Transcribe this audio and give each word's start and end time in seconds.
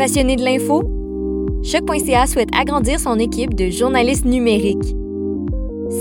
Passionné 0.00 0.36
de 0.36 0.42
l'info? 0.42 0.82
Choc.ca 1.62 2.26
souhaite 2.26 2.48
agrandir 2.58 2.98
son 2.98 3.18
équipe 3.18 3.54
de 3.54 3.68
journalistes 3.68 4.24
numériques. 4.24 4.96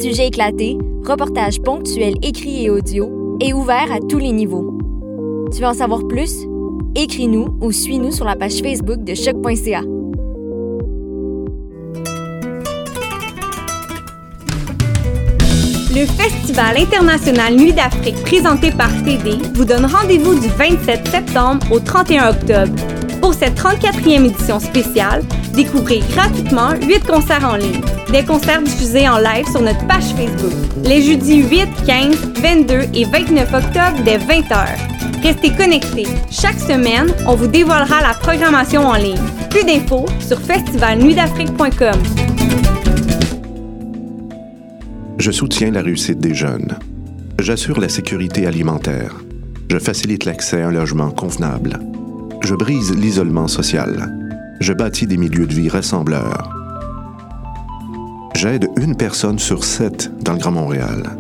Sujets 0.02 0.28
éclatés, 0.28 0.78
reportages 1.06 1.60
ponctuels 1.60 2.16
écrits 2.22 2.64
et 2.64 2.70
audio 2.70 3.38
et 3.42 3.52
ouverts 3.52 3.92
à 3.92 4.00
tous 4.00 4.18
les 4.18 4.32
niveaux. 4.32 4.78
Tu 5.52 5.60
veux 5.60 5.68
en 5.68 5.74
savoir 5.74 6.08
plus? 6.08 6.34
Écris-nous 6.96 7.58
ou 7.60 7.74
suis-nous 7.74 8.14
sur 8.14 8.24
la 8.24 8.38
page 8.38 8.62
Facebook 8.62 9.04
de 9.04 9.14
Choc.ca. 9.16 9.82
Le 15.92 16.06
Festival 16.06 16.78
international 16.78 17.54
Nuit 17.54 17.74
d'Afrique 17.74 18.22
présenté 18.22 18.72
par 18.72 18.92
TD 19.04 19.40
vous 19.56 19.66
donne 19.66 19.86
rendez-vous 19.86 20.40
du 20.40 20.48
27 20.48 21.06
septembre 21.06 21.70
au 21.70 21.82
31 21.82 22.30
octobre. 22.30 22.99
Pour 23.22 23.34
cette 23.34 23.60
34e 23.60 24.26
édition 24.26 24.60
spéciale, 24.60 25.24
découvrez 25.54 26.00
gratuitement 26.14 26.72
8 26.82 27.06
concerts 27.06 27.46
en 27.46 27.56
ligne. 27.58 27.82
Des 28.12 28.24
concerts 28.24 28.62
diffusés 28.62 29.08
en 29.10 29.18
live 29.18 29.46
sur 29.52 29.62
notre 29.62 29.86
page 29.88 30.14
Facebook. 30.16 30.54
Les 30.84 31.02
jeudis 31.02 31.44
8, 31.44 31.68
15, 31.86 32.16
22 32.42 32.74
et 32.94 33.06
29 33.06 33.54
octobre 33.54 34.04
dès 34.06 34.18
20h. 34.18 34.68
Restez 35.22 35.52
connectés. 35.52 36.08
Chaque 36.32 36.60
semaine, 36.60 37.14
on 37.28 37.36
vous 37.36 37.48
dévoilera 37.48 38.02
la 38.02 38.14
programmation 38.14 38.82
en 38.88 38.96
ligne. 38.96 39.20
Plus 39.50 39.64
d'infos 39.66 40.06
sur 40.20 40.40
festivalnuitdafrique.com. 40.40 42.02
Je 45.18 45.32
soutiens 45.32 45.72
la 45.72 45.82
réussite 45.82 46.20
des 46.20 46.34
jeunes. 46.34 46.78
J'assure 47.40 47.80
la 47.80 47.90
sécurité 47.90 48.48
alimentaire. 48.48 49.16
Je 49.70 49.78
facilite 49.78 50.26
l'accès 50.26 50.62
à 50.62 50.68
un 50.68 50.72
logement 50.72 51.12
convenable. 51.12 51.80
Je 52.42 52.56
brise 52.56 52.96
l'isolement 52.96 53.48
social. 53.48 54.12
Je 54.60 54.74
bâtis 54.74 55.08
des 55.08 55.18
milieux 55.18 55.48
de 55.48 55.54
vie 55.54 55.70
rassembleurs. 55.70 56.50
J'aide 58.36 58.68
une 58.78 58.96
personne 58.96 59.40
sur 59.40 59.64
sept 59.64 60.12
dans 60.24 60.34
le 60.34 60.40
Grand 60.40 60.52
Montréal. 60.52 61.16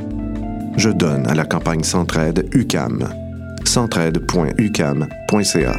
Je 0.77 0.89
donne 0.89 1.25
à 1.27 1.35
la 1.35 1.45
campagne 1.45 1.83
Centraide 1.83 2.47
UCAM. 2.53 3.09
centraide.ucam.ca. 3.65 5.73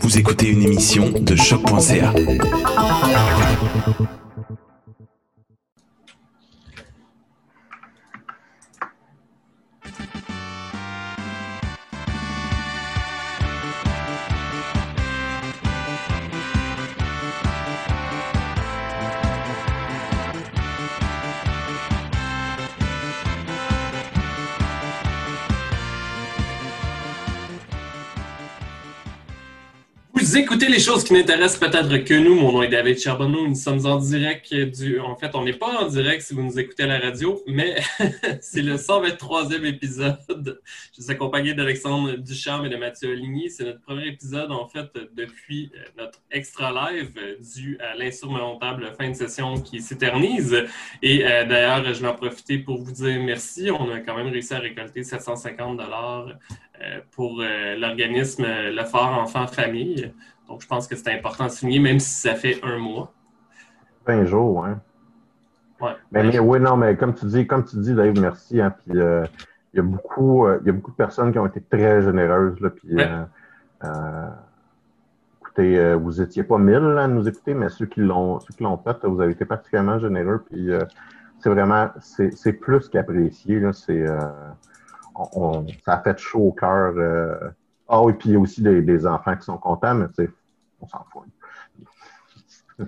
Vous 0.00 0.18
écoutez 0.18 0.48
une 0.48 0.62
émission 0.62 1.12
de 1.20 1.36
choc.ca. 1.36 2.12
Vous 30.32 30.38
écoutez 30.38 30.70
les 30.70 30.78
choses 30.78 31.04
qui 31.04 31.12
n'intéressent 31.12 31.58
peut-être 31.60 31.94
que 32.06 32.14
nous. 32.14 32.34
Mon 32.34 32.52
nom 32.52 32.62
est 32.62 32.68
David 32.68 32.98
Charbonneau. 32.98 33.48
Nous 33.48 33.54
sommes 33.54 33.84
en 33.84 33.98
direct. 33.98 34.50
En 35.04 35.14
fait, 35.14 35.34
on 35.34 35.44
n'est 35.44 35.52
pas 35.52 35.84
en 35.84 35.88
direct 35.88 36.22
si 36.22 36.32
vous 36.32 36.42
nous 36.42 36.58
écoutez 36.58 36.84
à 36.84 36.86
la 36.86 36.98
radio, 37.00 37.42
mais 37.46 37.76
c'est 38.40 38.62
le 38.62 38.76
123e 38.76 39.66
épisode. 39.66 40.62
Je 40.96 41.02
suis 41.02 41.12
accompagné 41.12 41.52
d'Alexandre 41.52 42.16
Ducharme 42.16 42.64
et 42.64 42.70
de 42.70 42.76
Mathieu 42.76 43.12
Aligny. 43.12 43.50
C'est 43.50 43.64
notre 43.64 43.82
premier 43.82 44.06
épisode, 44.06 44.52
en 44.52 44.66
fait, 44.66 44.88
depuis 45.14 45.70
notre 45.98 46.20
extra 46.30 46.92
live 46.92 47.12
dû 47.54 47.76
à 47.80 47.94
l'insurmontable 47.94 48.90
fin 48.98 49.10
de 49.10 49.14
session 49.14 49.60
qui 49.60 49.82
s'éternise. 49.82 50.64
Et 51.02 51.26
euh, 51.26 51.44
d'ailleurs, 51.44 51.92
je 51.92 52.00
vais 52.00 52.08
en 52.08 52.14
profiter 52.14 52.56
pour 52.56 52.82
vous 52.82 52.92
dire 52.92 53.22
merci. 53.22 53.70
On 53.70 53.92
a 53.92 54.00
quand 54.00 54.16
même 54.16 54.28
réussi 54.28 54.54
à 54.54 54.60
récolter 54.60 55.02
750 55.02 55.76
dollars 55.76 56.28
euh, 56.28 56.71
pour 57.12 57.40
euh, 57.40 57.76
l'organisme 57.76 58.44
Le 58.46 58.84
Fort 58.84 59.18
Enfant 59.18 59.46
Famille. 59.46 60.12
Donc, 60.48 60.62
je 60.62 60.66
pense 60.66 60.86
que 60.86 60.96
c'est 60.96 61.12
important 61.12 61.44
de 61.46 61.50
souligner, 61.50 61.78
même 61.80 61.98
si 61.98 62.10
ça 62.20 62.34
fait 62.34 62.58
un 62.62 62.78
mois. 62.78 63.12
20 64.06 64.24
jours, 64.26 64.64
hein. 64.66 64.80
Ouais. 65.80 65.92
Mais, 66.12 66.22
mais 66.22 66.38
oui, 66.38 66.60
non, 66.60 66.76
mais 66.76 66.96
comme 66.96 67.14
tu 67.14 67.26
dis, 67.26 67.46
comme 67.46 67.64
tu 67.64 67.76
dis, 67.78 67.94
Dave, 67.94 68.18
merci. 68.20 68.60
Hein, 68.60 68.74
puis 68.84 68.98
euh, 68.98 69.24
il 69.72 69.78
y 69.78 69.80
a 69.80 69.82
beaucoup, 69.82 70.46
euh, 70.46 70.58
il 70.62 70.66
y 70.66 70.70
a 70.70 70.72
beaucoup 70.72 70.90
de 70.92 70.96
personnes 70.96 71.32
qui 71.32 71.38
ont 71.38 71.46
été 71.46 71.60
très 71.60 72.02
généreuses. 72.02 72.60
Là, 72.60 72.70
puis, 72.70 72.94
Ouais. 72.94 73.08
euh, 73.08 73.24
euh, 73.84 74.28
écoutez, 75.40 75.78
euh, 75.78 75.96
vous 75.96 76.20
étiez 76.20 76.44
pas 76.44 76.58
mille 76.58 76.78
là, 76.78 77.04
à 77.04 77.08
nous 77.08 77.26
écouter, 77.28 77.54
mais 77.54 77.68
ceux 77.68 77.86
qui 77.86 78.00
l'ont, 78.00 78.38
ceux 78.40 78.54
qui 78.54 78.62
l'ont 78.62 78.78
fait, 78.78 78.96
vous 79.04 79.20
avez 79.20 79.32
été 79.32 79.44
particulièrement 79.44 79.98
généreux. 79.98 80.44
Puis 80.48 80.70
euh, 80.70 80.80
c'est 81.40 81.50
vraiment, 81.50 81.88
c'est, 82.00 82.52
plus 82.52 82.88
qu'apprécié. 82.88 83.60
C'est, 83.72 84.06
euh, 84.06 84.18
on, 85.14 85.28
on- 85.34 85.66
ça 85.84 85.94
a 85.94 86.02
fait 86.02 86.18
chaud 86.18 86.48
au 86.48 86.52
cœur. 86.52 86.94
euh. 86.96 87.34
Ah 87.88 88.02
oui, 88.02 88.12
puis 88.14 88.30
il 88.30 88.32
y 88.32 88.36
a 88.36 88.38
aussi 88.40 88.62
des, 88.62 88.80
des 88.82 89.06
enfants 89.06 89.36
qui 89.36 89.44
sont 89.44 89.58
contents, 89.58 89.94
mais 89.94 90.06
tu 90.08 90.24
sais, 90.24 90.30
on 90.80 90.86
s'en 90.86 91.04
fout. 91.12 91.22
Je 92.78 92.84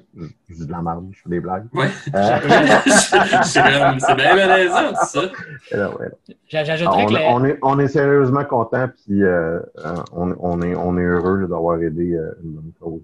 je 0.49 0.55
dis 0.55 0.67
de 0.67 0.73
la 0.73 0.81
merde, 0.83 1.09
je 1.13 1.21
fais 1.23 1.29
des 1.29 1.41
blagues. 1.41 1.67
Ouais. 1.75 1.89
Euh, 2.15 2.39
C'est 3.45 4.15
bien 4.17 4.35
malaisant, 4.35 4.93
tout 4.93 5.07
ça. 5.07 5.21
ouais. 5.21 6.09
J'a- 6.49 6.65
J'ajouterais 6.65 7.05
on, 7.05 7.07
que 7.07 7.15
on 7.29 7.45
est, 7.45 7.59
on 7.63 7.79
est 7.79 7.89
sérieusement 7.89 8.45
content, 8.45 8.89
puis 8.89 9.23
euh, 9.23 9.61
euh, 9.85 9.95
on, 10.13 10.35
on, 10.41 10.63
est, 10.63 10.75
on 10.75 10.97
est 10.99 11.03
heureux 11.05 11.47
d'avoir 11.47 11.81
aidé 11.81 12.15
euh, 12.15 12.33
une 12.43 12.53
bonne 12.55 12.73
cause. 12.81 13.03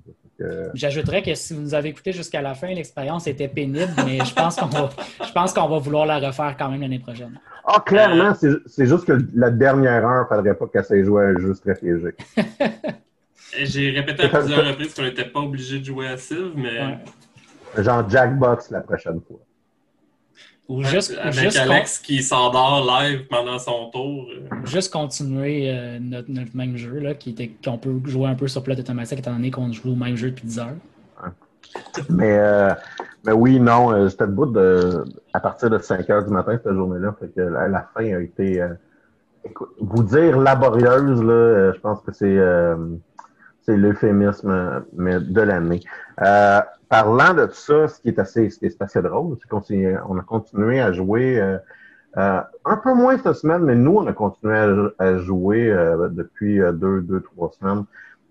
J'ajouterais 0.75 1.23
que 1.23 1.35
si 1.35 1.55
vous 1.55 1.61
nous 1.61 1.75
avez 1.75 1.91
écouté 1.91 2.13
jusqu'à 2.13 2.41
la 2.41 2.55
fin, 2.55 2.69
l'expérience 2.69 3.27
était 3.27 3.49
pénible, 3.49 3.93
mais 4.05 4.19
je 4.25 4.35
pense 4.35 4.57
qu'on 4.57 4.67
va, 4.67 4.91
je 5.27 5.33
pense 5.33 5.53
qu'on 5.53 5.69
va 5.69 5.79
vouloir 5.79 6.07
la 6.07 6.19
refaire 6.19 6.57
quand 6.59 6.71
même 6.71 6.81
l'année 6.81 6.99
prochaine. 6.99 7.39
Ah, 7.65 7.83
clairement, 7.85 8.35
c'est 8.35 8.51
c'est 8.67 8.87
juste 8.87 9.05
que 9.05 9.19
la 9.35 9.51
dernière 9.51 10.07
heure, 10.07 10.27
il 10.31 10.35
ne 10.35 10.37
faudrait 10.37 10.55
pas 10.55 10.67
qu'elle 10.69 10.85
s'est 10.85 11.05
jouée 11.05 11.25
à 11.25 11.29
un 11.29 11.39
jeu 11.39 11.55
stratégique. 11.55 12.17
J'ai 13.63 13.91
répété 13.91 14.25
à 14.25 14.29
plusieurs 14.39 14.67
reprises 14.67 14.95
qu'on 14.95 15.03
n'était 15.03 15.25
pas 15.25 15.41
obligé 15.41 15.81
de 15.81 15.85
jouer 15.85 16.09
à 16.09 16.17
Civ, 16.17 16.53
mais 16.57 16.81
Ouais. 17.77 17.85
Genre 17.85 18.09
Jackbox 18.09 18.71
la 18.71 18.81
prochaine 18.81 19.21
fois. 19.27 19.39
Ou 20.71 20.85
juste, 20.85 21.19
avec 21.21 21.35
juste, 21.35 21.59
Alex 21.59 21.99
qui 21.99 22.23
s'endort 22.23 22.87
live 22.87 23.27
pendant 23.27 23.59
son 23.59 23.91
tour. 23.91 24.29
juste 24.63 24.93
continuer 24.93 25.69
euh, 25.69 25.99
notre, 26.01 26.31
notre 26.31 26.57
même 26.57 26.77
jeu, 26.77 27.01
là, 27.01 27.15
qui 27.15 27.31
était, 27.31 27.51
qu'on 27.65 27.77
peut 27.77 28.01
jouer 28.05 28.29
un 28.29 28.37
peu 28.37 28.47
sur 28.47 28.63
pilote 28.63 28.79
automatique, 28.79 29.19
étant 29.19 29.33
donné 29.33 29.51
qu'on 29.51 29.73
joue 29.73 29.91
au 29.91 29.97
même 29.97 30.15
jeu 30.15 30.31
depuis 30.31 30.47
10 30.47 30.59
heures. 30.61 30.77
Mais, 32.09 32.39
euh, 32.39 32.73
mais 33.25 33.33
oui, 33.33 33.59
non, 33.59 33.91
euh, 33.91 34.09
j'étais 34.09 34.29
debout 34.29 34.47
de, 34.47 35.03
à 35.33 35.41
partir 35.41 35.71
de 35.71 35.79
5 35.79 36.09
heures 36.09 36.25
du 36.25 36.33
matin 36.33 36.57
cette 36.63 36.73
journée-là. 36.73 37.17
Fait 37.19 37.35
que 37.35 37.41
la, 37.41 37.67
la 37.67 37.89
fin 37.93 38.05
a 38.05 38.21
été, 38.21 38.63
euh, 38.63 38.69
écoute, 39.45 39.71
vous 39.81 40.05
dire 40.05 40.39
laborieuse, 40.39 41.21
là, 41.21 41.33
euh, 41.33 41.73
je 41.75 41.81
pense 41.81 42.01
que 42.03 42.13
c'est 42.13 42.39
euh, 42.39 42.77
c'est 43.63 43.77
l'euphémisme 43.77 44.85
mais 44.97 45.19
de 45.19 45.41
l'année. 45.41 45.81
Parlant 46.91 47.35
de 47.35 47.49
ça, 47.53 47.87
ce 47.87 48.01
qui 48.01 48.09
est 48.09 48.19
assez, 48.19 48.51
ce 48.51 48.59
qui 48.59 48.67
est 48.67 48.83
assez 48.83 49.01
drôle, 49.01 49.37
c'est 49.41 49.49
qu'on 49.49 50.19
a 50.19 50.23
continué 50.23 50.81
à 50.81 50.93
jouer 50.93 51.41
euh, 51.41 51.57
euh, 52.17 52.41
un 52.65 52.77
peu 52.79 52.95
moins 52.95 53.17
cette 53.19 53.35
semaine, 53.37 53.63
mais 53.63 53.77
nous, 53.77 53.99
on 53.99 54.07
a 54.09 54.13
continué 54.13 54.93
à, 54.99 55.17
jouer 55.19 55.71
euh, 55.71 56.09
depuis 56.09 56.61
euh, 56.61 56.73
deux, 56.73 57.01
deux, 57.03 57.21
trois 57.21 57.53
semaines 57.53 57.85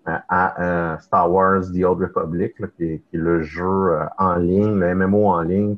euh, 0.08 0.12
à 0.28 0.98
Star 1.00 1.32
Wars 1.32 1.62
The 1.74 1.84
Old 1.84 2.02
Republic, 2.02 2.52
là, 2.60 2.66
qui, 2.76 2.84
est, 2.84 3.02
le 3.14 3.42
jeu 3.42 3.98
en 4.18 4.34
ligne, 4.36 4.78
le 4.78 4.94
MMO 4.94 5.28
en 5.28 5.40
ligne 5.42 5.76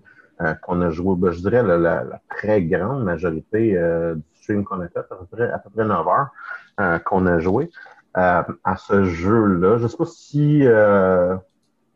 qu'on 0.62 0.80
a 0.82 0.90
joué, 0.90 1.14
ben, 1.16 1.30
je 1.30 1.40
dirais, 1.40 1.62
la, 1.62 1.78
la- 1.78 2.04
la 2.04 2.20
très 2.30 2.62
grande 2.64 3.04
majorité 3.04 3.74
du 4.16 4.22
stream 4.42 4.64
qu'on 4.64 4.80
a 4.80 4.88
fait, 4.88 4.98
à 4.98 5.02
peu 5.04 5.24
près, 5.30 5.48
à 5.50 5.58
peu 5.58 5.70
près 5.70 5.84
9 5.84 6.04
heures 6.08 7.00
qu'on 7.04 7.26
a 7.26 7.38
joué 7.38 7.70
à 8.14 8.44
ce 8.76 9.04
jeu-là. 9.04 9.78
Je 9.78 9.86
sais 9.86 9.96
pas 9.96 10.04
si 10.06 10.66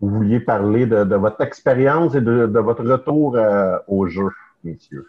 vous 0.01 0.09
vouliez 0.11 0.41
parler 0.41 0.87
de, 0.87 1.05
de 1.05 1.17
votre 1.17 1.41
expérience 1.43 2.15
et 2.15 2.21
de, 2.21 2.47
de 2.47 2.59
votre 2.61 2.85
retour 2.85 3.37
euh, 3.37 3.79
au 3.89 4.07
jeu, 4.07 4.29
messieurs. 4.65 5.07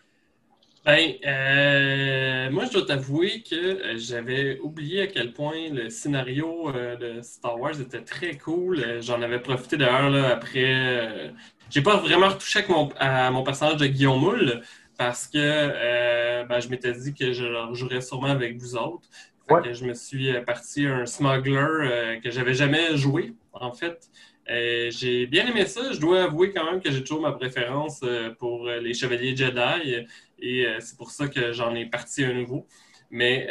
Ben, 0.85 1.15
euh, 1.25 2.49
moi, 2.49 2.65
je 2.65 2.71
dois 2.71 2.85
t'avouer 2.85 3.43
que 3.43 3.55
euh, 3.55 3.97
j'avais 3.97 4.57
oublié 4.59 5.01
à 5.01 5.07
quel 5.07 5.33
point 5.33 5.69
le 5.69 5.89
scénario 5.89 6.71
de 6.71 7.21
Star 7.21 7.59
Wars 7.59 7.79
était 7.81 8.03
très 8.03 8.37
cool. 8.37 9.01
J'en 9.01 9.21
avais 9.21 9.41
profité 9.41 9.75
d'ailleurs 9.75 10.15
après. 10.31 11.33
j'ai 11.69 11.81
pas 11.81 11.97
vraiment 11.97 12.29
retouché 12.29 12.59
avec 12.59 12.69
mon, 12.69 12.89
à 12.99 13.29
mon 13.31 13.43
personnage 13.43 13.77
de 13.77 13.87
Guillaume 13.87 14.19
Moule 14.21 14.61
parce 14.97 15.27
que 15.27 15.37
euh, 15.39 16.45
ben, 16.45 16.59
je 16.61 16.69
m'étais 16.69 16.93
dit 16.93 17.13
que 17.13 17.33
je 17.33 17.43
le 17.45 17.59
rejouerais 17.65 18.01
sûrement 18.01 18.27
avec 18.27 18.57
vous 18.57 18.75
autres. 18.77 19.09
Fait 19.47 19.55
Ouais. 19.55 19.61
que 19.61 19.73
je 19.73 19.85
me 19.85 19.93
suis 19.93 20.33
parti 20.45 20.85
un 20.87 21.05
smuggler 21.05 21.55
euh, 21.59 22.19
que 22.21 22.31
j'avais 22.31 22.53
jamais 22.53 22.97
joué, 22.97 23.33
en 23.53 23.71
fait. 23.73 24.09
Euh, 24.49 24.89
j'ai 24.91 25.25
bien 25.27 25.47
aimé 25.47 25.65
ça. 25.65 25.91
Je 25.91 25.99
dois 25.99 26.23
avouer 26.23 26.53
quand 26.53 26.65
même 26.65 26.81
que 26.81 26.91
j'ai 26.91 27.01
toujours 27.01 27.21
ma 27.21 27.31
préférence 27.33 28.01
euh, 28.03 28.33
pour 28.33 28.67
euh, 28.67 28.79
les 28.79 28.93
Chevaliers 28.93 29.35
Jedi. 29.35 30.05
Et 30.39 30.67
c'est 30.79 30.97
pour 30.97 31.09
ça 31.09 31.27
que 31.27 31.51
j'en 31.51 31.73
ai 31.73 31.87
parti 31.87 32.23
un 32.23 32.33
nouveau. 32.33 32.67
Mais 33.09 33.47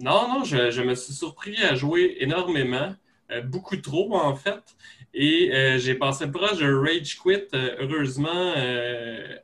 non, 0.00 0.28
non, 0.28 0.44
je, 0.44 0.70
je 0.70 0.82
me 0.82 0.94
suis 0.94 1.12
surpris 1.12 1.56
à 1.64 1.74
jouer 1.76 2.16
énormément, 2.20 2.94
beaucoup 3.44 3.76
trop 3.76 4.16
en 4.16 4.34
fait. 4.34 4.76
Et 5.14 5.52
j'ai 5.78 5.94
passé 5.94 6.28
proche 6.28 6.58
de 6.58 6.74
Rage 6.74 7.16
Quit. 7.20 7.46
Heureusement, 7.78 8.54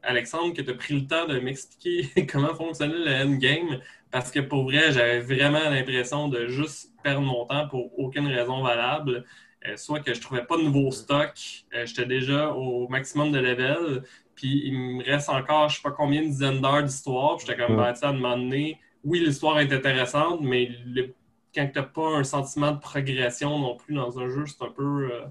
Alexandre, 0.03 0.55
que 0.55 0.63
tu 0.63 0.71
as 0.71 0.75
pris 0.75 0.95
le 0.95 1.07
temps 1.07 1.27
de 1.27 1.39
m'expliquer 1.39 2.27
comment 2.33 2.53
fonctionnait 2.53 2.99
le 2.99 3.25
endgame. 3.25 3.81
Parce 4.11 4.33
que 4.33 4.41
pour 4.41 4.65
vrai, 4.65 4.91
j'avais 4.91 5.21
vraiment 5.21 5.71
l'impression 5.71 6.27
de 6.27 6.49
juste 6.49 6.91
perdre 7.05 7.21
mon 7.21 7.47
temps 7.47 7.69
pour 7.69 7.97
aucune 7.97 8.27
raison 8.27 8.61
valable. 8.61 9.25
Euh, 9.67 9.77
soit 9.77 10.01
que 10.01 10.13
je 10.15 10.21
trouvais 10.21 10.45
pas 10.45 10.57
de 10.59 10.63
nouveau 10.63 10.91
stock, 10.91 11.33
euh, 11.75 11.87
j'étais 11.87 12.05
déjà 12.07 12.51
au 12.53 12.87
maximum 12.89 13.33
de 13.33 13.39
level, 13.39 14.03
puis 14.35 14.63
il 14.67 14.75
me 14.79 15.05
reste 15.05 15.29
encore 15.31 15.71
je 15.71 15.77
sais 15.77 15.83
pas 15.83 15.91
combien 15.93 16.21
de 16.23 16.27
dizaines 16.29 16.61
d'heures 16.61 16.83
d'histoire, 16.83 17.37
puis 17.37 17.47
j'étais 17.47 17.59
comme, 17.59 17.77
tu 17.95 17.99
sais, 18.01 18.07
à 18.07 18.11
un 18.11 18.13
moment 18.13 18.37
donné, 18.37 18.79
oui, 19.05 19.21
l'histoire 19.21 19.59
est 19.61 19.73
intéressante, 19.73 20.41
mais 20.43 20.67
le- 20.87 21.15
quand 21.55 21.71
t'as 21.73 21.83
pas 21.83 22.09
un 22.09 22.25
sentiment 22.25 22.73
de 22.73 22.79
progression 22.81 23.59
non 23.59 23.77
plus 23.77 23.95
dans 23.95 24.19
un 24.19 24.29
jeu, 24.29 24.45
c'est 24.47 24.63
un 24.63 24.71
peu... 24.71 25.11
euh, 25.13 25.27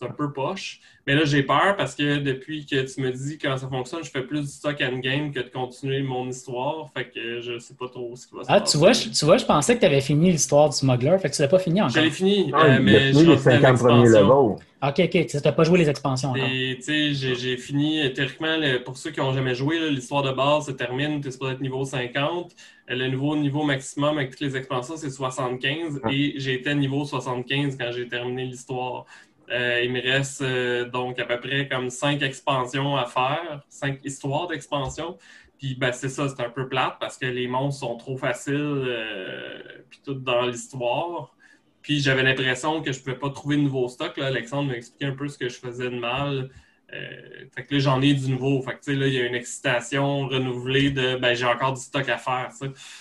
c'est 0.00 0.06
un 0.08 0.12
peu 0.12 0.32
poche. 0.32 0.80
Mais 1.06 1.14
là, 1.14 1.24
j'ai 1.24 1.42
peur 1.42 1.76
parce 1.76 1.94
que 1.94 2.18
depuis 2.18 2.66
que 2.66 2.82
tu 2.82 3.00
me 3.00 3.10
dis 3.10 3.38
comment 3.38 3.56
ça 3.56 3.68
fonctionne, 3.68 4.04
je 4.04 4.10
fais 4.10 4.22
plus 4.22 4.42
du 4.42 4.46
stock 4.46 4.76
endgame 4.80 5.32
que 5.32 5.40
de 5.40 5.48
continuer 5.48 6.02
mon 6.02 6.28
histoire. 6.28 6.90
Fait 6.94 7.08
que 7.08 7.40
je 7.40 7.58
sais 7.58 7.74
pas 7.74 7.88
trop 7.88 8.14
ce 8.16 8.26
qui 8.26 8.34
va 8.34 8.44
se 8.44 8.48
Ah, 8.50 8.60
passer. 8.60 8.72
tu 8.72 8.78
vois, 8.78 8.92
je, 8.92 9.08
tu 9.08 9.24
vois, 9.24 9.36
je 9.38 9.44
pensais 9.44 9.74
que 9.74 9.80
tu 9.80 9.86
avais 9.86 10.00
fini 10.00 10.30
l'histoire 10.30 10.68
du 10.68 10.76
smuggler, 10.76 11.16
fait 11.18 11.30
que 11.30 11.36
tu 11.36 11.42
l'as 11.42 11.48
pas 11.48 11.58
fini 11.58 11.80
encore. 11.80 11.94
Je 11.94 12.00
l'ai 12.00 12.10
fini, 12.10 12.50
Ah, 12.54 12.64
euh, 12.64 12.78
mais 12.82 13.12
je 13.12 13.18
fini 13.18 13.24
les 13.24 13.34
rendu 13.34 13.48
à 13.48 13.76
50 13.76 13.78
premiers 13.78 14.08
levels. 14.08 14.56
Ok, 14.82 14.98
ok, 14.98 15.26
tu 15.26 15.36
n'as 15.44 15.52
pas 15.52 15.64
joué 15.64 15.78
les 15.78 15.90
expansions 15.90 16.30
encore. 16.30 16.42
Et 16.44 16.76
tu 16.76 17.14
sais, 17.14 17.34
j'ai 17.34 17.56
fini, 17.58 18.00
euh, 18.00 18.08
théoriquement, 18.10 18.56
le- 18.56 18.82
pour 18.82 18.96
ceux 18.96 19.10
qui 19.10 19.20
n'ont 19.20 19.32
jamais 19.34 19.54
joué, 19.54 19.90
l'histoire 19.90 20.22
de 20.22 20.32
base 20.32 20.66
se 20.66 20.70
termine, 20.72 21.20
tu 21.20 21.28
es 21.28 21.30
supposé 21.30 21.52
être 21.54 21.60
niveau 21.60 21.84
50. 21.84 22.52
Euh, 22.90 22.94
Le 22.94 23.08
nouveau 23.08 23.36
niveau 23.36 23.62
maximum 23.62 24.16
avec 24.18 24.30
toutes 24.30 24.40
les 24.40 24.56
expansions, 24.56 24.96
c'est 24.96 25.10
75. 25.10 26.00
Ah. 26.02 26.08
Et 26.12 26.34
j'ai 26.36 26.54
été 26.54 26.74
niveau 26.74 27.04
75 27.04 27.76
quand 27.78 27.90
j'ai 27.92 28.08
terminé 28.08 28.44
l'histoire. 28.46 29.04
Euh, 29.50 29.80
il 29.82 29.92
me 29.92 30.00
reste 30.00 30.42
euh, 30.42 30.88
donc 30.88 31.18
à 31.18 31.24
peu 31.24 31.40
près 31.40 31.68
comme 31.68 31.90
5 31.90 32.22
expansions 32.22 32.96
à 32.96 33.06
faire, 33.06 33.64
5 33.68 34.00
histoires 34.04 34.46
d'expansion. 34.46 35.18
Puis 35.58 35.74
ben, 35.74 35.92
c'est 35.92 36.08
ça, 36.08 36.28
c'est 36.28 36.42
un 36.42 36.50
peu 36.50 36.68
plate 36.68 36.96
parce 37.00 37.18
que 37.18 37.26
les 37.26 37.46
monstres 37.46 37.80
sont 37.80 37.96
trop 37.96 38.16
faciles, 38.16 38.54
euh, 38.56 39.58
puis 39.90 40.00
tout 40.04 40.14
dans 40.14 40.46
l'histoire. 40.46 41.34
Puis 41.82 42.00
j'avais 42.00 42.22
l'impression 42.22 42.82
que 42.82 42.92
je 42.92 43.00
pouvais 43.00 43.18
pas 43.18 43.30
trouver 43.30 43.56
de 43.56 43.62
nouveau 43.62 43.88
stock. 43.88 44.16
Là. 44.16 44.26
Alexandre 44.26 44.68
m'a 44.68 44.76
expliqué 44.76 45.06
un 45.06 45.16
peu 45.16 45.28
ce 45.28 45.38
que 45.38 45.48
je 45.48 45.58
faisais 45.58 45.90
de 45.90 45.98
mal. 45.98 46.50
Euh, 46.92 47.46
fait 47.54 47.64
que 47.64 47.74
là, 47.74 47.80
j'en 47.80 48.00
ai 48.02 48.14
du 48.14 48.30
nouveau. 48.30 48.60
Fait 48.62 48.74
que 48.74 48.90
là, 48.90 49.06
il 49.06 49.14
y 49.14 49.20
a 49.20 49.26
une 49.26 49.34
excitation 49.34 50.26
renouvelée 50.26 50.90
de 50.90 51.16
ben 51.16 51.34
j'ai 51.34 51.46
encore 51.46 51.74
du 51.74 51.80
stock 51.80 52.08
à 52.08 52.18
faire. 52.18 52.50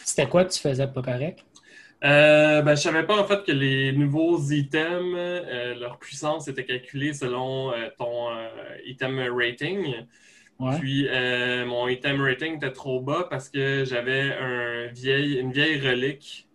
C'était 0.03 0.27
quoi 0.27 0.45
que 0.45 0.51
tu 0.51 0.59
faisais 0.59 0.87
pas 0.87 1.01
correct? 1.01 1.45
Euh, 2.03 2.61
ben, 2.61 2.75
je 2.75 2.81
savais 2.81 3.05
pas 3.05 3.19
en 3.19 3.25
fait 3.25 3.43
que 3.43 3.51
les 3.51 3.91
nouveaux 3.91 4.39
items, 4.51 5.13
euh, 5.17 5.75
leur 5.75 5.99
puissance 5.99 6.47
était 6.47 6.63
calculée 6.63 7.13
selon 7.13 7.73
euh, 7.73 7.89
ton 7.97 8.29
euh, 8.31 8.47
item 8.85 9.19
rating. 9.35 10.05
Ouais. 10.59 10.77
Puis 10.79 11.07
mon 11.65 11.87
item 11.87 12.21
rating 12.21 12.57
était 12.57 12.71
trop 12.73 12.99
bas 12.99 13.27
parce 13.29 13.49
que 13.49 13.85
j'avais 13.85 14.33
un 14.33 14.87
vieil, 14.87 15.39
une 15.39 15.53
vieille 15.53 15.79
relique 15.79 16.47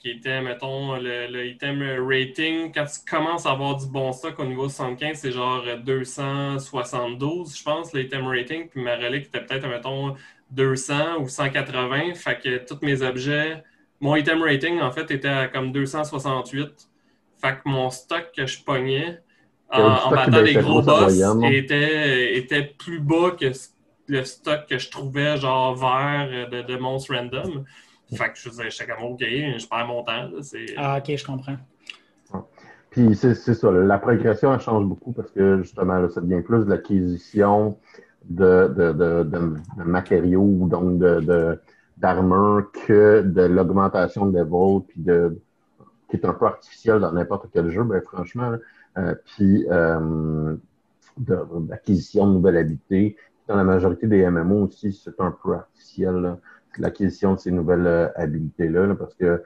qui 0.00 0.08
était, 0.10 0.40
mettons, 0.40 0.96
le, 0.96 1.26
le 1.26 1.46
item 1.46 1.82
rating. 2.08 2.72
Quand 2.72 2.86
tu 2.86 3.04
commences 3.06 3.44
à 3.44 3.50
avoir 3.50 3.76
du 3.76 3.86
bon 3.88 4.10
stock 4.12 4.38
au 4.38 4.46
niveau 4.46 4.70
75, 4.70 5.18
c'est 5.18 5.32
genre 5.32 5.66
272, 5.84 7.58
je 7.58 7.62
pense, 7.62 7.92
l'item 7.92 8.26
rating. 8.26 8.68
Puis 8.70 8.80
ma 8.80 8.96
relique 8.96 9.26
était 9.26 9.42
peut-être, 9.44 9.68
mettons, 9.68 10.16
200 10.52 11.20
ou 11.20 11.28
180. 11.28 12.14
Fait 12.14 12.40
que 12.40 12.64
tous 12.64 12.78
mes 12.82 13.02
objets, 13.02 13.62
mon 14.02 14.16
item 14.16 14.42
rating, 14.42 14.80
en 14.80 14.90
fait, 14.92 15.10
était 15.10 15.28
à 15.28 15.48
comme 15.48 15.72
268. 15.72 16.88
Fait 17.40 17.52
que 17.54 17.60
mon 17.64 17.88
stock 17.90 18.30
que 18.36 18.46
je 18.46 18.62
pognais 18.62 19.20
en, 19.70 20.10
battant 20.10 20.42
des 20.42 20.54
gros 20.54 20.82
boss 20.82 21.18
était, 21.44 22.36
était 22.36 22.64
plus 22.78 23.00
bas 23.00 23.30
que 23.40 23.46
le 24.08 24.24
stock 24.24 24.66
que 24.68 24.78
je 24.78 24.90
trouvais 24.90 25.36
genre 25.38 25.74
vert 25.74 26.28
euh, 26.30 26.46
de, 26.46 26.62
de 26.62 26.76
monstres 26.78 27.14
random. 27.14 27.64
Fait 28.14 28.30
que 28.30 28.36
je 28.38 28.48
faisais, 28.50 28.70
j'étais 28.70 28.92
comme 28.92 29.04
OK, 29.04 29.20
je 29.22 29.66
perds 29.66 29.86
mon 29.86 30.02
temps. 30.04 30.24
là, 30.24 30.40
Ah, 30.76 30.98
ok, 30.98 31.16
je 31.16 31.24
comprends. 31.24 31.56
Puis 32.90 33.14
c'est 33.16 33.34
c'est 33.34 33.54
ça, 33.54 33.70
la 33.70 33.98
progression 33.98 34.52
elle 34.52 34.60
change 34.60 34.84
beaucoup 34.84 35.12
parce 35.12 35.30
que 35.30 35.62
justement, 35.62 35.94
là, 35.94 36.08
ça 36.10 36.20
devient 36.20 36.42
plus 36.42 36.66
de 36.66 36.70
l'acquisition 36.70 37.78
de, 38.28 38.68
de, 38.76 38.92
de, 38.92 39.22
de- 39.22 39.56
de 39.78 39.82
matériaux 39.84 40.42
ou 40.42 40.68
donc 40.68 40.98
de, 40.98 41.20
de- 41.20 41.58
d'armure 42.02 42.70
que 42.86 43.22
de 43.22 43.42
l'augmentation 43.42 44.26
de 44.26 44.38
level 44.38 44.82
puis 44.88 45.00
de 45.00 45.38
qui 46.10 46.16
est 46.16 46.26
un 46.26 46.34
peu 46.34 46.44
artificiel 46.44 47.00
dans 47.00 47.12
n'importe 47.12 47.46
quel 47.52 47.70
jeu, 47.70 47.84
ben 47.84 48.02
franchement. 48.02 48.52
Euh, 48.98 49.14
puis 49.24 49.66
euh, 49.70 50.54
d'acquisition 51.16 52.26
de 52.26 52.32
nouvelles 52.34 52.58
habilités. 52.58 53.16
Dans 53.48 53.56
la 53.56 53.64
majorité 53.64 54.06
des 54.06 54.28
MMO 54.28 54.66
aussi, 54.66 54.92
c'est 54.92 55.18
un 55.20 55.34
peu 55.42 55.54
artificiel, 55.54 56.36
l'acquisition 56.78 57.34
de 57.34 57.38
ces 57.38 57.50
nouvelles 57.50 57.86
euh, 57.86 58.08
habilités-là, 58.16 58.86
là, 58.86 58.94
parce 58.94 59.14
que 59.14 59.42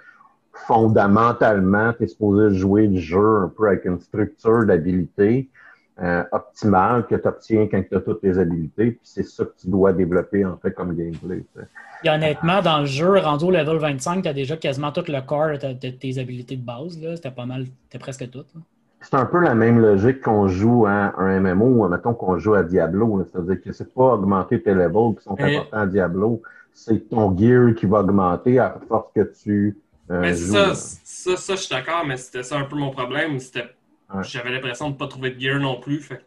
fondamentalement, 0.52 1.92
tu 1.92 2.04
es 2.04 2.06
supposé 2.08 2.54
jouer 2.56 2.88
le 2.88 2.96
jeu 2.96 3.36
un 3.36 3.48
peu 3.48 3.68
avec 3.68 3.84
une 3.84 4.00
structure 4.00 4.64
d'habilité 4.64 5.48
euh, 6.02 6.22
optimale 6.32 7.06
que 7.06 7.14
tu 7.14 7.26
obtiens 7.26 7.66
quand 7.70 7.82
tu 7.88 7.96
as 7.96 8.00
toutes 8.00 8.20
tes 8.20 8.36
habilités, 8.38 8.90
puis 8.92 9.00
c'est 9.02 9.22
ça 9.22 9.44
que 9.44 9.52
tu 9.58 9.68
dois 9.68 9.92
développer 9.92 10.44
en 10.44 10.56
fait 10.58 10.72
comme 10.72 10.94
gameplay. 10.94 11.42
Et 12.04 12.10
honnêtement, 12.10 12.60
dans 12.60 12.80
le 12.80 12.86
jeu, 12.86 13.18
rendu 13.18 13.46
au 13.46 13.50
level 13.50 13.78
25, 13.78 14.22
tu 14.22 14.28
as 14.28 14.32
déjà 14.34 14.56
quasiment 14.56 14.92
tout 14.92 15.04
le 15.08 15.20
corps 15.26 15.56
de, 15.58 15.72
de 15.72 15.90
tes 15.96 16.18
habilités 16.18 16.56
de 16.56 16.64
base. 16.64 17.00
là. 17.00 17.16
C'était 17.16 17.30
pas 17.30 17.46
mal, 17.46 17.64
c'était 17.84 17.98
presque 17.98 18.30
tout. 18.30 18.40
là. 18.54 18.60
C'est 19.00 19.14
un 19.14 19.24
peu 19.26 19.40
la 19.40 19.54
même 19.54 19.78
logique 19.80 20.20
qu'on 20.20 20.48
joue 20.48 20.84
à 20.86 21.14
un 21.18 21.38
MMO 21.40 21.84
ou 21.84 21.88
mettons 21.88 22.12
qu'on 22.14 22.38
joue 22.38 22.54
à 22.54 22.62
Diablo. 22.62 23.18
là. 23.18 23.24
C'est-à-dire 23.30 23.60
que 23.62 23.72
c'est 23.72 23.92
pas 23.94 24.14
augmenter 24.14 24.60
tes 24.62 24.74
levels 24.74 25.14
qui 25.16 25.22
sont 25.24 25.36
Mais- 25.38 25.56
importants 25.56 25.76
à 25.78 25.86
Diablo, 25.86 26.42
c'est 26.72 27.08
ton 27.08 27.34
gear 27.36 27.74
qui 27.74 27.86
va 27.86 28.00
augmenter 28.00 28.58
à 28.58 28.78
force 28.88 29.08
que 29.14 29.22
tu 29.42 29.78
euh, 30.10 30.20
Mais 30.20 30.34
joues. 30.34 30.52
ça, 30.52 30.74
ça, 30.74 31.36
ça, 31.36 31.54
je 31.54 31.60
suis 31.60 31.74
d'accord, 31.74 32.04
mais 32.06 32.16
c'était 32.16 32.42
ça 32.42 32.58
un 32.58 32.64
peu 32.64 32.76
mon 32.76 32.90
problème. 32.90 33.38
C'était, 33.38 33.64
Ouais. 34.14 34.22
J'avais 34.22 34.50
l'impression 34.50 34.88
de 34.88 34.94
ne 34.94 34.98
pas 34.98 35.08
trouver 35.08 35.30
de 35.30 35.40
gear 35.40 35.58
non 35.60 35.80
plus. 35.80 36.00
Fait 36.00 36.22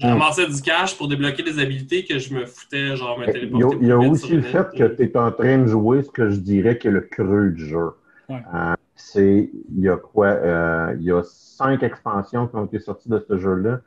Mm. 0.00 0.06
ramassais 0.06 0.48
du 0.48 0.60
cash 0.60 0.98
pour 0.98 1.06
débloquer 1.06 1.44
des 1.44 1.60
habilités 1.60 2.04
que 2.04 2.18
je 2.18 2.34
me 2.34 2.46
foutais, 2.46 2.96
genre 2.96 3.16
me 3.16 3.24
Il 3.24 3.26
y 3.26 3.30
a, 3.30 3.32
téléporter. 3.32 3.76
il 3.80 3.86
y 3.86 3.92
a 3.92 3.98
aussi 3.98 4.34
le 4.34 4.42
fait 4.42 4.66
que 4.76 4.84
tu 4.84 5.02
es 5.04 5.16
en 5.16 5.30
train 5.30 5.58
de 5.58 5.66
jouer 5.66 6.02
ce 6.02 6.10
que 6.10 6.30
je 6.30 6.40
dirais 6.40 6.78
que 6.78 6.88
le 6.88 7.00
creux 7.02 7.50
du 7.50 7.64
jeu. 7.66 7.90
Ouais. 8.28 8.42
Euh, 8.54 8.74
c'est, 8.96 9.50
il 9.72 9.80
y 9.80 9.88
a 9.88 9.96
quoi? 9.96 10.26
euh, 10.26 10.96
il 10.98 11.04
y 11.04 11.12
a 11.12 11.22
cinq 11.22 11.84
expansions 11.84 12.48
qui 12.48 12.56
ont 12.56 12.64
été 12.64 12.80
sorties 12.80 13.08
de 13.08 13.24
ce 13.28 13.38
jeu-là. 13.38 13.80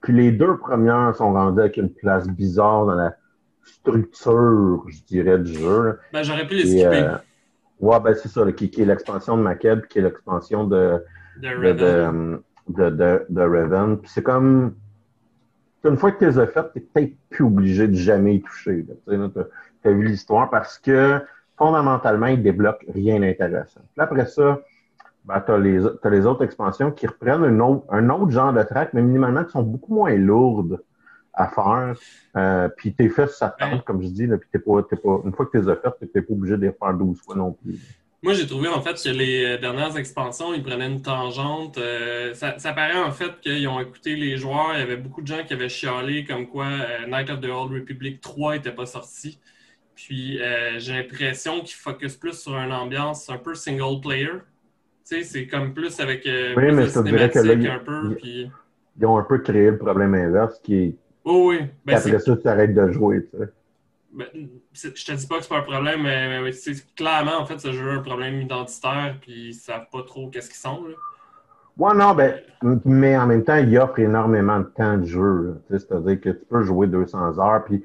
Puis 0.00 0.12
les 0.12 0.32
deux 0.32 0.56
premières 0.56 1.14
sont 1.14 1.32
rendues 1.32 1.60
avec 1.60 1.76
une 1.76 1.90
place 1.92 2.26
bizarre 2.26 2.86
dans 2.86 2.94
la 2.96 3.14
structure, 3.64 4.82
je 4.88 5.00
dirais, 5.06 5.38
du 5.38 5.54
jeu. 5.54 5.98
Ben, 6.12 6.24
j'aurais 6.24 6.46
pu 6.46 6.54
les 6.54 6.66
skipper 6.66 7.02
euh, 7.04 7.16
ouais, 7.80 8.00
ben 8.00 8.14
c'est 8.14 8.28
ça, 8.28 8.44
là, 8.44 8.50
qui, 8.50 8.68
qui 8.68 8.82
est 8.82 8.84
l'expansion 8.86 9.36
de 9.36 9.42
Maquette, 9.42 9.86
qui 9.86 10.00
est 10.00 10.02
l'expansion 10.02 10.64
de, 10.64 11.00
de 11.36 11.48
de, 11.48 11.54
Raven? 11.54 12.38
de, 12.68 12.90
de, 12.90 12.90
de, 12.90 13.26
de 13.28 13.40
Raven. 13.42 13.98
Puis 13.98 14.10
c'est 14.12 14.22
comme. 14.22 14.74
Une 15.84 15.96
fois 15.96 16.12
que 16.12 16.18
tu 16.18 16.26
les 16.26 16.38
as 16.38 16.46
faites, 16.46 16.72
tu 16.72 16.78
n'es 16.78 16.84
peut-être 16.84 17.16
plus 17.28 17.44
obligé 17.44 17.88
de 17.88 17.94
jamais 17.94 18.36
y 18.36 18.42
toucher. 18.42 18.86
Tu 19.08 19.88
as, 19.88 19.90
vu 19.90 20.04
l'histoire 20.04 20.48
parce 20.48 20.78
que 20.78 21.20
fondamentalement, 21.56 22.26
ils 22.26 22.40
débloquent 22.40 22.86
rien 22.94 23.18
d'intéressant. 23.18 23.80
Puis 23.92 24.00
après 24.00 24.26
ça, 24.26 24.60
ben, 25.24 25.40
tu 25.40 25.50
as, 25.50 25.58
les 25.58 26.26
autres 26.26 26.44
expansions 26.44 26.92
qui 26.92 27.08
reprennent 27.08 27.42
un 27.42 27.58
autre, 27.58 27.84
un 27.90 28.08
autre 28.10 28.30
genre 28.30 28.52
de 28.52 28.62
track, 28.62 28.90
mais 28.92 29.02
minimalement 29.02 29.44
qui 29.44 29.50
sont 29.50 29.64
beaucoup 29.64 29.94
moins 29.94 30.14
lourdes 30.14 30.80
à 31.34 31.48
faire. 31.48 31.94
Euh, 32.36 32.68
puis 32.76 32.94
tes 32.94 33.08
fesses 33.08 33.36
s'attendent, 33.36 33.84
comme 33.84 34.02
je 34.02 34.08
dis, 34.08 34.26
là, 34.26 34.38
puis 34.38 34.48
t'es 34.52 34.58
pas, 34.58 34.82
pas, 34.82 35.20
une 35.24 35.32
fois 35.32 35.46
que 35.46 35.52
tu 35.52 35.64
les 35.64 35.68
as 35.68 35.76
faites, 35.76 35.94
tu 35.98 36.08
n'es 36.14 36.22
pas 36.22 36.32
obligé 36.32 36.56
de 36.56 36.62
les 36.62 36.72
faire 36.72 36.94
12 36.94 37.20
fois 37.20 37.34
non 37.34 37.52
plus. 37.52 37.78
Moi, 38.22 38.34
j'ai 38.34 38.46
trouvé 38.46 38.68
en 38.68 38.80
fait 38.80 38.94
que 39.02 39.08
les 39.08 39.44
euh, 39.44 39.58
dernières 39.58 39.96
expansions, 39.96 40.54
ils 40.54 40.62
prenaient 40.62 40.86
une 40.86 41.02
tangente. 41.02 41.76
Euh, 41.78 42.32
ça, 42.34 42.56
ça, 42.56 42.72
paraît 42.72 43.00
en 43.00 43.10
fait 43.10 43.40
qu'ils 43.40 43.66
ont 43.66 43.80
écouté 43.80 44.14
les 44.14 44.36
joueurs. 44.36 44.70
Il 44.74 44.78
y 44.78 44.82
avait 44.82 44.96
beaucoup 44.96 45.22
de 45.22 45.26
gens 45.26 45.42
qui 45.44 45.54
avaient 45.54 45.68
chialé 45.68 46.24
comme 46.24 46.46
quoi 46.46 46.66
euh, 46.66 47.06
Night 47.08 47.30
of 47.30 47.40
the 47.40 47.46
Old 47.46 47.72
Republic 47.72 48.20
3 48.20 48.54
n'était 48.54 48.70
pas 48.70 48.86
sorti. 48.86 49.40
Puis 49.96 50.38
j'ai 50.78 50.94
l'impression 50.94 51.60
qu'ils 51.60 51.76
focus 51.76 52.16
plus 52.16 52.32
sur 52.32 52.56
une 52.56 52.72
ambiance 52.72 53.28
un 53.28 53.36
peu 53.36 53.54
single 53.54 54.00
player. 54.00 54.30
Tu 55.06 55.16
sais, 55.16 55.22
c'est 55.22 55.46
comme 55.46 55.74
plus 55.74 56.00
avec 56.00 56.22
oui, 56.24 56.72
mais 56.72 56.86
je 56.86 57.02
dirais 57.02 57.30
que 57.30 57.38
là, 57.38 57.74
un 57.74 57.78
peu. 57.78 58.16
Ils, 58.24 58.50
ils 58.98 59.06
ont 59.06 59.18
un 59.18 59.22
peu 59.22 59.38
créé 59.38 59.70
le 59.70 59.78
problème 59.78 60.14
inverse 60.14 60.58
qui 60.60 60.76
est. 60.76 60.94
Oh, 61.24 61.50
oui, 61.50 61.60
ben, 61.84 61.96
après 61.96 62.18
ça, 62.18 62.36
tu 62.36 62.48
arrêtes 62.48 62.74
de 62.74 62.90
jouer. 62.90 63.28
Tu 63.30 63.38
sais. 63.38 63.52
Ben, 64.12 64.26
je 64.72 64.88
te 64.88 65.12
dis 65.12 65.26
pas 65.26 65.36
que 65.36 65.42
c'est 65.42 65.48
pas 65.48 65.58
un 65.58 65.62
problème, 65.62 66.02
mais, 66.02 66.52
c'est 66.52 66.94
clairement, 66.94 67.38
en 67.38 67.46
fait, 67.46 67.58
ce 67.58 67.72
jeu 67.72 67.90
a 67.90 67.94
un 67.94 68.02
problème 68.02 68.42
identitaire, 68.42 69.16
puis 69.20 69.48
ils 69.48 69.54
savent 69.54 69.86
pas 69.90 70.02
trop 70.02 70.28
qu'est-ce 70.28 70.48
qu'ils 70.48 70.58
sont. 70.58 70.86
Là. 70.86 70.94
Ouais, 71.78 71.94
non, 71.94 72.14
ben, 72.14 72.38
mais 72.84 73.16
en 73.16 73.26
même 73.26 73.44
temps, 73.44 73.56
il 73.56 73.76
offre 73.78 73.98
énormément 73.98 74.58
de 74.58 74.64
temps 74.64 74.98
de 74.98 75.04
jeu. 75.04 75.62
C'est-à-dire 75.70 76.20
que 76.20 76.30
tu 76.30 76.44
peux 76.44 76.62
jouer 76.62 76.86
200 76.86 77.38
heures, 77.38 77.64
puis 77.64 77.82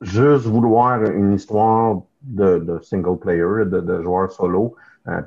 juste 0.00 0.46
vouloir 0.46 1.02
une 1.02 1.34
histoire 1.34 2.02
de, 2.22 2.58
de 2.58 2.78
single 2.80 3.18
player, 3.18 3.64
de, 3.66 3.80
de 3.80 4.02
joueur 4.02 4.30
solo, 4.30 4.76
euh, 5.08 5.20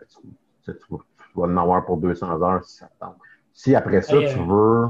tu, 0.64 0.72
vas 1.36 1.44
en 1.44 1.58
avoir 1.58 1.86
pour 1.86 1.98
200 1.98 2.42
heures 2.42 2.64
si 2.64 2.78
ça 2.78 2.90
tente. 3.00 3.16
Si 3.54 3.76
après 3.76 4.02
ça, 4.02 4.18
tu 4.18 4.40
veux 4.40 4.88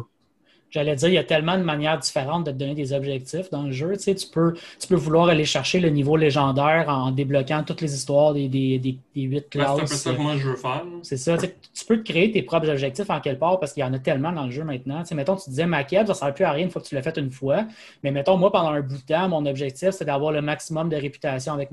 J'allais 0.69 0.95
dire, 0.95 1.07
il 1.07 1.13
y 1.13 1.17
a 1.17 1.23
tellement 1.23 1.57
de 1.57 1.63
manières 1.63 1.97
différentes 1.97 2.45
de 2.45 2.51
te 2.51 2.57
donner 2.57 2.75
des 2.75 2.91
objectifs 2.91 3.49
dans 3.49 3.63
le 3.63 3.71
jeu. 3.71 3.93
Tu, 3.93 4.03
sais, 4.03 4.15
tu, 4.15 4.27
peux, 4.27 4.53
tu 4.79 4.87
peux 4.87 4.95
vouloir 4.95 5.29
aller 5.29 5.45
chercher 5.45 5.79
le 5.79 5.89
niveau 5.89 6.17
légendaire 6.17 6.85
en 6.89 7.11
débloquant 7.11 7.63
toutes 7.63 7.81
les 7.81 7.93
histoires 7.93 8.33
des, 8.33 8.49
des, 8.49 8.77
des, 8.77 8.97
des 9.15 9.21
8 9.21 9.49
classes. 9.49 9.75
c'est 9.75 9.81
un 9.81 9.85
peu 9.85 9.95
ça 9.95 10.13
que 10.13 10.21
moi 10.21 10.35
je 10.37 10.49
veux 10.49 10.55
faire. 10.55 10.83
C'est 11.03 11.17
ça. 11.17 11.37
Tu, 11.37 11.85
peux 11.87 11.97
te 11.97 12.11
créer 12.11 12.31
tes 12.31 12.41
propres 12.41 12.69
objectifs 12.69 13.09
en 13.09 13.21
quelque 13.21 13.39
part 13.39 13.59
parce 13.59 13.71
qu'il 13.71 13.81
y 13.81 13.85
en 13.85 13.93
a 13.93 13.99
tellement 13.99 14.31
dans 14.33 14.45
le 14.45 14.51
jeu 14.51 14.65
maintenant. 14.65 15.01
Tu 15.01 15.09
sais, 15.09 15.15
mettons, 15.15 15.37
tu 15.37 15.49
disais 15.49 15.65
maquette, 15.65 16.07
ça 16.07 16.13
ne 16.13 16.17
sert 16.17 16.33
plus 16.33 16.43
à 16.43 16.51
rien 16.51 16.65
une 16.65 16.71
fois 16.71 16.81
que 16.81 16.87
tu 16.87 16.95
l'as 16.95 17.01
fait 17.01 17.17
une 17.17 17.31
fois. 17.31 17.65
Mais 18.03 18.11
mettons, 18.11 18.37
moi, 18.37 18.51
pendant 18.51 18.69
un 18.69 18.81
bout 18.81 18.97
de 18.97 19.01
temps, 19.01 19.29
mon 19.29 19.45
objectif, 19.45 19.91
c'est 19.91 20.05
d'avoir 20.05 20.33
le 20.33 20.41
maximum 20.41 20.89
de 20.89 20.97
réputation 20.97 21.53
avec 21.53 21.71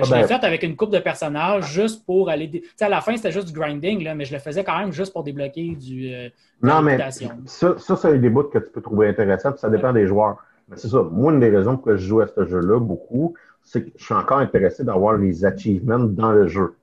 Ah 0.00 0.04
je 0.04 0.14
l'ai 0.14 0.20
ben, 0.20 0.26
fait 0.26 0.44
avec 0.44 0.62
une 0.62 0.76
coupe 0.76 0.90
de 0.90 0.98
personnages 0.98 1.72
juste 1.72 2.04
pour 2.04 2.30
aller. 2.30 2.50
Tu 2.50 2.62
sais, 2.76 2.84
à 2.84 2.88
la 2.88 3.00
fin, 3.00 3.16
c'était 3.16 3.32
juste 3.32 3.48
du 3.48 3.52
grinding, 3.52 4.02
là, 4.04 4.14
mais 4.14 4.24
je 4.24 4.32
le 4.32 4.38
faisais 4.38 4.64
quand 4.64 4.78
même 4.78 4.92
juste 4.92 5.12
pour 5.12 5.24
débloquer 5.24 5.74
du. 5.74 6.12
Euh, 6.12 6.28
non, 6.62 6.82
mais 6.82 6.98
ça, 7.46 7.78
ça 7.78 7.96
c'est 7.96 8.18
des 8.18 8.30
bouts 8.30 8.44
que 8.44 8.58
tu 8.58 8.70
peux 8.70 8.80
trouver 8.80 9.08
intéressants, 9.08 9.56
ça 9.56 9.68
dépend 9.68 9.92
des 9.92 10.06
joueurs. 10.06 10.36
Mais 10.68 10.76
c'est 10.76 10.88
ça. 10.88 11.02
Moi, 11.02 11.32
une 11.32 11.40
des 11.40 11.50
raisons 11.50 11.76
pour 11.76 11.86
que 11.86 11.96
je 11.96 12.06
joue 12.06 12.20
à 12.20 12.26
ce 12.26 12.44
jeu-là 12.44 12.78
beaucoup, 12.78 13.34
c'est 13.62 13.84
que 13.84 13.90
je 13.96 14.04
suis 14.04 14.14
encore 14.14 14.38
intéressé 14.38 14.84
d'avoir 14.84 15.16
les 15.16 15.44
achievements 15.44 15.98
dans 15.98 16.32
le 16.32 16.46
jeu. 16.46 16.74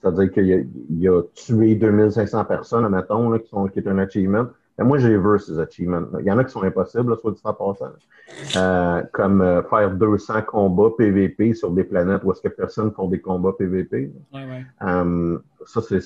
C'est-à-dire 0.00 0.30
qu'il 0.30 0.68
y, 0.90 1.08
a 1.08 1.22
tué 1.34 1.74
2500 1.74 2.44
personnes, 2.44 2.84
admettons, 2.84 3.30
là, 3.30 3.38
qui, 3.40 3.48
sont, 3.48 3.66
qui 3.66 3.80
est 3.80 3.88
un 3.88 3.98
achievement. 3.98 4.46
Ben, 4.78 4.84
moi, 4.84 4.98
j'ai 4.98 5.16
vu 5.16 5.38
ces 5.40 5.58
achievements. 5.58 6.00
-là. 6.12 6.20
Il 6.20 6.26
y 6.26 6.30
en 6.30 6.38
a 6.38 6.44
qui 6.44 6.52
sont 6.52 6.62
impossibles, 6.62 7.16
soit 7.20 7.32
dit 7.32 7.40
en 7.42 7.52
passant. 7.52 7.92
Euh, 8.56 9.02
comme 9.12 9.40
euh, 9.40 9.62
faire 9.64 9.90
200 9.90 10.42
combats 10.42 10.90
PVP 10.96 11.54
sur 11.54 11.72
des 11.72 11.82
planètes 11.82 12.22
où 12.22 12.30
est-ce 12.30 12.42
que 12.42 12.48
personne 12.48 12.92
font 12.92 13.08
des 13.08 13.20
combats 13.20 13.52
PVP. 13.58 14.12
Ouais, 14.32 14.44
ouais. 14.44 14.64
Euh, 14.82 15.38
ça, 15.66 15.80
c'est 15.82 15.98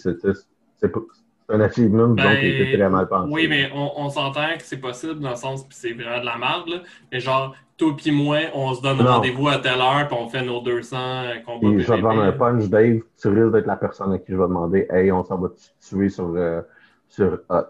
un 1.48 1.60
achievement 1.60 2.08
ben, 2.08 2.24
donc, 2.24 2.38
qui 2.38 2.46
était 2.46 2.78
très 2.78 2.88
mal 2.88 3.08
pensé. 3.08 3.30
Oui, 3.30 3.46
mais 3.46 3.70
on, 3.74 3.90
on 3.96 4.08
s'entend 4.08 4.56
que 4.56 4.62
c'est 4.62 4.78
possible 4.78 5.20
dans 5.20 5.30
le 5.30 5.36
sens 5.36 5.64
que 5.64 5.74
c'est 5.74 5.92
vraiment 5.92 6.20
de 6.20 6.24
la 6.24 6.38
merde. 6.38 6.68
Là. 6.68 6.76
Mais 7.10 7.20
genre, 7.20 7.54
toi 7.76 7.92
puis 7.94 8.10
moi, 8.10 8.38
on 8.54 8.72
se 8.72 8.80
donne 8.80 9.02
rendez-vous 9.02 9.48
à 9.48 9.58
telle 9.58 9.80
heure 9.80 10.08
puis 10.08 10.16
on 10.18 10.28
fait 10.28 10.44
nos 10.44 10.62
200 10.62 10.96
combats 11.44 11.60
PVP. 11.60 11.82
Je 11.82 11.90
vais 11.90 11.98
te 11.98 12.02
vendre 12.02 12.22
un 12.22 12.32
punch, 12.32 12.68
Dave. 12.70 13.00
Tu 13.20 13.28
risques 13.28 13.52
d'être 13.52 13.66
la 13.66 13.76
personne 13.76 14.12
à 14.14 14.18
qui 14.18 14.32
je 14.32 14.36
vais 14.36 14.44
demander 14.44 14.86
Hey, 14.88 15.12
on 15.12 15.24
s'en 15.24 15.36
va 15.36 15.48
tuer 15.86 16.08
sur, 16.08 16.32
euh, 16.34 16.62
sur 17.08 17.38
Hot 17.50 17.66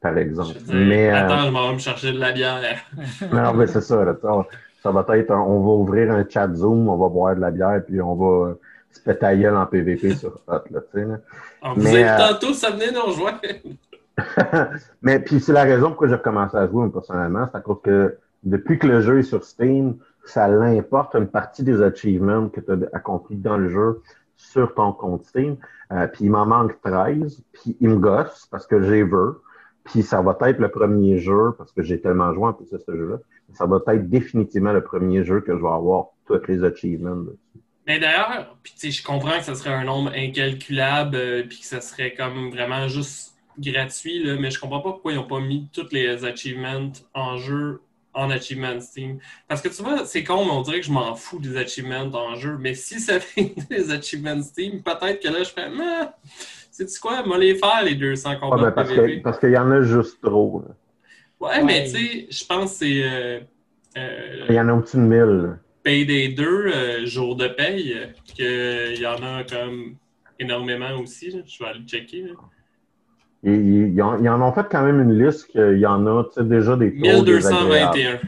par 0.00 0.16
exemple. 0.18 0.56
mais, 0.68 1.10
euh, 1.10 1.16
attends, 1.16 1.46
je 1.46 1.50
m'en 1.50 1.68
vais 1.68 1.74
me 1.74 1.78
chercher 1.78 2.12
de 2.12 2.18
la 2.18 2.32
bière. 2.32 2.60
non, 3.32 3.54
mais 3.54 3.66
c'est 3.66 3.80
ça. 3.80 4.04
ça 4.82 4.90
va 4.90 5.06
être, 5.16 5.30
on 5.30 5.60
va 5.60 5.70
ouvrir 5.70 6.12
un 6.12 6.24
chat 6.28 6.52
Zoom, 6.54 6.88
on 6.88 6.96
va 6.96 7.08
boire 7.08 7.36
de 7.36 7.40
la 7.40 7.50
bière, 7.50 7.82
puis 7.86 8.00
on 8.00 8.14
va 8.14 8.54
se 8.90 9.00
péter 9.00 9.48
en 9.48 9.66
PVP 9.66 10.14
sur 10.16 10.40
Hot. 10.46 10.62
Là, 10.70 10.80
là. 10.94 11.16
On 11.62 11.74
vous 11.74 11.82
mais, 11.82 12.08
euh... 12.08 12.16
tantôt, 12.18 12.52
ça 12.52 12.70
venait 12.70 12.92
nous 12.92 13.02
rejoindre. 13.02 13.40
mais 15.02 15.18
puis 15.18 15.40
c'est 15.40 15.52
la 15.52 15.64
raison 15.64 15.88
pourquoi 15.88 16.08
j'ai 16.08 16.18
commencé 16.18 16.56
à 16.56 16.66
jouer 16.66 16.88
personnellement, 16.88 17.46
c'est 17.50 17.58
à 17.58 17.60
cause 17.60 17.78
que 17.82 18.16
depuis 18.44 18.78
que 18.78 18.86
le 18.86 19.00
jeu 19.00 19.18
est 19.18 19.24
sur 19.24 19.44
Steam, 19.44 19.96
ça 20.24 20.48
l'importe 20.48 21.14
une 21.14 21.28
partie 21.28 21.62
des 21.62 21.82
achievements 21.82 22.48
que 22.48 22.60
tu 22.60 22.72
as 22.72 22.96
accomplis 22.96 23.36
dans 23.36 23.58
le 23.58 23.68
jeu 23.68 24.02
sur 24.36 24.74
ton 24.74 24.92
compte 24.92 25.24
Steam. 25.24 25.56
Euh, 25.92 26.06
puis 26.08 26.24
il 26.24 26.30
m'en 26.30 26.46
manque 26.46 26.80
13, 26.82 27.42
puis 27.52 27.76
il 27.80 27.90
me 27.90 27.96
gosse 27.96 28.46
parce 28.50 28.66
que 28.66 28.82
j'ai 28.82 29.02
veux. 29.02 29.40
Puis 29.86 30.02
ça 30.02 30.20
va 30.20 30.36
être 30.48 30.58
le 30.58 30.70
premier 30.70 31.18
jeu, 31.18 31.54
parce 31.56 31.72
que 31.72 31.82
j'ai 31.82 32.00
tellement 32.00 32.32
joué 32.34 32.48
en 32.48 32.52
plus 32.52 32.70
de 32.70 32.78
ce 32.78 32.96
jeu-là, 32.96 33.16
ça 33.54 33.66
va 33.66 33.78
être 33.94 34.08
définitivement 34.08 34.72
le 34.72 34.82
premier 34.82 35.24
jeu 35.24 35.40
que 35.40 35.56
je 35.56 35.62
vais 35.62 35.68
avoir 35.68 36.08
tous 36.26 36.40
les 36.48 36.64
achievements 36.64 37.16
dessus. 37.16 37.38
Mais 37.86 38.00
d'ailleurs, 38.00 38.56
je 38.64 39.02
comprends 39.02 39.38
que 39.38 39.44
ce 39.44 39.54
serait 39.54 39.72
un 39.72 39.84
nombre 39.84 40.10
incalculable, 40.14 41.16
euh, 41.16 41.44
puis 41.48 41.60
que 41.60 41.66
ça 41.66 41.80
serait 41.80 42.14
comme 42.14 42.50
vraiment 42.50 42.88
juste 42.88 43.36
gratuit, 43.58 44.22
là, 44.22 44.36
mais 44.38 44.50
je 44.50 44.58
comprends 44.58 44.80
pas 44.80 44.90
pourquoi 44.90 45.12
ils 45.12 45.16
n'ont 45.16 45.26
pas 45.26 45.40
mis 45.40 45.68
tous 45.72 45.88
les 45.92 46.24
achievements 46.24 46.92
en 47.14 47.38
jeu 47.38 47.80
en 48.12 48.30
Achievement 48.30 48.80
Steam. 48.80 49.18
Parce 49.46 49.60
que 49.60 49.68
tu 49.68 49.82
vois, 49.82 50.04
c'est 50.06 50.24
con, 50.24 50.44
mais 50.44 50.50
on 50.50 50.62
dirait 50.62 50.80
que 50.80 50.86
je 50.86 50.90
m'en 50.90 51.14
fous 51.14 51.38
des 51.38 51.56
achievements 51.56 52.10
en 52.14 52.34
jeu. 52.34 52.56
Mais 52.58 52.74
si 52.74 52.98
ça 52.98 53.20
fait 53.20 53.54
des 53.70 53.90
achievements 53.90 54.42
Steam, 54.42 54.82
peut-être 54.82 55.22
que 55.22 55.28
là, 55.28 55.42
je 55.42 55.50
fais, 55.50 55.68
c'est-tu 56.76 57.00
quoi? 57.00 57.22
Moi, 57.24 57.38
les 57.38 57.54
faire, 57.54 57.82
les 57.84 57.94
200 57.94 58.36
combats 58.38 58.56
ah, 58.58 58.64
ben 58.64 58.70
parce 58.70 58.90
parce 59.22 59.38
qu'il 59.38 59.50
y 59.50 59.56
en 59.56 59.70
a 59.70 59.80
juste 59.80 60.20
trop. 60.22 60.62
Ouais, 61.40 61.64
mais 61.64 61.84
tu 61.84 61.90
sais, 61.90 62.26
je 62.30 62.44
pense 62.44 62.72
que 62.72 62.76
c'est. 62.78 63.02
Euh, 63.02 63.40
euh, 63.96 64.46
il 64.50 64.54
y 64.54 64.60
en 64.60 64.68
a 64.68 64.74
au-dessus 64.74 64.98
de 64.98 65.02
1000. 65.02 65.58
Payday 65.82 66.28
2, 66.28 66.44
euh, 66.44 67.06
jour 67.06 67.34
de 67.36 67.48
paye, 67.48 67.96
qu'il 68.26 69.00
y 69.00 69.06
en 69.06 69.22
a 69.22 69.44
comme 69.44 69.94
énormément 70.38 70.98
aussi. 71.00 71.30
Je 71.30 71.64
vais 71.64 71.70
aller 71.70 71.80
checker. 71.86 72.26
Ils, 73.42 74.02
en, 74.02 74.42
ont 74.42 74.52
fait 74.52 74.66
quand 74.70 74.82
même 74.82 75.00
une 75.00 75.24
liste 75.24 75.46
qu'il 75.46 75.78
y 75.78 75.86
en 75.86 76.06
a 76.06 76.26
déjà 76.42 76.76
des 76.76 76.90
1221. 76.90 78.18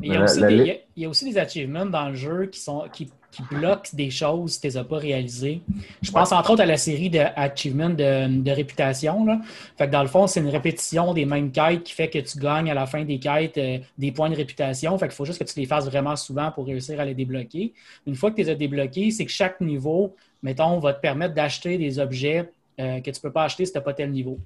Il 0.00 0.12
y, 0.12 0.16
a 0.16 0.24
aussi 0.24 0.40
des, 0.40 0.80
il 0.98 1.02
y, 1.02 1.04
a 1.04 1.08
aussi 1.08 1.30
des 1.30 1.38
achievements 1.38 1.86
dans 1.86 2.08
le 2.08 2.16
jeu 2.16 2.46
qui, 2.46 2.58
sont, 2.58 2.84
qui 2.90 3.08
bloquent 3.50 3.90
des 3.92 4.10
choses 4.10 4.54
si 4.54 4.60
tu 4.60 4.66
ne 4.66 4.72
les 4.72 4.76
as 4.78 4.84
pas 4.84 4.96
réalisées. 4.96 5.60
Je 6.02 6.10
pense 6.10 6.32
entre 6.32 6.50
autres 6.50 6.62
à 6.62 6.66
la 6.66 6.76
série 6.76 7.10
d'achievements 7.10 7.90
de, 7.90 8.42
de, 8.42 8.50
réputation. 8.50 9.40
Fait 9.76 9.86
que 9.86 9.92
dans 9.92 10.02
le 10.02 10.08
fond, 10.08 10.26
c'est 10.26 10.40
une 10.40 10.48
répétition 10.48 11.14
des 11.14 11.24
mêmes 11.24 11.52
quêtes 11.52 11.84
qui 11.84 11.92
fait 11.92 12.08
que 12.08 12.18
tu 12.18 12.38
gagnes 12.38 12.70
à 12.70 12.74
la 12.74 12.86
fin 12.86 13.04
des 13.04 13.18
quêtes 13.18 13.58
euh, 13.58 13.78
des 13.96 14.12
points 14.12 14.30
de 14.30 14.34
réputation. 14.34 14.96
Fait 14.98 15.06
qu'il 15.06 15.14
faut 15.14 15.24
juste 15.24 15.38
que 15.38 15.50
tu 15.50 15.58
les 15.60 15.66
fasses 15.66 15.86
vraiment 15.86 16.16
souvent 16.16 16.50
pour 16.50 16.66
réussir 16.66 16.98
à 17.00 17.04
les 17.04 17.14
débloquer. 17.14 17.72
Une 18.06 18.14
fois 18.14 18.30
que 18.30 18.36
tu 18.36 18.42
les 18.42 18.50
as 18.50 18.54
débloqués, 18.54 19.10
c'est 19.10 19.24
que 19.24 19.32
chaque 19.32 19.60
niveau, 19.60 20.16
mettons, 20.42 20.78
va 20.78 20.94
te 20.94 21.00
permettre 21.00 21.34
d'acheter 21.34 21.78
des 21.78 21.98
objets 21.98 22.50
euh, 22.80 23.00
que 23.00 23.10
tu 23.10 23.18
ne 23.18 23.22
peux 23.22 23.32
pas 23.32 23.44
acheter 23.44 23.66
si 23.66 23.72
tu 23.72 23.78
n'as 23.78 23.84
pas 23.84 23.94
tel 23.94 24.10
niveau. 24.10 24.38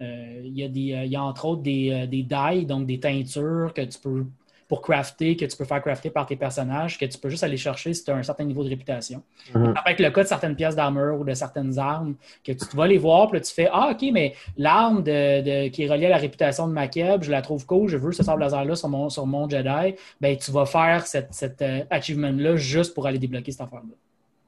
Euh, 0.00 0.40
il 0.44 0.58
y, 0.58 0.64
y, 0.64 1.06
y, 1.06 1.16
a 1.16 1.22
entre 1.22 1.44
autres 1.44 1.62
des, 1.62 2.08
des 2.08 2.22
dyes, 2.22 2.66
donc 2.66 2.86
des 2.86 2.98
teintures 2.98 3.72
que 3.72 3.82
tu 3.82 3.98
peux 4.00 4.24
pour 4.72 4.80
crafter, 4.80 5.36
que 5.36 5.44
tu 5.44 5.54
peux 5.54 5.66
faire 5.66 5.82
crafter 5.82 6.08
par 6.08 6.24
tes 6.24 6.34
personnages, 6.34 6.98
que 6.98 7.04
tu 7.04 7.18
peux 7.18 7.28
juste 7.28 7.44
aller 7.44 7.58
chercher 7.58 7.92
si 7.92 8.02
tu 8.02 8.10
as 8.10 8.16
un 8.16 8.22
certain 8.22 8.44
niveau 8.44 8.64
de 8.64 8.70
réputation. 8.70 9.22
Mhm. 9.54 9.74
Avec 9.84 10.00
le 10.00 10.08
cas 10.08 10.22
de 10.22 10.28
certaines 10.28 10.56
pièces 10.56 10.74
d'armure 10.74 11.20
ou 11.20 11.24
de 11.24 11.34
certaines 11.34 11.78
armes, 11.78 12.14
que 12.42 12.52
tu 12.52 12.74
vas 12.74 12.86
les 12.86 12.96
voir, 12.96 13.28
puis 13.28 13.36
là, 13.36 13.44
tu 13.44 13.52
fais 13.52 13.68
Ah, 13.70 13.90
OK, 13.92 14.02
mais 14.14 14.32
l'arme 14.56 15.02
de, 15.02 15.68
qui 15.68 15.82
est 15.82 15.90
reliée 15.90 16.06
à 16.06 16.08
la 16.08 16.16
réputation 16.16 16.68
de 16.68 16.72
Makeb, 16.72 17.22
je 17.22 17.30
la 17.30 17.42
trouve 17.42 17.66
cool, 17.66 17.86
je 17.86 17.98
veux 17.98 18.12
ce 18.12 18.22
sable 18.22 18.40
laser-là 18.40 18.74
sur 18.74 18.88
mon, 18.88 19.10
sur 19.10 19.26
mon 19.26 19.46
Jedi. 19.46 19.94
Ben, 20.22 20.38
tu 20.38 20.50
vas 20.50 20.64
faire 20.64 21.06
cette, 21.06 21.34
cet 21.34 21.60
euh, 21.60 21.80
achievement-là 21.90 22.56
juste 22.56 22.94
pour 22.94 23.06
aller 23.06 23.18
débloquer 23.18 23.52
cette 23.52 23.60
affaire-là. 23.60 23.94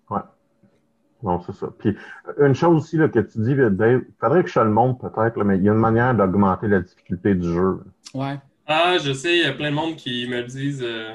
Ouais. 0.09 0.23
Non, 1.23 1.43
c'est 1.45 1.55
ça. 1.55 1.67
Puis, 1.79 1.95
une 2.41 2.55
chose 2.55 2.83
aussi 2.83 2.97
là, 2.97 3.11
que 3.11 3.19
tu 3.19 3.41
dis, 3.41 3.55
Dave, 3.55 4.01
il 4.09 4.15
faudrait 4.19 4.43
que 4.43 4.49
je 4.49 4.59
le 4.59 4.71
montre 4.71 5.07
peut-être, 5.07 5.45
mais 5.45 5.59
il 5.59 5.65
y 5.65 5.69
a 5.69 5.73
une 5.73 5.79
manière 5.79 6.15
d'augmenter 6.15 6.67
la 6.67 6.81
difficulté 6.81 7.35
du 7.35 7.53
jeu. 7.53 7.85
Ouais. 8.15 8.39
Ah, 8.67 8.97
je 9.03 9.13
sais, 9.13 9.39
il 9.39 9.45
y 9.45 9.47
a 9.47 9.53
plein 9.53 9.71
de 9.71 9.75
monde 9.75 9.97
qui 9.97 10.27
me 10.29 10.41
le 10.41 10.47
disent. 10.47 10.83
Euh, 10.83 11.11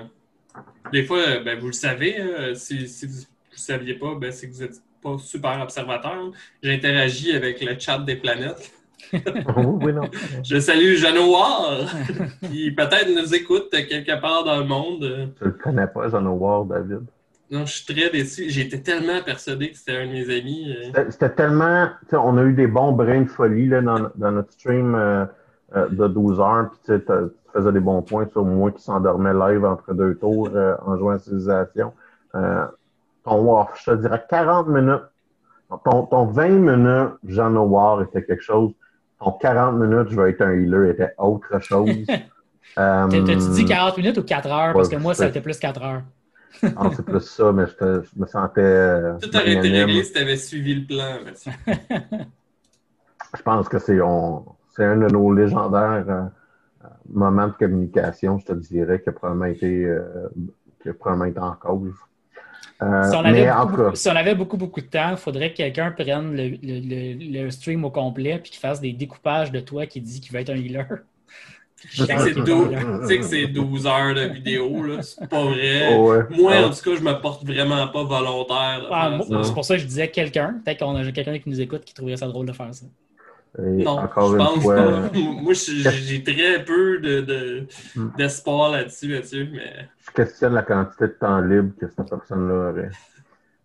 des 0.91 1.03
fois, 1.03 1.39
ben, 1.43 1.57
vous 1.59 1.67
le 1.67 1.73
savez, 1.73 2.19
euh, 2.19 2.53
si, 2.53 2.87
si, 2.87 3.07
vous 3.07 3.13
ne 3.13 3.57
saviez 3.57 3.95
pas, 3.95 4.15
ben, 4.15 4.31
c'est 4.31 4.49
que 4.49 4.53
vous 4.55 4.61
n'êtes 4.61 4.81
pas 5.01 5.17
super 5.17 5.59
observateur. 5.61 6.31
J'interagis 6.61 7.31
avec 7.31 7.61
le 7.61 7.77
chat 7.79 7.99
des 7.99 8.15
planètes. 8.15 8.71
Oh, 9.55 9.79
oui, 9.81 9.91
non. 9.91 10.03
je 10.43 10.59
salue 10.59 10.93
Jeannot 10.93 11.31
War, 11.31 11.87
qui 12.43 12.69
peut-être 12.69 13.09
nous 13.09 13.33
écoute 13.33 13.71
quelque 13.71 14.21
part 14.21 14.43
dans 14.43 14.57
le 14.57 14.65
monde. 14.65 15.31
Je 15.39 15.45
ne 15.45 15.49
le 15.49 15.57
connais 15.57 15.87
pas, 15.87 16.09
Jeannot 16.09 16.35
War, 16.35 16.65
David. 16.65 16.99
Non, 17.49 17.65
je 17.65 17.73
suis 17.73 17.95
très 17.95 18.11
déçu. 18.11 18.49
J'étais 18.49 18.81
tellement 18.81 19.23
persuadé 19.23 19.71
que 19.71 19.77
c'était 19.77 19.97
un 19.97 20.05
de 20.05 20.11
mes 20.11 20.37
amis. 20.37 20.75
Euh. 20.95 21.05
C'était 21.09 21.33
tellement. 21.33 21.89
On 22.11 22.37
a 22.37 22.43
eu 22.43 22.53
des 22.53 22.67
bons 22.67 22.91
brins 22.91 23.21
de 23.21 23.29
folie 23.29 23.67
là, 23.67 23.81
dans, 23.81 24.11
dans 24.15 24.31
notre 24.31 24.51
stream 24.51 24.93
de 25.75 26.07
12 26.07 26.39
heures, 26.39 26.69
puis 26.71 26.99
tu 26.99 27.13
faisais 27.53 27.71
des 27.71 27.79
bons 27.79 28.01
points 28.01 28.27
sur 28.31 28.43
moi 28.43 28.71
qui 28.71 28.81
s'endormait 28.81 29.33
live 29.33 29.65
entre 29.65 29.93
deux 29.93 30.15
tours 30.15 30.49
euh, 30.53 30.75
en 30.85 30.97
jouant 30.97 31.11
à 31.11 31.19
Civilisation. 31.19 31.93
Euh, 32.35 32.65
ton 33.23 33.41
WAF, 33.41 33.81
je 33.83 33.91
te 33.91 33.95
dirais 33.97 34.23
40 34.29 34.67
minutes 34.67 35.03
ton, 35.77 36.05
ton 36.05 36.25
20 36.25 36.49
minutes, 36.49 37.13
Jean 37.27 37.51
Noir 37.51 38.01
était 38.01 38.23
quelque 38.23 38.43
chose. 38.43 38.71
Ton 39.19 39.31
40 39.31 39.75
minutes, 39.77 40.09
je 40.09 40.19
vais 40.19 40.31
être 40.31 40.41
un 40.41 40.53
healer, 40.53 40.91
était 40.91 41.13
autre 41.17 41.59
chose. 41.61 41.89
euh, 42.77 43.07
T'as-tu 43.07 43.49
dit 43.51 43.65
40 43.65 43.97
minutes 43.97 44.17
ou 44.17 44.23
4 44.23 44.47
heures? 44.47 44.73
Parce 44.73 44.89
que 44.89 44.95
moi, 44.95 45.13
ça 45.13 45.25
a 45.25 45.27
été 45.27 45.41
plus 45.41 45.59
4 45.59 45.83
heures. 45.83 46.01
ah, 46.63 46.89
c'est 46.95 47.05
plus 47.05 47.21
ça, 47.21 47.51
mais 47.51 47.65
je, 47.67 48.01
je 48.01 48.19
me 48.19 48.25
sentais. 48.25 48.61
Euh, 48.61 49.17
Tout 49.21 49.35
aurait 49.35 49.53
été 49.53 49.69
réglé 49.69 50.03
si 50.03 50.13
tu 50.13 50.19
avais 50.19 50.37
suivi 50.37 50.75
le 50.75 50.85
plan. 50.85 51.19
je 53.37 53.41
pense 53.43 53.69
que 53.69 53.77
c'est 53.77 53.99
un 54.85 54.97
de 54.97 55.07
nos 55.07 55.33
légendaires 55.33 56.05
euh, 56.09 56.23
moments 57.11 57.47
de 57.47 57.53
communication, 57.53 58.37
je 58.39 58.45
te 58.45 58.53
dirais, 58.53 59.01
qui 59.01 59.09
a 59.09 59.11
probablement 59.11 59.45
été, 59.45 59.85
euh, 59.85 60.29
qui 60.81 60.89
a 60.89 60.93
probablement 60.93 61.25
été 61.25 61.39
en 61.39 61.53
cause. 61.53 61.93
Euh, 62.81 63.09
si, 63.09 63.15
on 63.15 63.25
avait 63.25 63.51
beaucoup, 63.51 63.95
si, 63.95 64.09
on 64.09 64.15
avait 64.15 64.35
beaucoup, 64.35 64.57
beaucoup, 64.57 64.79
de 64.81 64.85
temps, 64.85 65.11
il 65.11 65.17
faudrait 65.17 65.51
que 65.51 65.57
quelqu'un 65.57 65.91
prenne 65.91 66.33
le, 66.33 66.57
le, 66.63 67.43
le, 67.43 67.51
stream 67.51 67.83
au 67.83 67.91
complet 67.91 68.35
et 68.35 68.41
qu'il 68.41 68.57
fasse 68.57 68.79
des 68.79 68.93
découpages 68.93 69.51
de 69.51 69.59
toi 69.59 69.85
qui 69.85 69.99
dit 69.99 70.21
qu'il 70.21 70.31
va 70.31 70.39
être 70.41 70.49
un 70.49 70.55
healer. 70.55 70.85
Tu 71.91 71.95
sais 71.95 72.13
que 72.13 73.23
c'est 73.23 73.47
12, 73.47 73.87
heures 73.87 74.13
de 74.13 74.33
vidéo. 74.33 75.01
C'est 75.01 75.29
pas 75.29 75.45
vrai. 75.45 75.95
Oh 75.97 76.13
Moi, 76.29 76.57
en 76.57 76.69
tout 76.71 76.81
cas, 76.83 76.95
je 76.97 77.01
me 77.01 77.21
porte 77.21 77.45
vraiment 77.45 77.87
pas 77.87 78.03
volontaire. 78.03 78.85
Ah, 78.91 79.17
c'est 79.41 79.53
pour 79.53 79.63
ça 79.63 79.75
que 79.75 79.81
je 79.81 79.87
disais 79.87 80.09
quelqu'un. 80.09 80.59
Peut-être 80.65 80.79
qu'on 80.79 80.97
a 80.97 81.09
quelqu'un 81.09 81.39
qui 81.39 81.49
nous 81.49 81.61
écoute 81.61 81.85
qui 81.85 81.93
trouverait 81.93 82.17
ça 82.17 82.27
drôle 82.27 82.47
de 82.47 82.51
faire 82.51 82.73
ça. 82.73 82.85
Non, 83.57 84.01
je 84.01 84.37
pense 84.37 84.65
pas. 84.65 85.09
Moi, 85.41 85.53
j'ai 85.53 86.23
très 86.23 86.63
peu 86.63 86.99
d'espoir 88.17 88.71
de, 88.71 88.75
de, 88.75 88.81
là-dessus, 88.81 89.49
mais... 89.51 89.89
Je 90.05 90.11
questionne 90.11 90.53
la 90.53 90.63
quantité 90.63 91.07
de 91.07 91.13
temps 91.13 91.41
libre 91.41 91.73
que 91.79 91.87
cette 91.87 92.09
personne-là 92.09 92.69
aurait 92.69 92.91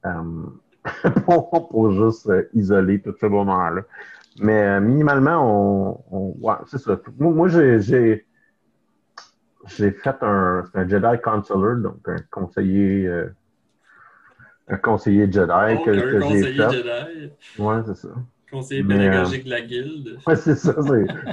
euh, 0.06 1.10
pour, 1.26 1.68
pour, 1.68 1.92
juste 1.92 2.28
euh, 2.28 2.48
isoler 2.54 3.00
tous 3.00 3.14
ces 3.18 3.28
moments-là. 3.28 3.82
Mais 4.40 4.62
euh, 4.64 4.80
minimalement, 4.80 6.02
on, 6.10 6.34
ouais, 6.40 6.56
c'est 6.66 6.78
ça. 6.78 6.98
Moi, 7.18 7.48
j'ai, 7.48 7.80
j'ai, 7.80 8.26
fait 9.66 10.16
un, 10.22 10.64
un 10.74 10.88
Jedi 10.88 11.20
Counselor, 11.22 11.76
donc 11.76 12.00
un 12.06 12.16
conseiller, 12.30 13.06
euh, 13.06 13.34
un 14.68 14.76
conseiller 14.76 15.30
Jedi 15.30 15.84
que, 15.84 15.90
que 15.90 16.20
j'ai 16.20 16.42
fait. 16.42 16.52
Jedi. 16.54 17.32
Ouais, 17.58 17.76
c'est 17.86 17.96
ça. 17.96 18.08
Conseiller 18.54 18.84
pédagogique 18.84 19.44
de 19.44 19.50
la 19.50 19.61
guilde. 19.61 20.18
Ouais, 20.26 20.37
c'est 20.37 20.54
ça. 20.54 20.75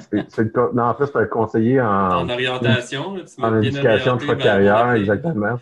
C'est, 0.10 0.26
c'est, 0.30 0.56
non, 0.56 0.84
en 0.84 0.94
fait, 0.96 1.06
c'est 1.06 1.18
un 1.18 1.26
conseiller 1.26 1.80
en, 1.80 1.88
en 1.88 2.30
orientation. 2.30 3.16
en 3.40 3.62
éducation 3.62 4.18
de 4.18 4.34
carrière, 4.34 4.92
exactement. 4.92 5.60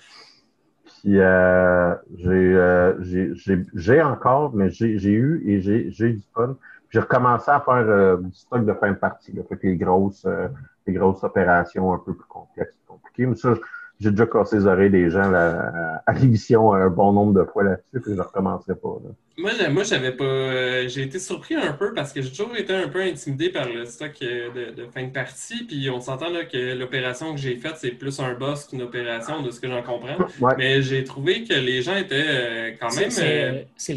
Puis 1.01 1.20
euh, 1.20 1.96
j'ai, 2.18 2.28
euh, 2.28 3.01
j'ai, 3.01 3.32
j'ai, 3.36 3.66
j'ai 3.74 4.01
encore, 4.01 4.54
mais 4.54 4.70
j'ai, 4.70 4.88
eu 4.88 5.42
et 5.46 5.62
j'ai, 5.62 5.92
j'ai 5.92 6.13
du 6.13 6.24
fun 6.34 6.58
j'ai 6.89 7.00
recommencé 7.00 7.51
à 7.51 7.60
faire 7.60 7.74
euh, 7.75 8.18
du 8.18 8.34
stock 8.34 8.66
de 8.66 8.74
fin 8.74 8.89
de 8.89 8.96
partie. 8.96 9.32
Là, 9.34 9.44
fait 9.48 9.60
les 9.63 9.75
grosses, 9.78 10.25
euh, 10.25 10.48
les 10.88 10.94
grosses 10.94 11.24
opérations 11.24 11.94
un 11.94 12.00
peu 12.00 12.13
plus 12.13 12.28
complexes, 12.28 12.78
compliquées. 12.88 13.28
Mais 13.28 13.36
ça, 13.36 13.54
j'ai 14.00 14.12
déjà 14.12 14.25
cassé 14.25 14.58
les 14.58 14.65
oreilles 14.65 14.89
des 14.89 15.10
gens 15.10 15.29
là, 15.29 16.01
à 16.06 16.13
l'émission 16.13 16.74
un 16.74 16.89
bon 16.89 17.12
nombre 17.12 17.34
de 17.34 17.44
fois 17.44 17.63
là-dessus, 17.63 18.01
puis 18.01 18.12
je 18.12 18.15
ne 18.15 18.22
recommencerai 18.22 18.75
pas. 18.75 18.98
Là. 19.03 19.10
Moi, 19.38 19.51
moi 19.70 19.84
j'avais 19.84 20.12
pas. 20.12 20.24
Euh, 20.24 20.88
j'ai 20.88 21.03
été 21.03 21.20
surpris 21.20 21.56
un 21.56 21.74
peu 21.74 21.94
parce 21.94 22.13
que 22.13 22.22
j'ai 22.22 22.29
toujours 22.29 22.56
été 22.56 22.74
un 22.74 22.88
peu 22.88 23.01
intimidé 23.01 23.50
par 23.50 23.68
le 23.68 23.86
stock 23.86 24.12
de, 24.22 24.72
de 24.75 24.86
fin 24.86 25.03
de 25.03 25.12
partie. 25.12 25.65
Puis 25.65 25.89
on 25.89 26.00
s'entend 26.00 26.29
là, 26.29 26.46
que 26.46 26.75
l'opération 26.77 27.34
que 27.34 27.39
j'ai 27.39 27.56
faite, 27.56 27.75
c'est 27.77 27.91
plus 27.91 28.20
un 28.20 28.34
boss 28.34 28.65
qu'une 28.65 28.82
opération, 28.82 29.41
de 29.41 29.51
ce 29.51 29.60
que 29.60 29.68
j'en 29.68 29.82
comprends. 29.82 30.18
Mais 30.58 30.82
j'ai 30.82 31.03
trouvé 31.03 31.44
que 31.44 31.53
les 31.53 31.82
gens 31.82 31.96
étaient 31.96 32.77
quand 32.79 32.94
même 32.96 33.10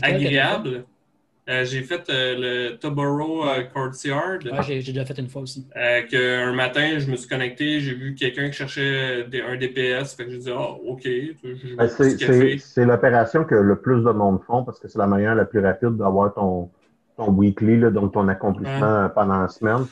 agréables. 0.02 0.84
Euh, 1.48 1.64
j'ai 1.64 1.82
fait 1.82 2.08
euh, 2.08 2.70
le 2.70 2.76
Toboro 2.76 3.44
euh, 3.48 3.64
Courtyard. 3.64 4.38
Ouais, 4.44 4.62
j'ai 4.62 4.76
déjà 4.76 5.04
fait 5.04 5.18
une 5.18 5.28
fois 5.28 5.42
aussi. 5.42 5.66
que 5.74 6.48
un 6.48 6.52
matin, 6.52 6.98
je 6.98 7.10
me 7.10 7.16
suis 7.16 7.28
connecté, 7.28 7.80
j'ai 7.80 7.94
vu 7.94 8.14
quelqu'un 8.14 8.48
qui 8.48 8.52
cherchait 8.52 9.26
un 9.26 9.56
DPS. 9.56 10.14
Fait 10.14 10.24
que 10.24 10.30
j'ai 10.30 10.38
dit, 10.38 10.50
ah, 10.52 10.70
OK. 10.86 11.08
Ben, 11.76 11.88
c'est 12.58 12.84
l'opération 12.84 13.44
que 13.44 13.56
le 13.56 13.76
plus 13.76 14.04
de 14.04 14.10
monde 14.10 14.40
font 14.46 14.62
parce 14.62 14.78
que 14.78 14.86
c'est 14.86 14.98
la 14.98 15.08
manière 15.08 15.34
la 15.34 15.44
plus 15.44 15.58
rapide 15.58 15.96
d'avoir 15.96 16.32
ton, 16.32 16.70
ton 17.16 17.30
weekly, 17.30 17.76
là, 17.80 17.90
donc 17.90 18.12
ton 18.12 18.28
accomplissement 18.28 19.08
pendant 19.12 19.42
la 19.42 19.48
semaine. 19.48 19.86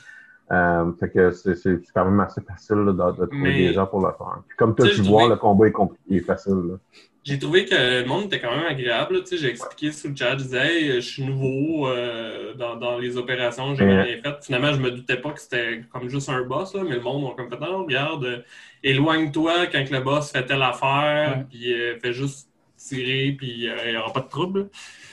Fait 0.98 1.10
que 1.10 1.30
c'est 1.30 1.80
quand 1.94 2.04
même 2.04 2.20
assez 2.20 2.40
facile 2.40 2.76
de, 2.76 2.92
de, 2.92 3.26
trouver 3.26 3.52
des 3.52 3.72
gens 3.72 3.86
pour 3.86 4.00
le 4.00 4.12
faire. 4.12 4.42
Puis 4.48 4.56
comme 4.56 4.74
toi, 4.74 4.88
tu 4.88 5.02
vois, 5.02 5.28
le 5.28 5.36
combat 5.36 5.68
est, 5.68 5.72
compliqué, 5.72 6.20
facile. 6.20 6.54
Là 6.70 6.76
j'ai 7.22 7.38
trouvé 7.38 7.66
que 7.66 7.74
le 7.74 8.06
monde 8.06 8.24
était 8.24 8.40
quand 8.40 8.54
même 8.54 8.66
agréable. 8.66 9.22
J'ai 9.30 9.48
expliqué 9.48 9.92
sur 9.92 10.10
le 10.10 10.16
chat, 10.16 10.32
je 10.32 10.44
disais, 10.44 10.94
je 10.94 11.00
suis 11.00 11.24
nouveau 11.24 11.86
euh, 11.88 12.54
dans, 12.54 12.76
dans, 12.76 12.98
les 12.98 13.16
opérations, 13.16 13.74
j'ai 13.74 13.84
rien 13.84 14.04
fait. 14.22 14.42
Finalement, 14.42 14.72
je 14.72 14.80
me 14.80 14.90
doutais 14.90 15.16
pas 15.16 15.32
que 15.32 15.40
c'était 15.40 15.82
comme 15.92 16.08
juste 16.08 16.28
un 16.28 16.42
boss, 16.42 16.74
là, 16.74 16.82
mais 16.82 16.96
le 16.96 17.02
monde 17.02 17.24
m'a 17.24 17.30
comme 17.36 17.50
fait, 17.50 17.60
non, 17.60 17.84
regarde, 17.84 18.24
euh, 18.24 18.38
éloigne-toi 18.82 19.66
quand 19.66 19.90
le 19.90 20.00
boss 20.00 20.32
fait 20.32 20.46
telle 20.46 20.62
affaire, 20.62 21.44
puis 21.50 21.72
euh, 21.72 21.98
fait 21.98 22.12
juste 22.12 22.48
tirer, 22.76 23.34
puis 23.36 23.66
il 23.66 23.90
n'y 23.90 23.96
aura 23.96 24.12
pas 24.12 24.20
de 24.20 24.28
trouble. 24.28 24.70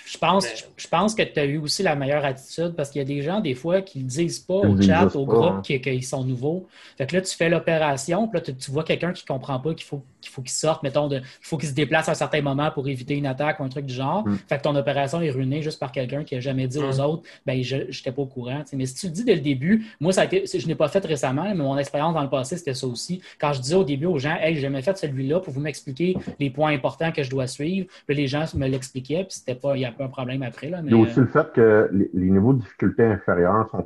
Je 0.09 0.17
pense, 0.17 0.47
je 0.77 0.87
pense 0.87 1.15
que 1.15 1.21
tu 1.21 1.37
as 1.37 1.45
eu 1.45 1.57
aussi 1.57 1.83
la 1.83 1.95
meilleure 1.95 2.23
attitude 2.23 2.73
parce 2.77 2.89
qu'il 2.89 2.99
y 2.99 3.01
a 3.01 3.05
des 3.05 3.21
gens, 3.21 3.41
des 3.41 3.55
fois, 3.55 3.81
qui 3.81 3.99
ne 3.99 4.07
disent 4.07 4.39
pas 4.39 4.53
au 4.53 4.81
chat, 4.81 5.13
au 5.15 5.25
groupe, 5.25 5.63
qu'ils 5.63 6.05
sont 6.05 6.23
nouveaux. 6.23 6.65
Fait 6.97 7.05
que 7.05 7.15
là, 7.15 7.21
tu 7.21 7.35
fais 7.35 7.49
l'opération, 7.49 8.27
puis 8.27 8.39
là, 8.39 8.53
tu, 8.57 8.71
vois 8.71 8.85
quelqu'un 8.85 9.11
qui 9.11 9.23
ne 9.23 9.27
comprend 9.27 9.59
pas 9.59 9.73
qu'il 9.73 9.85
faut 9.85 10.01
qu'il 10.21 10.31
faut 10.31 10.41
qu'il 10.41 10.51
sorte, 10.51 10.83
mettons, 10.83 11.07
de, 11.07 11.17
il 11.17 11.23
faut 11.41 11.57
qu'il 11.57 11.69
se 11.69 11.73
déplace 11.73 12.09
à 12.09 12.13
un 12.13 12.15
certain 12.15 12.41
moment 12.41 12.71
pour 12.71 12.87
éviter 12.87 13.15
une 13.15 13.25
attaque 13.25 13.59
ou 13.59 13.63
un 13.63 13.69
truc 13.69 13.85
du 13.85 13.93
genre. 13.93 14.27
Mm. 14.27 14.37
Fait 14.49 14.57
que 14.57 14.63
ton 14.63 14.75
opération 14.75 15.21
est 15.21 15.29
ruinée 15.29 15.61
juste 15.61 15.79
par 15.79 15.91
quelqu'un 15.91 16.23
qui 16.23 16.35
n'a 16.35 16.41
jamais 16.41 16.67
dit 16.67 16.79
aux 16.79 16.97
mm. 16.97 16.99
autres, 17.01 17.23
ben, 17.45 17.61
je 17.61 17.75
n'étais 17.75 18.11
pas 18.11 18.21
au 18.21 18.25
courant. 18.25 18.63
Mais 18.73 18.85
si 18.85 18.95
tu 18.95 19.07
le 19.07 19.11
dis 19.11 19.23
dès 19.23 19.35
le 19.35 19.41
début, 19.41 19.85
moi, 19.99 20.11
ça 20.11 20.21
a 20.21 20.25
été, 20.25 20.43
je 20.45 20.67
n'ai 20.67 20.75
pas 20.75 20.87
fait 20.87 21.05
récemment, 21.05 21.43
mais 21.43 21.53
mon 21.53 21.77
expérience 21.77 22.13
dans 22.13 22.23
le 22.23 22.29
passé, 22.29 22.57
c'était 22.57 22.73
ça 22.73 22.87
aussi. 22.87 23.21
Quand 23.39 23.53
je 23.53 23.61
disais 23.61 23.75
au 23.75 23.83
début 23.83 24.05
aux 24.05 24.19
gens, 24.19 24.35
hey, 24.39 24.55
j'ai 24.55 24.61
jamais 24.61 24.81
fait 24.81 24.97
celui-là 24.97 25.39
pour 25.39 25.53
vous 25.53 25.61
m'expliquer 25.61 26.17
les 26.39 26.49
points 26.49 26.71
importants 26.73 27.11
que 27.11 27.23
je 27.23 27.29
dois 27.29 27.47
suivre, 27.47 27.87
puis 28.05 28.15
les 28.15 28.27
gens 28.27 28.45
me 28.55 28.67
l'expliquaient, 28.67 29.23
puis 29.23 29.37
c'était 29.37 29.55
pas, 29.55 29.75
il 29.75 29.79
n'y 29.79 29.85
a 29.85 29.91
pas 29.97 30.05
un 30.05 30.09
problème 30.09 30.43
après. 30.43 30.69
Là, 30.69 30.81
mais... 30.81 30.91
Il 30.91 30.97
y 30.97 30.99
a 30.99 31.03
aussi 31.03 31.19
le 31.19 31.27
fait 31.27 31.51
que 31.53 31.89
les, 31.91 32.29
niveaux 32.29 32.53
de 32.53 32.59
difficulté 32.59 33.03
inférieurs 33.03 33.69
sont 33.71 33.85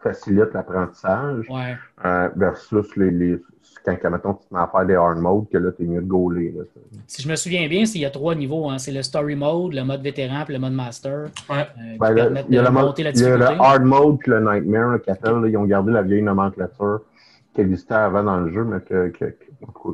facilitent 0.00 0.54
l'apprentissage 0.54 1.44
euh, 2.04 2.28
versus 2.36 2.96
les, 2.96 3.10
les 3.10 3.38
quand, 3.84 4.10
mettons, 4.10 4.34
tu 4.34 4.46
te 4.46 4.54
mets 4.54 4.60
à 4.60 4.66
faire 4.66 4.84
des 4.84 4.94
hard 4.94 5.18
mode, 5.18 5.48
que 5.50 5.58
là, 5.58 5.70
tu 5.72 5.84
es 5.84 5.86
mieux 5.86 6.02
de 6.02 6.06
gauler. 6.06 6.54
Si 7.06 7.22
je 7.22 7.28
me 7.28 7.36
souviens 7.36 7.66
bien, 7.68 7.84
il 7.84 8.00
y 8.00 8.04
a 8.04 8.10
trois 8.10 8.34
niveaux. 8.34 8.68
Hein. 8.68 8.78
C'est 8.78 8.92
le 8.92 9.02
story 9.02 9.34
mode, 9.34 9.72
le 9.72 9.84
mode 9.84 10.02
vétéran 10.02 10.44
puis 10.44 10.54
le 10.54 10.60
mode 10.60 10.72
master. 10.72 11.28
Ouais. 11.48 11.56
Euh, 11.60 11.96
ben, 11.98 12.12
il 12.12 12.18
y 12.18 12.20
a, 12.20 12.24
le, 12.24 12.30
mode, 12.70 12.94
il 12.98 13.04
y 13.04 13.24
a 13.24 13.36
le 13.36 13.44
hard 13.44 13.84
mode 13.84 14.18
puis 14.18 14.30
le 14.30 14.40
nightmare 14.40 14.98
là, 15.06 15.48
ils 15.48 15.56
ont 15.56 15.64
gardé 15.64 15.92
la 15.92 16.02
vieille 16.02 16.22
nomenclature 16.22 17.00
qui 17.54 17.62
existait 17.62 17.94
avant 17.94 18.22
dans 18.22 18.40
le 18.40 18.52
jeu, 18.52 18.64
mais 18.64 18.80
que, 18.80 19.08
que, 19.08 19.34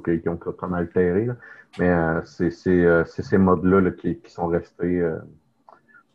que, 0.03 0.11
qui 0.17 0.29
ont 0.29 0.37
comme 0.37 0.75
altéré. 0.75 1.27
Là. 1.27 1.35
Mais 1.79 1.89
euh, 1.89 2.21
c'est 2.25 2.69
euh, 2.69 3.05
ces 3.05 3.39
modes-là 3.39 3.81
là, 3.81 3.91
qui, 3.91 4.19
qui, 4.19 4.31
sont 4.31 4.47
restés 4.47 5.01
euh, 5.01 5.19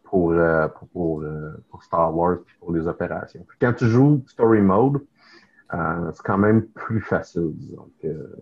pour, 0.04 0.32
euh, 0.32 0.68
pour, 0.70 0.88
pour, 0.90 1.24
pour, 1.70 1.84
Star 1.84 2.16
Wars 2.16 2.36
et 2.36 2.60
pour 2.60 2.72
les 2.74 2.88
opérations. 2.88 3.44
Puis 3.48 3.58
quand 3.60 3.74
tu 3.74 3.88
joues 3.88 4.24
Story 4.28 4.62
Mode, 4.62 5.02
c'est 5.72 6.24
quand 6.24 6.38
même 6.38 6.66
plus 6.68 7.02
facile, 7.02 7.52
disons, 7.54 7.90
que, 8.02 8.36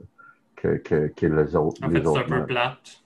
que, 0.55 0.77
que, 0.77 1.07
que 1.07 1.25
les 1.25 1.55
autres. 1.55 1.83
En 1.83 1.89
fait, 1.89 2.03
c'est 2.03 2.33
un 2.33 2.39
peu 2.39 2.45
plate. 2.45 3.03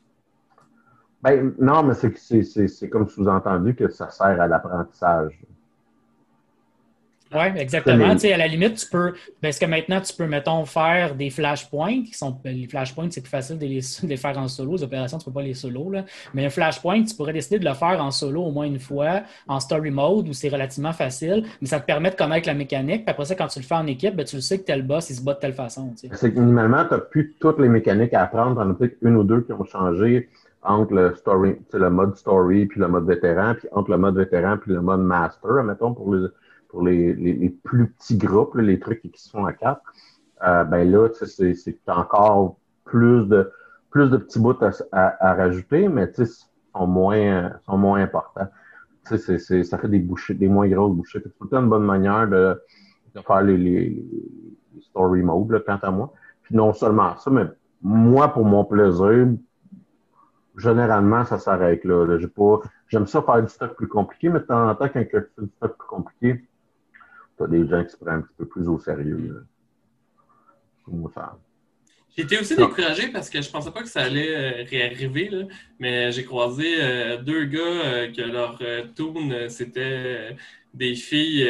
Ben, 1.24 1.54
non, 1.60 1.84
mais 1.84 1.94
c'est 1.94 2.90
comme 2.90 3.08
sous-entendu 3.08 3.76
que 3.76 3.90
ça 3.90 4.10
sert 4.10 4.42
à 4.42 4.48
l'apprentissage. 4.48 5.40
Oui, 7.34 7.46
exactement. 7.56 8.12
Tu 8.14 8.20
sais, 8.20 8.34
à 8.34 8.38
la 8.38 8.48
limite, 8.48 8.76
tu 8.76 8.88
peux. 8.88 9.14
Parce 9.42 9.58
que 9.58 9.66
maintenant, 9.66 10.02
tu 10.02 10.14
peux, 10.14 10.28
mettons, 10.28 10.66
faire 10.66 11.16
des 11.16 11.30
flashpoints. 11.30 12.04
Qui 12.04 12.14
sont, 12.14 12.38
ben, 12.44 12.56
les 12.56 12.68
flashpoints, 12.68 13.08
c'est 13.10 13.22
plus 13.22 13.30
facile 13.30 13.58
de 13.58 13.66
les, 13.66 13.82
faire 14.18 14.38
en 14.38 14.48
solo. 14.48 14.74
Les 14.76 14.84
opérations, 14.84 15.18
tu 15.18 15.24
ne 15.24 15.32
peux 15.32 15.40
pas 15.40 15.44
les 15.44 15.54
solo. 15.54 15.90
Là. 15.90 16.06
Mais 16.34 16.46
un 16.46 16.50
flashpoint, 16.50 17.04
tu 17.04 17.16
pourrais 17.16 17.34
décider 17.34 17.60
de 17.60 17.66
le 17.66 17.74
faire 17.74 18.04
en 18.04 18.12
solo 18.12 18.44
au 18.44 18.52
moins 18.52 18.66
une 18.66 18.80
fois, 18.80 19.22
en 19.48 19.60
story 19.60 19.92
mode, 19.92 20.28
où 20.28 20.34
c'est 20.34 20.50
relativement 20.50 20.94
facile. 20.94 21.46
Mais 21.62 21.68
ça 21.68 21.80
te 21.80 21.86
permet 21.86 22.12
de 22.12 22.16
connaître 22.16 22.48
la 22.48 22.54
mécanique. 22.54 23.06
Puis 23.06 23.12
après 23.12 23.26
ça, 23.26 23.36
quand 23.36 23.48
tu 23.48 23.60
le 23.60 23.66
fais 23.66 23.76
en 23.76 23.88
équipe, 23.88 24.16
ben, 24.16 24.26
tu 24.26 24.36
le 24.36 24.42
sais 24.42 24.60
que 24.60 24.66
tel 24.66 24.84
boss, 24.84 25.10
il 25.10 25.16
se 25.16 25.24
bat 25.24 25.34
de 25.34 25.40
telle 25.40 25.54
façon. 25.54 25.94
Tu 26.00 26.10
sais. 26.10 26.16
C'est 26.16 26.34
que 26.34 26.40
minimalement, 26.40 26.84
tu 26.86 26.94
n'as 26.94 27.00
plus 27.00 27.36
toutes 27.40 27.60
les 27.60 27.70
mécaniques 27.70 28.14
à 28.14 28.24
apprendre. 28.24 28.56
Tu 28.56 28.68
en 28.68 28.72
as 28.72 28.74
peut-être 28.74 28.98
une 29.02 29.16
ou 29.16 29.24
deux 29.24 29.42
qui 29.42 29.54
ont 29.54 29.64
changé 29.64 30.30
entre 30.64 30.94
le 30.94 31.16
story, 31.16 31.56
le 31.74 31.90
mode 31.90 32.16
story 32.16 32.68
puis 32.68 32.80
le 32.80 32.88
mode 32.88 33.08
vétéran, 33.08 33.56
puis 33.58 33.68
entre 33.72 33.90
le 33.90 33.98
mode 33.98 34.16
vétéran 34.16 34.58
puis 34.58 34.74
le 34.74 34.82
mode 34.82 35.02
master, 35.02 35.64
mettons, 35.64 35.94
pour 35.94 36.14
les 36.14 36.28
pour 36.72 36.84
les, 36.84 37.14
les, 37.14 37.50
plus 37.50 37.90
petits 37.92 38.18
groupes, 38.18 38.56
les 38.56 38.80
trucs 38.80 39.02
qui 39.02 39.22
se 39.22 39.30
font 39.30 39.46
à 39.46 39.52
quatre, 39.52 39.82
euh, 40.48 40.64
ben 40.64 40.90
là, 40.90 41.10
c'est 41.12 41.78
encore 41.88 42.58
plus 42.86 43.28
de 43.28 43.52
plus 43.92 44.10
de 44.10 44.16
petits 44.16 44.40
bouts 44.40 44.56
à, 44.62 44.72
à, 44.94 45.34
rajouter, 45.36 45.90
mais 45.90 46.10
sont 46.14 46.88
moins 46.88 47.52
sont 47.66 47.78
moins 47.78 48.02
importants. 48.02 48.48
ça 49.04 49.18
fait 49.78 49.90
des 49.90 50.00
bouchées, 50.00 50.34
des 50.34 50.48
moins 50.48 50.70
grosses 50.70 50.96
bouchées. 50.96 51.20
C'est 51.22 51.38
tout 51.38 51.54
une 51.54 51.68
bonne 51.68 51.84
manière 51.84 52.28
de, 52.30 52.62
de 53.14 53.20
faire 53.20 53.42
les, 53.42 53.58
les, 53.58 54.06
story 54.80 55.22
mode, 55.22 55.52
là, 55.52 55.60
quant 55.60 55.80
à 55.82 55.92
moi. 55.92 56.14
Puis 56.44 56.56
non 56.56 56.72
seulement 56.72 57.18
ça, 57.18 57.30
mais 57.30 57.46
moi, 57.82 58.30
pour 58.30 58.46
mon 58.46 58.64
plaisir, 58.64 59.28
généralement, 60.58 61.26
ça 61.26 61.38
s'arrête 61.38 61.84
là. 61.84 62.18
j'aime 62.88 63.08
ça 63.08 63.22
faire 63.22 63.42
du 63.42 63.50
stock 63.50 63.76
plus 63.76 63.88
compliqué, 63.90 64.30
mais 64.30 64.40
de 64.40 64.46
temps 64.46 64.70
en 64.70 64.76
temps, 64.76 64.88
quand 64.88 65.04
tu 65.04 65.10
fais 65.10 65.42
du 65.42 65.52
stock 65.58 65.78
plus 65.78 65.88
compliqué, 65.88 66.46
tu 67.48 67.56
as 67.56 67.60
des 67.60 67.68
gens 67.68 67.84
qui 67.84 67.92
se 67.92 67.98
prennent 67.98 68.16
un 68.16 68.22
petit 68.22 68.36
peu 68.38 68.46
plus 68.46 68.68
au 68.68 68.80
sérieux. 68.80 69.46
J'ai 72.16 72.24
été 72.24 72.40
aussi 72.40 72.56
découragé 72.56 73.08
parce 73.08 73.30
que 73.30 73.42
je 73.42 73.50
pensais 73.50 73.72
pas 73.72 73.82
que 73.82 73.88
ça 73.88 74.02
allait 74.02 74.36
euh, 74.36 74.66
réarriver, 74.70 75.48
mais 75.80 76.12
j'ai 76.12 76.26
croisé 76.26 76.76
euh, 76.82 77.18
deux 77.22 77.46
gars 77.46 77.60
euh, 77.62 78.12
que 78.12 78.22
leur 78.22 78.60
tune, 78.96 79.50
c'était 79.50 80.36
des 80.74 80.96
filles 80.96 81.50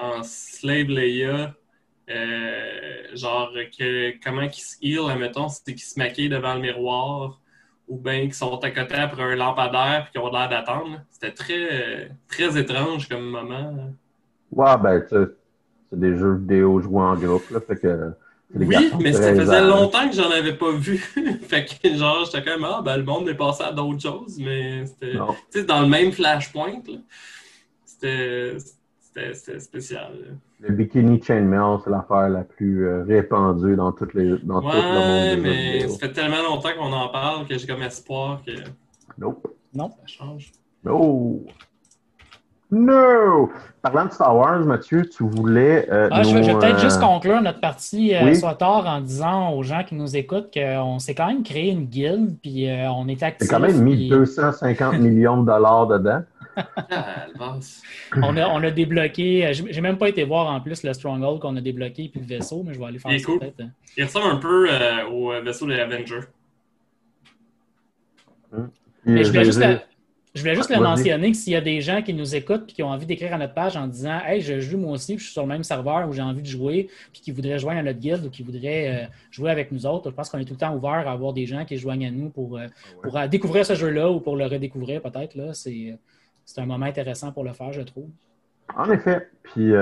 en 0.00 0.22
slave 0.22 0.88
Leia. 0.88 1.54
genre 3.14 3.52
que, 3.78 4.14
comment 4.24 4.42
ils 4.42 4.52
se 4.54 4.76
heal, 4.80 5.10
admettons, 5.10 5.48
c'était 5.48 5.74
qu'ils 5.74 5.88
se 5.88 5.98
maquillent 5.98 6.30
devant 6.30 6.54
le 6.54 6.60
miroir 6.60 7.40
ou 7.86 7.98
bien 7.98 8.20
qu'ils 8.22 8.34
sont 8.34 8.58
à 8.58 8.70
côté 8.70 8.94
après 8.94 9.22
un 9.22 9.36
lampadaire 9.36 10.06
et 10.08 10.10
qu'ils 10.10 10.20
ont 10.20 10.30
l'air 10.30 10.48
d'attendre. 10.48 11.02
C'était 11.10 11.32
très, 11.32 12.10
très 12.28 12.58
étrange 12.58 13.08
comme 13.08 13.30
moment. 13.30 13.92
Ouais, 14.52 14.76
ben, 14.82 15.02
c'est 15.08 15.28
des 15.92 16.16
jeux 16.16 16.34
vidéo 16.34 16.80
joués 16.80 17.02
en 17.02 17.16
groupe, 17.16 17.48
là, 17.50 17.60
fait 17.60 17.76
que 17.76 18.12
oui, 18.54 18.92
mais 19.00 19.12
ça 19.12 19.34
faisait 19.34 19.60
longtemps 19.60 20.08
que 20.08 20.14
j'en 20.14 20.30
avais 20.30 20.54
pas 20.54 20.72
vu. 20.72 20.96
fait 21.42 21.66
que 21.66 21.94
genre, 21.94 22.24
j'étais 22.24 22.42
quand 22.42 22.58
même, 22.58 22.64
ah, 22.64 22.80
ben, 22.82 22.96
le 22.96 23.04
monde 23.04 23.28
est 23.28 23.34
passé 23.34 23.62
à 23.62 23.72
d'autres 23.72 24.00
choses, 24.00 24.38
mais 24.38 24.86
c'était 24.86 25.64
dans 25.64 25.82
le 25.82 25.88
même 25.88 26.12
flashpoint. 26.12 26.80
C'était 27.84 28.56
spécial. 29.58 30.38
Le 30.60 30.74
bikini 30.74 31.22
chainmail, 31.22 31.78
c'est 31.84 31.90
l'affaire 31.90 32.28
la 32.30 32.42
plus 32.42 32.86
euh, 32.86 33.04
répandue 33.04 33.76
dans, 33.76 33.92
toutes 33.92 34.14
les, 34.14 34.38
dans 34.38 34.60
tout 34.60 34.68
le 34.68 35.34
monde. 35.34 35.42
mais 35.42 35.86
ça 35.88 35.98
fait 35.98 36.12
tellement 36.12 36.42
longtemps 36.42 36.70
qu'on 36.76 36.92
en 36.92 37.08
parle 37.08 37.46
que 37.46 37.56
j'ai 37.56 37.66
comme 37.66 37.82
espoir 37.82 38.42
que. 38.44 38.52
Nope. 39.18 39.54
Non. 39.74 39.90
Ça 39.90 40.06
change. 40.06 40.52
No! 40.84 41.44
No! 42.70 43.50
Parlant 43.80 44.06
de 44.06 44.12
Star 44.12 44.36
Wars, 44.36 44.60
Mathieu, 44.60 45.08
tu 45.08 45.22
voulais. 45.22 45.88
Euh, 45.90 46.08
ah, 46.10 46.22
je, 46.22 46.34
vais, 46.34 46.52
peut-être 46.52 46.80
juste 46.80 46.98
euh, 46.98 47.06
conclure 47.06 47.40
notre 47.40 47.60
partie 47.60 48.14
euh, 48.14 48.34
soit 48.34 48.56
tard 48.56 48.86
en 48.86 49.00
disant 49.00 49.52
aux 49.52 49.62
gens 49.62 49.84
qui 49.84 49.94
nous 49.94 50.16
écoutent 50.16 50.52
qu'on 50.52 50.98
s'est 50.98 51.14
quand 51.14 51.28
même 51.28 51.42
créé 51.42 51.70
une 51.70 51.86
guilde, 51.86 52.36
puis 52.42 52.68
on 52.90 53.08
est 53.08 53.22
actif. 53.22 53.48
C'est 53.48 53.54
quand 53.54 53.60
même 53.60 53.80
mis 53.82 54.08
250 54.10 54.98
millions 54.98 55.40
de 55.40 55.46
dollars 55.46 55.86
dedans. 55.86 56.22
Ah, 56.90 57.26
on, 58.16 58.36
a, 58.36 58.48
on 58.48 58.62
a 58.64 58.70
débloqué, 58.72 59.48
j'ai 59.52 59.80
même 59.80 59.96
pas 59.96 60.08
été 60.08 60.24
voir 60.24 60.52
en 60.52 60.60
plus 60.60 60.82
le 60.82 60.92
Stronghold 60.92 61.40
qu'on 61.40 61.56
a 61.56 61.60
débloqué 61.60 62.08
puis 62.08 62.20
le 62.20 62.26
vaisseau, 62.26 62.64
mais 62.66 62.74
je 62.74 62.80
vais 62.80 62.86
aller 62.86 62.98
faire 62.98 63.12
ça 63.12 63.24
cool. 63.24 63.38
peut-être. 63.38 63.60
Hein. 63.60 63.70
Il 63.96 64.04
ressemble 64.04 64.32
un 64.32 64.36
peu 64.36 64.68
au 65.10 65.30
vaisseau 65.40 65.68
des 65.68 65.78
Avengers. 65.78 66.26
Mais 69.04 69.24
je 69.24 69.28
voulais 69.28 69.44
juste, 69.44 69.62
je 70.38 70.42
voulais 70.42 70.54
juste 70.54 70.70
le 70.70 70.80
mentionner 70.80 71.32
que 71.32 71.36
s'il 71.36 71.52
y 71.52 71.56
a 71.56 71.60
des 71.60 71.80
gens 71.80 72.00
qui 72.00 72.14
nous 72.14 72.36
écoutent 72.36 72.70
et 72.70 72.72
qui 72.72 72.82
ont 72.82 72.90
envie 72.90 73.06
d'écrire 73.06 73.34
à 73.34 73.38
notre 73.38 73.54
page 73.54 73.76
en 73.76 73.88
disant 73.88 74.20
Hey, 74.24 74.40
je 74.40 74.60
joue 74.60 74.78
moi 74.78 74.92
aussi, 74.92 75.18
je 75.18 75.24
suis 75.24 75.32
sur 75.32 75.42
le 75.42 75.48
même 75.48 75.64
serveur 75.64 76.08
où 76.08 76.12
j'ai 76.12 76.22
envie 76.22 76.42
de 76.42 76.46
jouer, 76.46 76.88
puis 77.12 77.20
qui 77.20 77.32
voudraient 77.32 77.58
joindre 77.58 77.80
à 77.80 77.82
notre 77.82 77.98
guilde 77.98 78.24
ou 78.24 78.30
qui 78.30 78.44
voudraient 78.44 79.04
euh, 79.04 79.06
jouer 79.32 79.50
avec 79.50 79.72
nous 79.72 79.84
autres, 79.84 80.10
je 80.10 80.14
pense 80.14 80.30
qu'on 80.30 80.38
est 80.38 80.44
tout 80.44 80.54
le 80.54 80.58
temps 80.58 80.74
ouvert 80.74 81.08
à 81.08 81.12
avoir 81.12 81.32
des 81.32 81.46
gens 81.46 81.64
qui 81.64 81.76
joignent 81.76 82.06
à 82.06 82.10
nous 82.10 82.30
pour, 82.30 82.56
euh, 82.56 82.66
pour 83.02 83.16
euh, 83.16 83.26
découvrir 83.26 83.66
ce 83.66 83.74
jeu-là 83.74 84.10
ou 84.10 84.20
pour 84.20 84.36
le 84.36 84.46
redécouvrir 84.46 85.02
peut-être. 85.02 85.36
C'est, 85.54 85.98
un 86.56 86.66
moment 86.66 86.86
intéressant 86.86 87.32
pour 87.32 87.44
le 87.44 87.52
faire, 87.52 87.72
je 87.72 87.82
trouve. 87.82 88.08
En 88.76 88.90
effet. 88.90 89.28
Puis, 89.42 89.72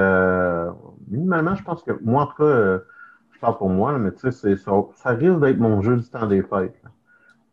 minimalement, 1.08 1.54
je 1.54 1.62
pense 1.62 1.82
que 1.82 1.92
moi, 2.02 2.22
en 2.22 2.26
tout 2.26 2.44
cas, 2.44 2.78
je 3.32 3.38
parle 3.40 3.58
pour 3.58 3.68
moi, 3.68 3.98
mais 3.98 4.12
tu 4.12 4.32
sais, 4.32 4.56
ça, 4.56 4.72
ça 4.94 5.10
risque 5.10 5.40
d'être 5.40 5.58
mon 5.58 5.82
jeu 5.82 5.96
du 5.96 6.08
temps 6.08 6.26
des 6.26 6.42
fêtes. 6.42 6.80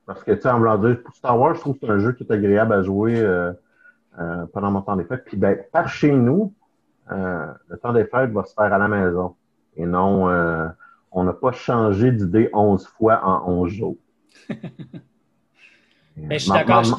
Parce 0.05 0.23
que, 0.23 0.31
tu 0.31 0.41
sais, 0.41 0.49
en 0.49 0.57
voulant 0.57 0.77
dire, 0.77 1.01
pour 1.01 1.15
Star 1.15 1.39
Wars, 1.39 1.55
je 1.55 1.61
trouve 1.61 1.73
que 1.73 1.85
c'est 1.85 1.91
un 1.91 1.99
jeu 1.99 2.13
qui 2.13 2.23
est 2.23 2.31
agréable 2.31 2.73
à 2.73 2.83
jouer 2.83 3.19
euh, 3.19 3.53
euh, 4.19 4.45
pendant 4.53 4.71
mon 4.71 4.81
temps 4.81 4.95
des 4.95 5.05
fêtes. 5.05 5.23
Puis, 5.25 5.37
ben, 5.37 5.57
par 5.71 5.87
chez 5.87 6.11
nous, 6.11 6.53
euh, 7.11 7.47
le 7.69 7.77
temps 7.77 7.93
des 7.93 8.05
fêtes 8.05 8.31
va 8.31 8.43
se 8.43 8.53
faire 8.53 8.73
à 8.73 8.77
la 8.77 8.87
maison. 8.87 9.35
Et 9.75 9.85
non, 9.85 10.27
on 11.11 11.23
n'a 11.23 11.33
pas 11.33 11.51
changé 11.51 12.11
d'idée 12.11 12.49
11 12.53 12.85
fois 12.85 13.21
en 13.23 13.49
11 13.49 13.71
jours. 13.71 13.97
Mais 16.15 16.37
je 16.37 16.43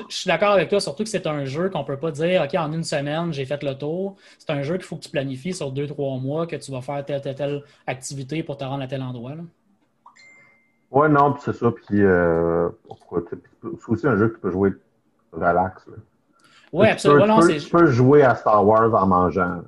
suis 0.09 0.29
d'accord 0.29 0.53
avec 0.53 0.69
toi, 0.69 0.81
surtout 0.81 1.05
que 1.05 1.09
c'est 1.09 1.29
un 1.29 1.45
jeu 1.45 1.69
qu'on 1.69 1.81
ne 1.81 1.85
peut 1.85 1.97
pas 1.97 2.11
dire 2.11 2.43
OK, 2.43 2.55
en 2.57 2.73
une 2.73 2.83
semaine, 2.83 3.33
j'ai 3.33 3.45
fait 3.45 3.63
le 3.63 3.75
tour. 3.75 4.17
C'est 4.39 4.51
un 4.51 4.63
jeu 4.63 4.75
qu'il 4.75 4.85
faut 4.85 4.97
que 4.97 5.03
tu 5.03 5.11
planifies 5.11 5.55
sur 5.55 5.71
deux, 5.71 5.87
trois 5.87 6.19
mois, 6.19 6.49
que 6.49 6.57
tu 6.57 6.73
vas 6.73 6.81
faire 6.81 7.05
telle, 7.05 7.21
telle, 7.21 7.37
telle 7.37 7.63
activité 7.87 8.43
pour 8.43 8.57
te 8.57 8.65
rendre 8.65 8.83
à 8.83 8.89
tel 8.89 9.03
endroit. 9.03 9.37
Là. 9.37 9.43
Ouais, 10.95 11.09
non, 11.09 11.33
puis 11.33 11.43
c'est 11.45 11.57
ça. 11.57 11.73
Puis, 11.73 12.05
euh, 12.05 12.69
c'est 13.29 13.89
aussi 13.89 14.07
un 14.07 14.17
jeu 14.17 14.29
que 14.29 14.35
tu 14.35 14.41
peux 14.41 14.53
jouer 14.53 14.73
relax. 15.33 15.85
Oui, 16.73 16.89
absolument. 16.89 17.41
Tu 17.41 17.69
peux, 17.69 17.87
jouer 17.87 18.23
à 18.23 18.37
Star 18.37 18.65
Wars 18.65 18.95
en 18.95 19.07
mangeant. 19.07 19.63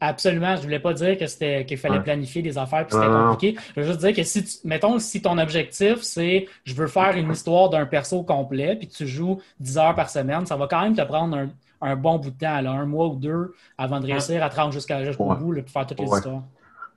Absolument. 0.00 0.54
Je 0.54 0.60
ne 0.60 0.62
voulais 0.62 0.78
pas 0.78 0.92
dire 0.92 1.18
que 1.18 1.26
c'était 1.26 1.64
qu'il 1.64 1.78
fallait 1.78 2.00
planifier 2.00 2.40
des 2.42 2.56
affaires 2.56 2.86
puis 2.86 2.96
c'était 2.96 3.08
compliqué. 3.08 3.60
Je 3.74 3.80
veux 3.80 3.86
juste 3.88 3.98
dire 3.98 4.14
que 4.14 4.22
si 4.22 4.44
tu, 4.44 4.56
mettons, 4.64 5.00
si 5.00 5.20
ton 5.20 5.36
objectif, 5.38 6.02
c'est 6.02 6.46
je 6.62 6.74
veux 6.74 6.86
faire 6.86 7.16
une 7.16 7.32
histoire 7.32 7.70
d'un 7.70 7.84
perso 7.84 8.22
complet, 8.22 8.76
puis 8.76 8.86
tu 8.86 9.08
joues 9.08 9.40
10 9.58 9.78
heures 9.78 9.94
par 9.96 10.08
semaine, 10.10 10.46
ça 10.46 10.56
va 10.56 10.68
quand 10.68 10.82
même 10.82 10.94
te 10.94 11.02
prendre 11.02 11.48
un, 11.80 11.96
bon 11.96 12.18
bout 12.18 12.30
de 12.30 12.38
temps, 12.38 12.54
un 12.54 12.86
mois 12.86 13.08
ou 13.08 13.16
deux, 13.16 13.54
avant 13.76 13.98
de 13.98 14.06
réussir 14.06 14.44
à 14.44 14.50
te 14.50 14.56
rendre 14.56 14.72
jusqu'au 14.72 15.34
bout 15.34 15.54
pour 15.54 15.70
faire 15.70 15.86
toutes 15.86 15.98
les 15.98 16.06
histoires. 16.06 16.42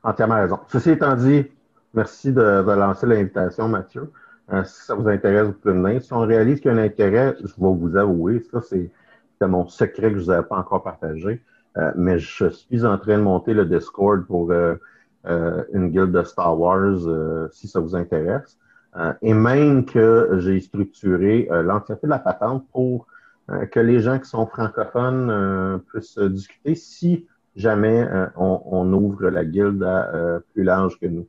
Entièrement 0.04 0.36
raison. 0.36 0.60
Ceci 0.72 0.92
étant 0.92 1.16
dit, 1.16 1.46
Merci 1.94 2.32
de, 2.32 2.42
lancer 2.42 3.06
l'invitation, 3.06 3.68
Mathieu. 3.68 4.12
Euh, 4.54 4.64
si 4.64 4.86
ça 4.86 4.96
vous 4.96 5.10
intéresse, 5.10 5.48
vous 5.48 5.54
pouvez 5.54 5.74
venir. 5.74 6.02
Si 6.02 6.14
on 6.14 6.22
réalise 6.22 6.62
qu'il 6.62 6.72
y 6.72 6.74
a 6.74 6.78
un 6.78 6.84
intérêt, 6.84 7.36
je 7.42 7.48
vais 7.48 7.52
vous 7.58 7.98
avouer, 7.98 8.42
ça 8.52 8.62
c'est 8.62 8.90
mon 9.42 9.68
secret 9.68 10.04
que 10.04 10.16
je 10.16 10.20
ne 10.20 10.24
vous 10.24 10.30
avais 10.30 10.48
pas 10.48 10.58
encore 10.58 10.84
partagé, 10.84 11.42
euh, 11.78 11.92
mais 11.96 12.20
je 12.20 12.48
suis 12.50 12.86
en 12.86 12.98
train 12.98 13.18
de 13.18 13.24
monter 13.24 13.54
le 13.54 13.66
Discord 13.66 14.26
pour 14.26 14.52
euh, 14.52 14.76
une 15.74 15.90
guilde 15.90 16.12
de 16.12 16.24
Star 16.24 16.58
Wars, 16.58 17.00
si 17.52 17.68
ça 17.68 17.80
vous 17.80 17.96
intéresse. 17.96 18.58
et 19.22 19.34
même 19.34 19.86
que 19.86 20.38
j'ai 20.40 20.60
structuré 20.60 21.48
l'entièreté 21.52 22.08
de 22.08 22.12
la 22.12 22.20
patente 22.20 22.66
pour 22.72 23.08
que 23.72 23.80
les 23.80 24.00
gens 24.00 24.18
qui 24.18 24.30
sont 24.30 24.48
francophones 24.48 25.82
puissent 25.88 26.18
discuter 26.18 26.76
si 26.76 27.28
jamais 27.56 28.08
on, 28.36 28.92
ouvre 28.94 29.30
la 29.30 29.46
guilde 29.46 29.84
à 29.84 30.40
plus 30.54 30.64
large 30.64 31.00
que 31.00 31.06
nous. 31.06 31.28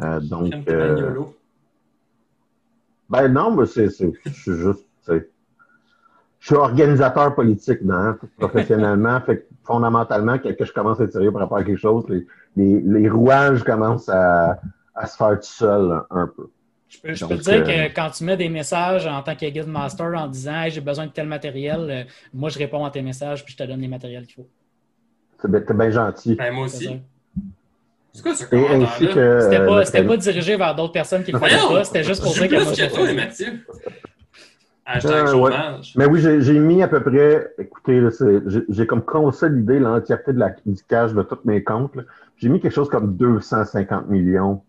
Euh, 0.00 0.20
donc, 0.20 0.52
euh, 0.68 1.14
ben 3.08 3.28
non, 3.28 3.54
mais 3.54 3.66
c'est, 3.66 3.88
je 3.88 4.30
suis 4.30 4.52
juste, 4.52 4.86
je 5.06 6.46
suis 6.46 6.56
organisateur 6.56 7.34
politique, 7.34 7.82
non, 7.82 8.16
professionnellement. 8.38 9.20
fait 9.26 9.46
fondamentalement, 9.64 10.38
que, 10.38 10.52
je 10.62 10.72
commence 10.72 11.00
à 11.00 11.04
être 11.04 11.12
sérieux 11.12 11.32
par 11.32 11.42
rapport 11.42 11.58
à 11.58 11.64
quelque 11.64 11.78
chose, 11.78 12.04
les, 12.08 12.80
les, 12.80 13.08
rouages 13.08 13.62
commencent 13.64 14.10
à, 14.10 14.60
à, 14.94 15.06
se 15.06 15.16
faire 15.16 15.40
tout 15.40 15.46
seul 15.46 16.02
un 16.10 16.26
peu. 16.26 16.50
Je 16.88 16.98
peux, 17.00 17.14
je 17.14 17.24
peux 17.24 17.38
te 17.38 17.42
dire 17.42 17.64
que 17.64 17.70
euh, 17.70 17.88
quand 17.94 18.10
tu 18.10 18.24
mets 18.24 18.36
des 18.36 18.50
messages 18.50 19.06
en 19.06 19.22
tant 19.22 19.34
que 19.34 19.46
guide 19.46 19.66
master 19.66 20.12
en 20.14 20.28
disant 20.28 20.64
j'ai 20.68 20.80
besoin 20.80 21.06
de 21.06 21.12
tel 21.12 21.26
matériel, 21.26 22.06
moi 22.32 22.50
je 22.50 22.58
réponds 22.58 22.84
à 22.84 22.90
tes 22.90 23.02
messages 23.02 23.42
puis 23.44 23.54
je 23.54 23.64
te 23.64 23.68
donne 23.68 23.80
les 23.80 23.88
matériels 23.88 24.26
qu'il 24.26 24.36
faut. 24.36 24.48
C'est 25.40 25.50
bien, 25.50 25.60
bien, 25.60 25.90
gentil. 25.90 26.36
Ben, 26.36 26.52
moi 26.52 26.66
aussi. 26.66 27.00
C'est 28.14 28.22
quoi 28.22 28.34
ce 28.34 28.44
C'était 28.44 29.66
pas, 29.66 29.84
c'était 29.84 30.04
pas 30.04 30.16
dirigé 30.16 30.56
vers 30.56 30.74
d'autres 30.74 30.92
personnes 30.92 31.24
qui 31.24 31.32
le 31.32 31.38
faisaient 31.38 31.56
pas, 31.56 31.84
c'était 31.84 32.04
juste 32.04 32.22
pour 32.22 32.32
dire 32.32 32.48
que 32.48 32.54
moi 32.62 32.72
je 32.72 32.94
toi, 32.94 33.12
Mathieu. 33.12 33.52
Hashtag 34.86 35.28
euh, 35.28 35.78
Mais 35.96 36.06
oui, 36.06 36.20
j'ai 36.20 36.58
mis 36.58 36.82
à 36.82 36.88
peu 36.88 37.02
près, 37.02 37.52
écoutez, 37.58 38.02
j'ai 38.68 38.86
comme 38.86 39.02
consolidé 39.02 39.80
l'entièreté 39.80 40.32
de 40.32 40.38
la, 40.38 40.50
du 40.64 40.82
cash 40.88 41.12
de 41.12 41.22
tous 41.22 41.38
mes 41.44 41.64
comptes. 41.64 41.96
J'ai 42.36 42.48
mis 42.48 42.60
quelque 42.60 42.74
chose 42.74 42.88
comme 42.88 43.16
250 43.16 44.08
millions 44.08 44.62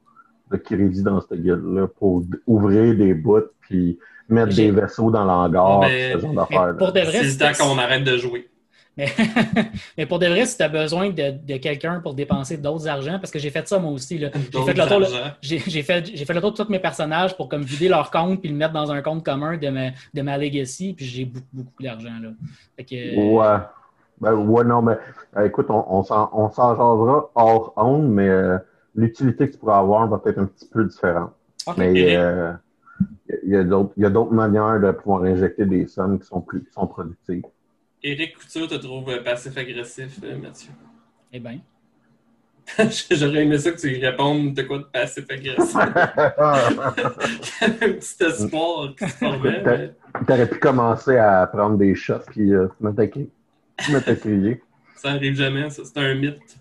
de 0.52 0.58
crédits 0.58 1.04
dans 1.04 1.20
cette 1.22 1.42
guide-là 1.42 1.88
pour 2.00 2.24
ouvrir 2.48 2.96
des 2.96 3.14
bouts 3.14 3.42
puis 3.62 4.00
mettre 4.30 4.56
des 4.56 4.72
vaisseaux 4.72 5.12
dans 5.12 5.26
l'hangar, 5.26 5.84
ce 5.84 6.20
genre 6.20 6.34
d'affaires. 6.34 6.76
C'est 7.12 7.24
le 7.24 7.38
temps 7.38 7.64
qu'on 7.64 7.78
arrête 7.78 8.04
de 8.04 8.18
jouer. 8.18 8.50
Mais, 9.98 10.06
pour 10.06 10.20
de 10.20 10.28
vrai, 10.28 10.46
si 10.46 10.58
tu 10.58 10.64
as 10.64 10.70
besoin 10.70 11.10
de, 11.10 11.58
quelqu'un 11.58 12.00
pour 12.00 12.14
dépenser 12.14 12.58
d'autres 12.58 12.88
argents, 12.88 13.20
parce 13.20 13.32
que 13.32 13.40
j'ai 13.40 13.50
fait 13.50 13.68
ça 13.68 13.78
moi 13.78 13.92
aussi. 13.92 14.18
J'ai 14.18 14.30
fait, 14.30 14.74
le 14.74 14.88
tour, 14.88 15.02
j'ai, 15.42 15.60
fait, 15.60 16.06
fait 16.06 16.34
le 16.34 16.42
tour 16.42 16.52
de 16.54 16.58
tous 16.58 16.70
mes 16.70 16.80
personnages 16.80 17.36
pour 17.36 17.50
comme 17.50 17.64
vider 17.64 17.90
leur 17.90 18.10
compte 18.10 18.40
puis 18.40 18.50
le 18.50 18.56
mettre 18.56 18.74
dans 18.74 18.92
un 18.92 19.02
compte 19.02 19.24
commun 19.26 19.58
de 19.58 19.70
ma, 19.70 19.90
de 20.14 20.22
ma 20.22 20.38
legacy, 20.38 20.94
puis 20.94 21.06
j'ai 21.06 21.26
beaucoup, 21.26 21.46
beaucoup 21.54 21.84
d'argent. 21.84 22.14
Là. 22.22 22.30
ouais. 22.80 23.58
Ben, 24.22 24.34
ouais, 24.34 24.64
non, 24.64 24.82
mais 24.82 24.98
euh, 25.36 25.46
écoute, 25.46 25.68
on, 25.70 25.84
on 25.90 26.04
s'en 26.04 26.76
changera 26.76 27.32
hors 27.36 27.74
honte, 27.76 28.08
mais 28.08 28.30
euh, 28.30 28.58
l'utilité 28.96 29.48
que 29.48 29.54
tu 29.54 29.60
pourras 29.60 29.80
avoir 29.80 30.08
va 30.08 30.22
être 30.26 30.40
un 30.40 30.46
petit 30.46 30.68
peu 30.68 30.86
différente. 30.86 31.32
Mais 31.78 32.16
euh, 32.16 32.54
il 33.44 33.50
y 33.50 34.06
a 34.06 34.10
d'autres 34.10 34.34
manières 34.34 34.80
de 34.80 34.92
pouvoir 34.92 35.24
injecter 35.24 35.66
des 35.66 35.88
sommes 35.88 36.20
qui 36.20 36.28
sont 36.28 36.42
plus 36.42 36.64
qui 36.64 36.72
sont 36.72 36.88
productives. 36.88 37.44
Éric 38.06 38.38
Couture 38.38 38.68
te 38.68 38.76
trouve 38.76 39.24
passif-agressif, 39.24 40.20
euh, 40.24 40.38
Mathieu? 40.38 40.70
Eh 41.34 41.39
bien. 41.39 41.60
J'aurais 43.12 43.44
aimé 43.44 43.58
ça 43.58 43.72
que 43.72 43.78
tu 43.78 43.89
lui 43.89 44.06
répondes 44.06 44.54
de 44.54 44.62
quoi 44.62 44.78
de 44.78 44.84
passif 44.84 45.26
agressif. 45.28 45.76
un 45.76 47.70
petit 47.72 48.24
espoir 48.24 48.94
qui 48.96 49.10
se 49.10 49.18
formait. 49.18 49.63
Mais... 49.65 49.96
T'aurais 50.28 50.48
pu 50.48 50.60
commencer 50.60 51.18
à 51.18 51.48
prendre 51.48 51.78
des 51.78 51.96
shots 51.96 52.20
puis 52.28 52.54
euh, 52.54 52.68
m'attaquer. 52.80 53.28
crier. 54.22 54.62
Ça 54.96 55.10
arrive 55.10 55.36
jamais, 55.36 55.72
ça. 55.72 55.82
C'est 55.84 55.98
un 55.98 56.13
mythe. 56.13 56.60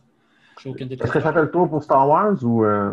Est-ce 0.65 1.13
que 1.13 1.21
ça 1.21 1.31
fait 1.31 1.43
le 1.43 1.51
tour 1.51 1.69
pour 1.69 1.83
Star 1.83 2.09
Wars 2.09 2.43
ou. 2.43 2.65
Euh... 2.65 2.93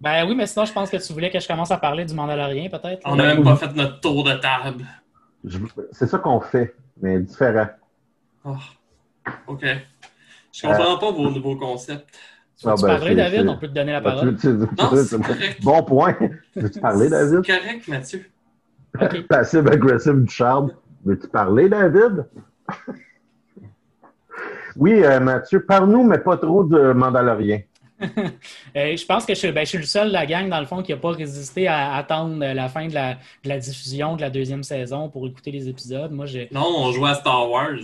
Ben 0.00 0.26
oui, 0.26 0.34
mais 0.34 0.46
sinon, 0.46 0.64
je 0.64 0.72
pense 0.72 0.88
que 0.88 0.96
tu 0.96 1.12
voulais 1.12 1.30
que 1.30 1.38
je 1.38 1.46
commence 1.46 1.70
à 1.70 1.76
parler 1.76 2.06
du 2.06 2.14
Mandalorian, 2.14 2.70
peut-être. 2.70 3.02
On 3.04 3.16
n'a 3.16 3.34
même 3.34 3.44
pas 3.44 3.56
fait 3.56 3.74
notre 3.74 4.00
tour 4.00 4.24
de 4.24 4.32
table. 4.32 4.86
C'est 5.92 6.06
ça 6.06 6.18
qu'on 6.18 6.40
fait, 6.40 6.74
mais 7.02 7.20
différent. 7.20 7.66
Oh. 8.44 8.56
OK. 9.46 9.64
Je 10.52 10.62
comprends 10.62 10.98
pas 10.98 11.10
vos 11.12 11.30
nouveaux 11.30 11.56
concepts. 11.56 12.06
Tu 12.58 12.66
veux 12.66 12.72
ah, 12.72 12.76
ben, 12.80 12.88
parler, 12.88 13.14
David? 13.14 13.48
On 13.48 13.56
peut 13.56 13.68
te 13.68 13.72
donner 13.72 13.92
la 13.92 14.00
ben, 14.00 14.36
parole. 14.76 15.06
bon 15.62 15.82
point. 15.82 16.16
Veux-tu 16.56 16.80
parler, 16.80 17.08
David? 17.08 17.40
C'est 17.44 17.58
correct, 17.58 17.88
Mathieu. 17.88 18.26
Okay. 19.00 19.22
Passive 19.22 19.66
agressive 19.68 20.24
du 20.24 20.30
charme. 20.30 20.72
Veux-tu 21.04 21.28
parler, 21.28 21.68
David? 21.68 22.26
oui, 24.76 25.02
euh, 25.04 25.20
Mathieu, 25.20 25.64
parle-nous, 25.64 26.04
mais 26.04 26.18
pas 26.18 26.36
trop 26.36 26.64
de 26.64 26.92
Mandalorien. 26.92 27.60
Euh, 28.76 28.96
je 28.96 29.04
pense 29.04 29.26
que 29.26 29.50
ben, 29.50 29.64
je, 29.64 29.68
suis 29.68 29.78
le 29.78 29.84
seul 29.84 30.08
de 30.08 30.12
la 30.14 30.24
gang, 30.24 30.48
dans 30.48 30.60
le 30.60 30.64
fond, 30.64 30.82
qui 30.82 30.92
n'a 30.92 30.96
pas 30.96 31.10
résisté 31.10 31.66
à 31.66 31.94
attendre 31.96 32.38
la 32.38 32.68
fin 32.68 32.86
de 32.86 32.94
la, 32.94 33.14
de 33.42 33.48
la, 33.48 33.58
diffusion 33.58 34.16
de 34.16 34.22
la 34.22 34.30
deuxième 34.30 34.62
saison 34.62 35.10
pour 35.10 35.26
écouter 35.26 35.50
les 35.50 35.68
épisodes. 35.68 36.10
Moi, 36.12 36.24
non, 36.50 36.64
on 36.78 36.92
joue 36.92 37.04
à 37.04 37.14
Star 37.14 37.50
Wars. 37.50 37.76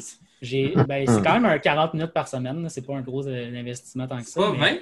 Ben, 0.89 1.07
c'est 1.07 1.23
quand 1.23 1.35
même 1.35 1.47
un 1.47 1.59
40 1.59 1.95
minutes 1.95 2.13
par 2.13 2.29
semaine. 2.29 2.69
C'est 2.69 2.85
pas 2.87 2.97
un 2.97 3.01
gros 3.01 3.27
euh, 3.27 3.61
investissement 3.61 4.07
tant 4.07 4.19
que 4.19 4.27
ça. 4.27 4.41
Pas 4.41 4.51
20? 4.51 4.77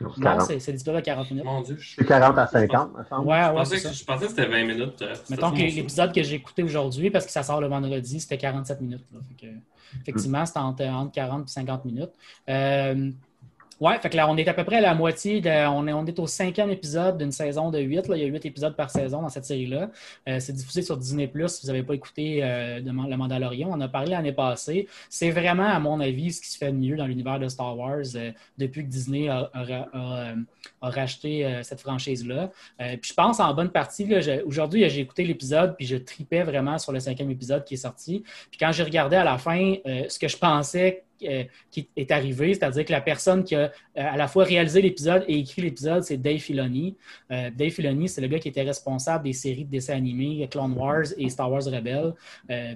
Non, 0.00 0.40
c'est 0.40 0.66
l'épisode 0.66 0.96
à 0.96 1.02
40 1.02 1.30
minutes. 1.30 1.44
Mon 1.44 1.62
Dieu. 1.62 1.78
C'est 1.80 2.04
40 2.04 2.36
à 2.36 2.46
50, 2.46 2.98
me 2.98 3.04
semble. 3.04 3.28
Ouais, 3.28 3.34
ouais, 3.34 3.46
je, 3.46 3.52
pensais 3.52 3.92
je 3.92 4.04
pensais 4.04 4.24
que 4.24 4.30
c'était 4.30 4.46
20 4.46 4.64
minutes. 4.64 5.02
Euh, 5.02 5.14
Mettons 5.30 5.52
que 5.52 5.58
l'épisode 5.58 6.12
que 6.12 6.22
j'ai 6.22 6.34
écouté 6.36 6.62
aujourd'hui, 6.62 7.10
parce 7.10 7.26
que 7.26 7.32
ça 7.32 7.42
sort 7.42 7.60
le 7.60 7.68
vendredi, 7.68 8.20
c'était 8.20 8.38
47 8.38 8.80
minutes. 8.80 9.04
effectivement, 10.00 10.44
c'était 10.44 10.58
entre, 10.58 11.12
40 11.12 11.48
et 11.48 11.52
50 11.52 11.84
minutes. 11.84 12.12
Euh, 12.48 13.10
Ouais, 13.84 13.98
fait 13.98 14.08
que 14.08 14.16
là, 14.16 14.30
on 14.30 14.36
est 14.38 14.48
à 14.48 14.54
peu 14.54 14.64
près 14.64 14.76
à 14.76 14.80
la 14.80 14.94
moitié. 14.94 15.42
on, 15.68 15.86
est, 15.86 15.92
on 15.92 16.06
est 16.06 16.18
au 16.18 16.26
cinquième 16.26 16.70
épisode 16.70 17.18
d'une 17.18 17.32
saison 17.32 17.68
de 17.68 17.78
huit. 17.78 18.06
il 18.08 18.16
y 18.16 18.24
a 18.24 18.26
huit 18.26 18.46
épisodes 18.46 18.74
par 18.74 18.88
saison 18.88 19.20
dans 19.20 19.28
cette 19.28 19.44
série-là. 19.44 19.90
Euh, 20.26 20.40
c'est 20.40 20.54
diffusé 20.54 20.80
sur 20.80 20.96
Disney 20.96 21.26
Plus 21.26 21.48
si 21.48 21.66
vous 21.66 21.66
n'avez 21.66 21.82
pas 21.82 21.92
écouté 21.92 22.42
euh, 22.42 22.80
Le 22.80 23.16
Mandalorian. 23.16 23.68
On 23.68 23.74
en 23.74 23.80
a 23.82 23.88
parlé 23.88 24.12
l'année 24.12 24.32
passée. 24.32 24.88
C'est 25.10 25.30
vraiment, 25.30 25.68
à 25.68 25.78
mon 25.80 26.00
avis, 26.00 26.32
ce 26.32 26.40
qui 26.40 26.48
se 26.48 26.56
fait 26.56 26.72
de 26.72 26.78
mieux 26.78 26.96
dans 26.96 27.06
l'univers 27.06 27.38
de 27.38 27.46
Star 27.46 27.76
Wars 27.76 28.06
euh, 28.14 28.30
depuis 28.56 28.84
que 28.84 28.88
Disney 28.88 29.28
a, 29.28 29.50
racheté 30.80 31.60
cette 31.62 31.80
franchise-là. 31.80 32.50
puis 32.78 33.10
je 33.10 33.14
pense 33.14 33.38
en 33.40 33.52
bonne 33.52 33.70
partie, 33.70 34.08
aujourd'hui, 34.46 34.88
j'ai 34.88 35.00
écouté 35.00 35.24
l'épisode, 35.24 35.76
puis 35.76 35.86
je 35.86 35.96
tripais 35.96 36.42
vraiment 36.42 36.78
sur 36.78 36.92
le 36.92 37.00
cinquième 37.00 37.30
épisode 37.30 37.64
qui 37.64 37.74
est 37.74 37.78
sorti. 37.78 38.22
Puis 38.50 38.58
quand 38.58 38.72
j'ai 38.72 38.82
regardé 38.82 39.16
à 39.16 39.24
la 39.24 39.36
fin 39.36 39.74
ce 39.84 40.18
que 40.18 40.28
je 40.28 40.36
pensais 40.36 41.04
euh, 41.22 41.44
qui 41.70 41.88
est 41.96 42.10
arrivé, 42.10 42.54
c'est-à-dire 42.54 42.84
que 42.84 42.92
la 42.92 43.00
personne 43.00 43.44
qui 43.44 43.54
a 43.54 43.60
euh, 43.60 43.68
à 43.94 44.16
la 44.16 44.26
fois 44.26 44.44
réalisé 44.44 44.82
l'épisode 44.82 45.24
et 45.28 45.38
écrit 45.38 45.62
l'épisode, 45.62 46.02
c'est 46.02 46.16
Dave 46.16 46.38
Filoni. 46.38 46.96
Euh, 47.30 47.50
Dave 47.56 47.70
Filoni, 47.70 48.08
c'est 48.08 48.20
le 48.20 48.26
gars 48.26 48.38
qui 48.38 48.48
était 48.48 48.62
responsable 48.62 49.24
des 49.24 49.32
séries 49.32 49.64
de 49.64 49.70
dessins 49.70 49.94
animés 49.94 50.46
Clone 50.50 50.72
Wars 50.72 51.04
et 51.16 51.28
Star 51.28 51.50
Wars 51.50 51.64
Rebelle. 51.64 52.14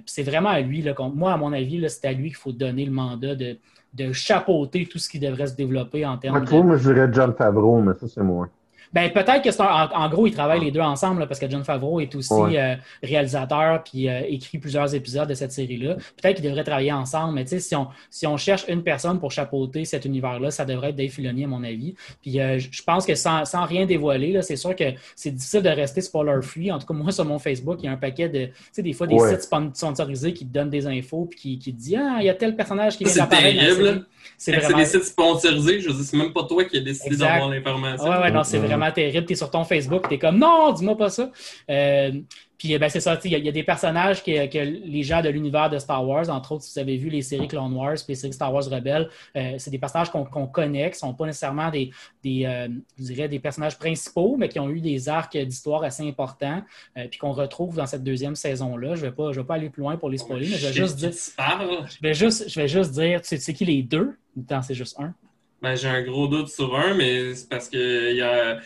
c'est 0.05 0.23
vraiment 0.23 0.49
à 0.49 0.61
lui, 0.61 0.81
là, 0.81 0.93
moi, 1.13 1.33
à 1.33 1.37
mon 1.37 1.53
avis, 1.53 1.83
c'est 1.89 2.07
à 2.07 2.13
lui 2.13 2.29
qu'il 2.29 2.37
faut 2.37 2.51
donner 2.51 2.85
le 2.85 2.91
mandat 2.91 3.35
de, 3.35 3.57
de 3.93 4.11
chapeauter 4.13 4.85
tout 4.85 4.99
ce 4.99 5.09
qui 5.09 5.19
devrait 5.19 5.47
se 5.47 5.55
développer 5.55 6.05
en 6.05 6.17
termes 6.17 6.43
de... 6.43 6.61
Moi, 6.61 6.77
je 6.77 6.91
dirais 6.91 7.09
John 7.11 7.33
Favreau, 7.33 7.81
mais 7.81 7.93
ça, 7.93 8.07
c'est 8.07 8.23
moi. 8.23 8.49
Ben, 8.91 9.11
peut-être 9.11 9.43
que 9.43 9.51
c'est 9.51 9.61
en, 9.61 10.09
gros, 10.09 10.25
ils 10.25 10.33
travaillent 10.33 10.63
les 10.63 10.71
deux 10.71 10.79
ensemble 10.79 11.27
parce 11.27 11.39
que 11.39 11.49
John 11.49 11.63
Favreau 11.63 11.99
est 11.99 12.13
aussi 12.15 12.33
euh, 12.33 12.75
réalisateur 13.03 13.83
puis 13.83 14.09
euh, 14.09 14.21
écrit 14.27 14.57
plusieurs 14.57 14.93
épisodes 14.95 15.29
de 15.29 15.35
cette 15.35 15.51
série-là. 15.51 15.95
Peut-être 16.19 16.37
qu'ils 16.37 16.45
devraient 16.45 16.63
travailler 16.63 16.91
ensemble, 16.91 17.35
mais 17.35 17.45
si 17.45 17.75
on, 17.75 17.87
si 18.09 18.25
on 18.25 18.37
cherche 18.37 18.65
une 18.67 18.81
personne 18.81 19.19
pour 19.19 19.31
chapeauter 19.31 19.85
cet 19.85 20.05
univers-là, 20.05 20.49
ça 20.49 20.65
devrait 20.65 20.89
être 20.89 20.95
Dave 20.95 21.09
Filoni, 21.09 21.43
à 21.43 21.47
mon 21.47 21.63
avis. 21.63 21.93
Puis 22.21 22.39
euh, 22.39 22.57
je 22.57 22.81
pense 22.81 23.05
que 23.05 23.13
sans, 23.13 23.43
rien 23.65 23.85
dévoiler, 23.85 24.41
c'est 24.41 24.55
sûr 24.55 24.75
que 24.75 24.85
c'est 25.15 25.31
difficile 25.31 25.61
de 25.61 25.69
rester 25.69 26.01
spoiler-free. 26.01 26.71
En 26.71 26.79
tout 26.79 26.87
cas, 26.87 26.93
moi, 26.93 27.11
sur 27.11 27.25
mon 27.25 27.37
Facebook, 27.37 27.77
il 27.81 27.85
y 27.85 27.89
a 27.89 27.91
un 27.91 27.97
paquet 27.97 28.29
de, 28.29 28.45
tu 28.45 28.53
sais, 28.71 28.81
des 28.81 28.93
fois, 28.93 29.05
des 29.05 29.19
sites 29.19 29.43
sponsorisés 29.43 30.33
qui 30.33 30.47
te 30.47 30.53
donnent 30.53 30.69
des 30.69 30.87
infos 30.87 31.27
puis 31.29 31.39
qui, 31.39 31.59
qui 31.59 31.73
te 31.73 31.79
disent 31.79 31.99
Ah, 31.99 32.17
il 32.21 32.25
y 32.25 32.29
a 32.29 32.33
tel 32.33 32.55
personnage 32.55 32.97
qui 32.97 33.03
vient 33.03 33.15
d'apparaître. 33.15 33.59
C'est 33.59 33.75
terrible. 33.75 34.05
C'est 34.37 34.55
vraiment... 34.55 34.77
des 34.77 34.85
sites 34.85 35.03
sponsorisés. 35.03 35.81
Je 35.81 35.89
veux 35.89 35.95
dire, 35.95 36.03
c'est 36.03 36.17
même 36.17 36.33
pas 36.33 36.43
toi 36.43 36.63
qui 36.63 36.77
as 36.77 36.81
décidé 36.81 37.17
d'avoir 37.17 37.49
l'information. 37.49 38.09
Ouais, 38.09 38.17
ouais, 38.17 38.31
non, 38.31 38.43
c'est 38.43 38.57
vraiment 38.57 38.78
terrible. 38.91 39.25
Tu 39.25 39.33
es 39.33 39.35
sur 39.35 39.51
ton 39.51 39.63
Facebook, 39.63 40.07
tu 40.07 40.15
es 40.15 40.19
comme 40.19 40.39
non, 40.39 40.71
dis-moi 40.71 40.97
pas 40.97 41.09
ça. 41.09 41.31
Euh, 41.69 42.11
puis 42.57 42.77
ben, 42.77 42.89
c'est 42.89 42.99
ça, 42.99 43.17
il 43.23 43.31
y, 43.31 43.47
a 43.47 43.51
des 43.53 43.63
personnages 43.63 44.21
que, 44.21 44.31
les 44.31 45.03
gens 45.03 45.21
de 45.21 45.29
l'univers 45.29 45.69
de 45.69 45.79
Star 45.79 46.05
Wars, 46.05 46.29
entre 46.29 46.51
autres, 46.51 46.65
si 46.65 46.73
vous 46.73 46.79
avez 46.79 46.97
vu 46.97 47.07
les 47.07 47.21
séries 47.21 47.47
Clone 47.47 47.73
Wars 47.73 47.95
puis 47.95 48.09
les 48.09 48.15
séries 48.15 48.33
Star 48.33 48.53
Wars 48.53 48.65
Rebelle, 48.65 49.09
euh, 49.37 49.53
c'est 49.57 49.71
des 49.71 49.77
personnages 49.77 50.11
qu'on 50.11 50.25
connaît, 50.25 50.89
qui 50.89 50.95
ne 50.95 51.09
sont 51.09 51.13
pas 51.13 51.25
nécessairement 51.25 51.69
des, 51.69 51.91
des 52.21 52.43
euh, 52.45 52.67
je 52.97 53.03
dirais 53.03 53.29
des 53.29 53.39
personnages 53.39 53.79
principaux, 53.79 54.35
mais 54.37 54.49
qui 54.49 54.59
ont 54.59 54.69
eu 54.69 54.81
des 54.81 55.07
arcs 55.07 55.37
d'histoire 55.37 55.83
assez 55.83 56.05
importants, 56.05 56.61
puis 57.09 57.17
qu'on 57.17 57.31
retrouve 57.31 57.77
dans 57.77 57.85
cette 57.85 58.03
deuxième 58.03 58.35
saison-là. 58.35 58.95
Je 58.95 59.05
ne 59.05 59.09
vais, 59.09 59.15
pas, 59.15 59.31
je 59.31 59.39
vais 59.39 59.47
pas 59.47 59.55
aller 59.55 59.69
plus 59.69 59.81
loin 59.81 59.95
pour 59.95 60.09
les 60.09 60.17
spoiler, 60.17 60.49
mais 60.49 60.57
je 60.57 60.67
vais 60.67 60.73
juste 60.73 60.97
dire. 60.97 61.11
Je 61.11 62.01
vais 62.01 62.13
juste, 62.13 62.49
je 62.49 62.59
vais 62.59 62.67
juste 62.67 62.91
dire, 62.91 63.21
tu 63.21 63.37
sais 63.37 63.53
qui 63.53 63.63
les 63.63 63.83
deux, 63.83 64.17
ou 64.35 64.43
c'est 64.61 64.73
juste 64.73 64.99
un? 64.99 65.13
Ben, 65.61 65.75
j'ai 65.75 65.89
un 65.89 66.03
gros 66.03 66.27
doute 66.27 66.47
sur 66.47 66.77
un, 66.77 66.93
mais 66.93 67.35
c'est 67.35 67.49
parce 67.49 67.69
que 67.69 68.13
y 68.13 68.21
a 68.21 68.59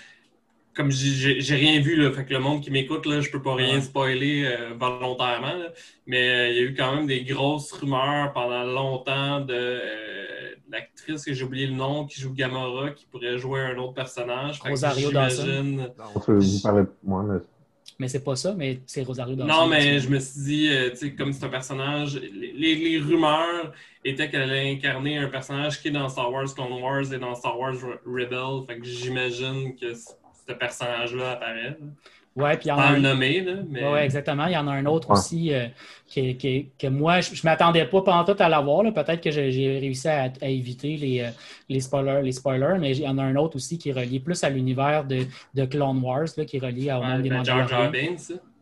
comme 0.76 0.90
j'ai 0.90 1.56
rien 1.56 1.80
vu, 1.82 1.96
là, 1.96 2.12
fait 2.12 2.26
que 2.26 2.34
le 2.34 2.40
monde 2.40 2.62
qui 2.62 2.72
m'écoute, 2.72 3.06
là, 3.06 3.22
je 3.22 3.30
peux 3.30 3.42
pas 3.42 3.56
rien 3.56 3.80
spoiler 3.82 4.46
euh, 4.46 4.74
volontairement, 4.80 5.54
mais 6.08 6.30
euh, 6.30 6.50
il 6.50 6.56
y 6.56 6.60
a 6.60 6.62
eu 6.64 6.74
quand 6.74 6.96
même 6.96 7.06
des 7.06 7.24
grosses 7.24 7.72
rumeurs 7.72 8.34
pendant 8.34 8.64
longtemps 8.64 9.42
de 9.42 9.54
euh, 9.54 10.56
l'actrice 10.72 11.26
que 11.26 11.34
j'ai 11.34 11.44
oublié 11.44 11.68
le 11.68 11.76
nom 11.76 12.06
qui 12.06 12.20
joue 12.20 12.34
Gamora 12.34 12.92
qui 12.92 13.06
pourrait 13.06 13.38
jouer 13.38 13.62
un 13.62 13.78
autre 13.78 13.94
personnage. 13.94 14.60
Rosario 14.62 15.12
Dawson. 15.12 15.92
Vous 16.28 16.60
parlez 16.62 16.84
moi, 17.04 17.24
mais... 17.28 17.40
mais 18.04 18.10
c'est 18.10 18.24
pas 18.24 18.36
ça, 18.36 18.54
mais 18.54 18.82
c'est 18.86 19.02
Rosario 19.04 19.34
Dawson. 19.34 19.54
Non, 19.54 19.66
mais 19.66 19.98
je 19.98 20.10
me 20.10 20.20
suis 20.20 20.42
dit, 20.42 20.70
tu 20.92 20.98
sais, 20.98 21.14
comme 21.14 21.32
c'est 21.32 21.46
un 21.46 21.50
personnage, 21.50 22.20
les, 22.20 22.76
les 22.76 23.00
rumeurs 23.00 23.72
étaient 24.04 24.30
qu'elle 24.30 24.42
allait 24.42 24.70
incarner 24.74 25.18
un 25.20 25.30
personnage 25.30 25.82
qui 25.82 25.88
est 25.88 25.92
dans 25.92 26.10
Star 26.10 26.30
Wars 26.30 26.54
Clone 26.54 26.82
Wars 26.82 27.14
et 27.14 27.18
dans 27.18 27.34
Star 27.34 27.58
Wars 27.58 27.76
Rebel, 28.06 28.68
fait 28.68 28.78
que 28.78 28.86
j'imagine 28.86 29.74
que 29.78 29.94
ce 29.94 30.54
personnage-là 30.54 31.32
apparaît. 31.32 31.78
Ouais, 32.36 32.58
puis 32.58 32.66
il 32.66 32.70
y 32.70 32.72
en 32.72 32.80
a 32.80 32.86
un. 32.86 33.00
nommé, 33.00 33.42
là. 33.42 33.54
Mais... 33.70 33.88
Ouais, 33.88 34.06
exactement. 34.06 34.48
Il 34.48 34.54
y 34.54 34.58
en 34.58 34.68
a 34.68 34.72
un 34.72 34.86
autre 34.88 35.12
aussi 35.12 35.54
euh, 35.54 35.68
qui, 36.08 36.36
qui, 36.36 36.70
que 36.80 36.88
moi, 36.88 37.22
je 37.22 37.32
ne 37.32 37.38
m'attendais 37.44 37.86
pas 37.86 38.02
pendant 38.02 38.24
tout 38.24 38.42
à 38.42 38.50
l'avoir. 38.50 38.82
Peut-être 38.92 39.22
que 39.22 39.30
j'ai 39.30 39.80
réussi 39.80 40.08
à, 40.08 40.32
éviter 40.42 40.98
les, 40.98 41.22
euh, 41.22 41.30
les, 41.70 41.80
spoilers, 41.80 42.22
les 42.24 42.32
spoilers, 42.32 42.78
mais 42.80 42.92
il 42.92 43.04
y 43.04 43.08
en 43.08 43.20
a 43.20 43.24
un 43.24 43.36
autre 43.36 43.58
aussi 43.58 43.78
qui 43.78 43.90
est 43.90 43.94
relié 43.94 44.20
plus 44.20 44.44
à 44.44 44.50
l'univers 44.50 45.06
de, 45.06 45.26
de, 45.54 45.66
Clone 45.66 46.02
Wars, 46.04 46.28
là, 46.36 46.46
qui 46.46 46.58
est 46.58 46.60
relié 46.60 46.92
au 46.92 47.04
monde 47.04 47.22
des 47.22 47.30
Mandaloriens. 47.30 47.92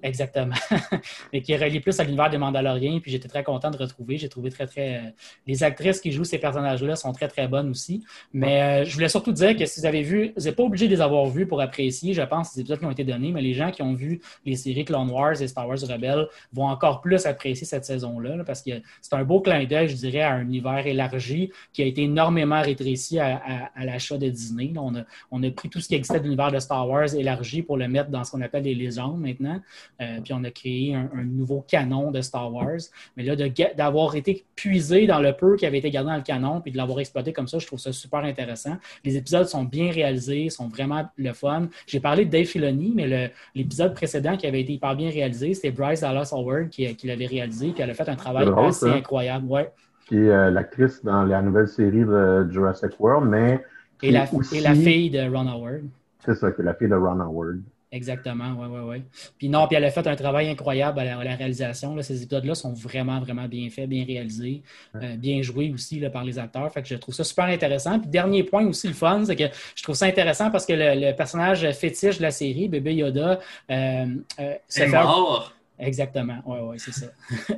Exactement. 0.04 0.56
mais 1.34 1.42
qui 1.42 1.52
est 1.52 1.58
relié 1.58 1.80
plus 1.80 2.00
à 2.00 2.04
l'univers 2.04 2.30
des 2.30 2.38
Mandaloriens. 2.38 3.00
Puis 3.00 3.12
j'étais 3.12 3.28
très 3.28 3.44
content 3.44 3.70
de 3.70 3.78
retrouver. 3.78 4.18
J'ai 4.18 4.30
trouvé 4.30 4.50
très, 4.50 4.66
très. 4.66 4.98
Euh, 4.98 5.10
les 5.48 5.64
actrices 5.64 6.02
qui 6.02 6.12
jouent 6.12 6.24
ces 6.24 6.40
personnages-là 6.40 6.96
sont 6.96 7.12
très, 7.12 7.28
très 7.28 7.48
bonnes 7.48 7.70
aussi. 7.70 8.04
Mais 8.34 8.62
euh, 8.62 8.86
je 8.86 8.94
voulais 8.94 9.10
surtout 9.10 9.32
dire 9.32 9.56
que 9.56 9.66
si 9.66 9.80
vous 9.80 9.86
avez 9.86 10.02
vu, 10.02 10.34
vous 10.36 10.44
n'êtes 10.44 10.56
pas 10.56 10.64
obligé 10.64 10.88
de 10.88 10.96
les 10.96 11.02
avoir 11.02 11.26
vus 11.28 11.46
pour 11.46 11.62
apprécier, 11.62 12.14
je 12.14 12.22
pense, 12.22 12.56
les 12.56 12.62
épisodes 12.62 12.80
qui 12.80 12.86
ont 12.86 12.92
été 12.92 13.04
donnés, 13.04 13.32
mais 13.32 13.42
les 13.42 13.54
gens 13.54 13.72
qui 13.72 13.82
ont 13.82 13.94
vu 13.94 14.22
les 14.46 14.56
séries 14.56 14.86
Clone 14.86 15.10
Wars 15.10 15.42
et 15.42 15.48
Star 15.48 15.68
Wars 15.68 15.78
Rebels 15.82 16.28
vont 16.54 16.66
encore 16.66 17.02
plus 17.02 17.26
apprécier 17.26 17.66
cette 17.66 17.86
saison-là 17.86 18.44
parce 18.46 18.62
que 18.62 18.72
c'est 19.02 19.16
un 19.16 19.24
beau 19.24 19.42
clin 19.42 19.64
d'œil, 19.66 19.90
je 19.90 19.96
dirais, 19.96 20.22
à 20.22 20.34
un 20.34 20.42
univers 20.42 20.86
élargi 20.86 21.52
qui 21.74 21.84
a 21.84 21.86
été 21.86 22.04
énormément 22.04 22.62
rétréci 22.62 23.20
à, 23.20 23.72
l'achat 23.84 24.18
de 24.18 24.30
Disney. 24.30 24.74
On 24.78 24.96
a, 24.96 25.04
on 25.32 25.44
a 25.44 25.52
pris 25.52 25.70
tout 25.70 25.80
ce 25.80 25.88
qui 25.88 25.96
existait 25.96 26.20
de 26.20 26.24
l'univers 26.24 26.52
de 26.52 26.60
Star 26.60 26.88
Wars 26.88 27.14
élargi 27.14 27.62
pour 27.62 27.78
le 27.78 27.88
mettre 27.88 28.10
dans 28.10 28.24
ce 28.24 28.32
qu'on 28.32 28.42
appelle 28.42 28.64
les 28.64 28.76
légendes 28.76 29.20
maintenant. 29.20 29.60
Euh, 30.02 30.20
puis 30.24 30.34
on 30.34 30.44
a 30.44 30.50
créé 30.50 30.96
un, 30.96 31.10
nouveau 31.24 31.64
canon 31.68 32.12
de 32.12 32.22
Star 32.22 32.52
Wars. 32.52 32.80
Mais 33.16 33.24
là, 33.24 33.36
d'avoir 33.76 34.16
été 34.16 34.44
puisé 34.56 35.06
dans 35.06 35.20
le 35.20 35.34
peu 35.34 35.56
qui 35.56 35.66
avait 35.66 35.78
été 35.78 35.92
gardé 35.92 36.10
dans 36.10 36.18
le 36.18 36.24
canon, 36.24 36.62
puis 36.62 36.72
de 36.72 36.78
l'avoir 36.78 37.00
exploité 37.00 37.34
comme 37.34 37.48
ça, 37.48 37.60
je 37.60 37.68
trouve 37.68 37.80
ça 37.80 37.92
super 37.92 38.22
intéressant. 38.22 38.78
Les 39.04 39.18
épisodes 39.18 39.48
sont 39.48 39.64
bien 39.64 39.92
réalisés, 39.92 40.50
sont 40.50 40.68
vraiment 40.68 41.06
le 41.18 41.34
fun. 41.34 41.68
J'ai 41.86 42.00
parlé 42.00 42.26
de 42.26 42.32
Dave 42.32 42.46
Filoni, 42.46 42.94
mais 42.96 43.32
l'épisode 43.56 43.94
précédent 43.94 44.38
qui 44.38 44.48
avait 44.48 44.62
été 44.62 44.74
hyper 44.74 44.96
bien 44.96 45.10
réalisé, 45.10 45.54
c'était 45.54 45.72
Bryce 45.72 46.02
Dallas 46.02 46.32
Howard 46.32 46.70
qui, 46.70 46.96
l'avait 47.04 47.26
réalisé, 47.26 47.72
puis 47.72 47.84
elle 47.84 47.90
a 47.90 47.94
fait 47.94 48.10
un 48.10 48.16
travail 48.16 48.48
assez 48.58 48.90
incroyable. 48.90 49.46
Ouais. 49.48 49.72
Qui 50.08 50.18
est 50.18 50.30
euh, 50.30 50.52
l'actrice 50.52 51.04
dans 51.04 51.24
la 51.24 51.42
nouvelle 51.42 51.68
série 51.68 52.04
de 52.04 52.48
Jurassic 52.52 53.00
World, 53.00 53.30
mais. 53.30 53.64
Et 54.04 54.12
la, 54.12 54.26
et 54.52 54.62
la, 54.62 54.74
fille 54.74 55.12
de 55.12 55.20
Ron 55.20 55.48
Howard. 55.48 55.84
C'est 56.26 56.34
ça, 56.34 56.52
qui 56.52 56.62
est 56.62 56.64
la 56.64 56.74
fille 56.74 56.90
de 56.90 56.96
Ron 56.96 57.20
Howard. 57.20 57.62
Exactement, 57.93 58.54
oui, 58.58 58.67
oui, 58.71 58.80
oui. 58.88 59.04
Puis 59.38 59.49
non, 59.49 59.67
puis 59.67 59.75
elle 59.75 59.84
a 59.84 59.91
fait 59.91 60.08
un 60.08 60.15
travail 60.15 60.47
incroyable 60.49 61.01
à 61.01 61.04
la, 61.04 61.36
réalisation. 61.36 61.93
Là. 61.93 62.04
Ces 62.04 62.23
épisodes-là 62.23 62.56
sont 62.56 62.71
vraiment, 62.71 63.19
vraiment 63.19 63.49
bien 63.49 63.69
faits, 63.69 63.89
bien 63.89 64.06
réalisés, 64.06 64.63
euh, 64.95 65.17
bien 65.17 65.41
joués 65.41 65.73
aussi 65.73 65.99
là, 65.99 66.10
par 66.10 66.23
les 66.23 66.39
acteurs. 66.39 66.71
Fait 66.71 66.82
que 66.82 66.88
je 66.88 66.95
trouve 66.95 67.13
ça 67.13 67.25
super 67.25 67.45
intéressant. 67.45 67.99
Puis 67.99 68.10
dernier 68.10 68.45
point 68.45 68.65
aussi, 68.65 68.88
le 68.88 68.93
fun, 68.93 69.25
c'est 69.25 69.36
que 69.36 69.43
je 69.75 69.84
trouve 69.84 69.95
ça 69.95 70.06
intéressant 70.06 70.49
parce 70.51 70.65
que 70.65 70.71
le, 70.73 71.12
personnage 71.12 71.69
fétiche 71.73 72.17
de 72.17 72.21
la 72.21 72.32
série, 72.32 72.69
Bébé 72.69 72.95
Yoda, 72.95 73.39
euh, 73.69 74.06
euh 74.39 74.54
c'est 74.69 74.88
mort. 74.88 75.54
Exactement, 75.77 76.38
oui, 76.45 76.60
oui, 76.62 76.80
c'est 76.80 76.93
ça. 76.93 77.08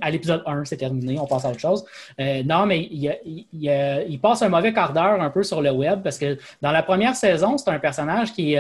à 0.02 0.10
l'épisode 0.10 0.42
1, 0.48 0.66
c'est 0.66 0.78
terminé, 0.78 1.20
on 1.20 1.28
passe 1.28 1.46
à 1.46 1.50
autre 1.50 1.60
chose. 1.60 1.86
Euh, 2.20 2.42
non, 2.44 2.66
mais 2.66 2.80
il, 2.90 4.20
passe 4.20 4.42
un 4.42 4.50
mauvais 4.50 4.74
quart 4.74 4.94
d'heure 4.94 5.22
un 5.22 5.30
peu 5.30 5.44
sur 5.44 5.62
le 5.62 5.72
web 5.72 6.02
parce 6.02 6.18
que 6.18 6.40
dans 6.62 6.72
la 6.72 6.82
première 6.82 7.16
saison, 7.16 7.58
c'est 7.58 7.70
un 7.70 7.80
personnage 7.80 8.32
qui, 8.32 8.56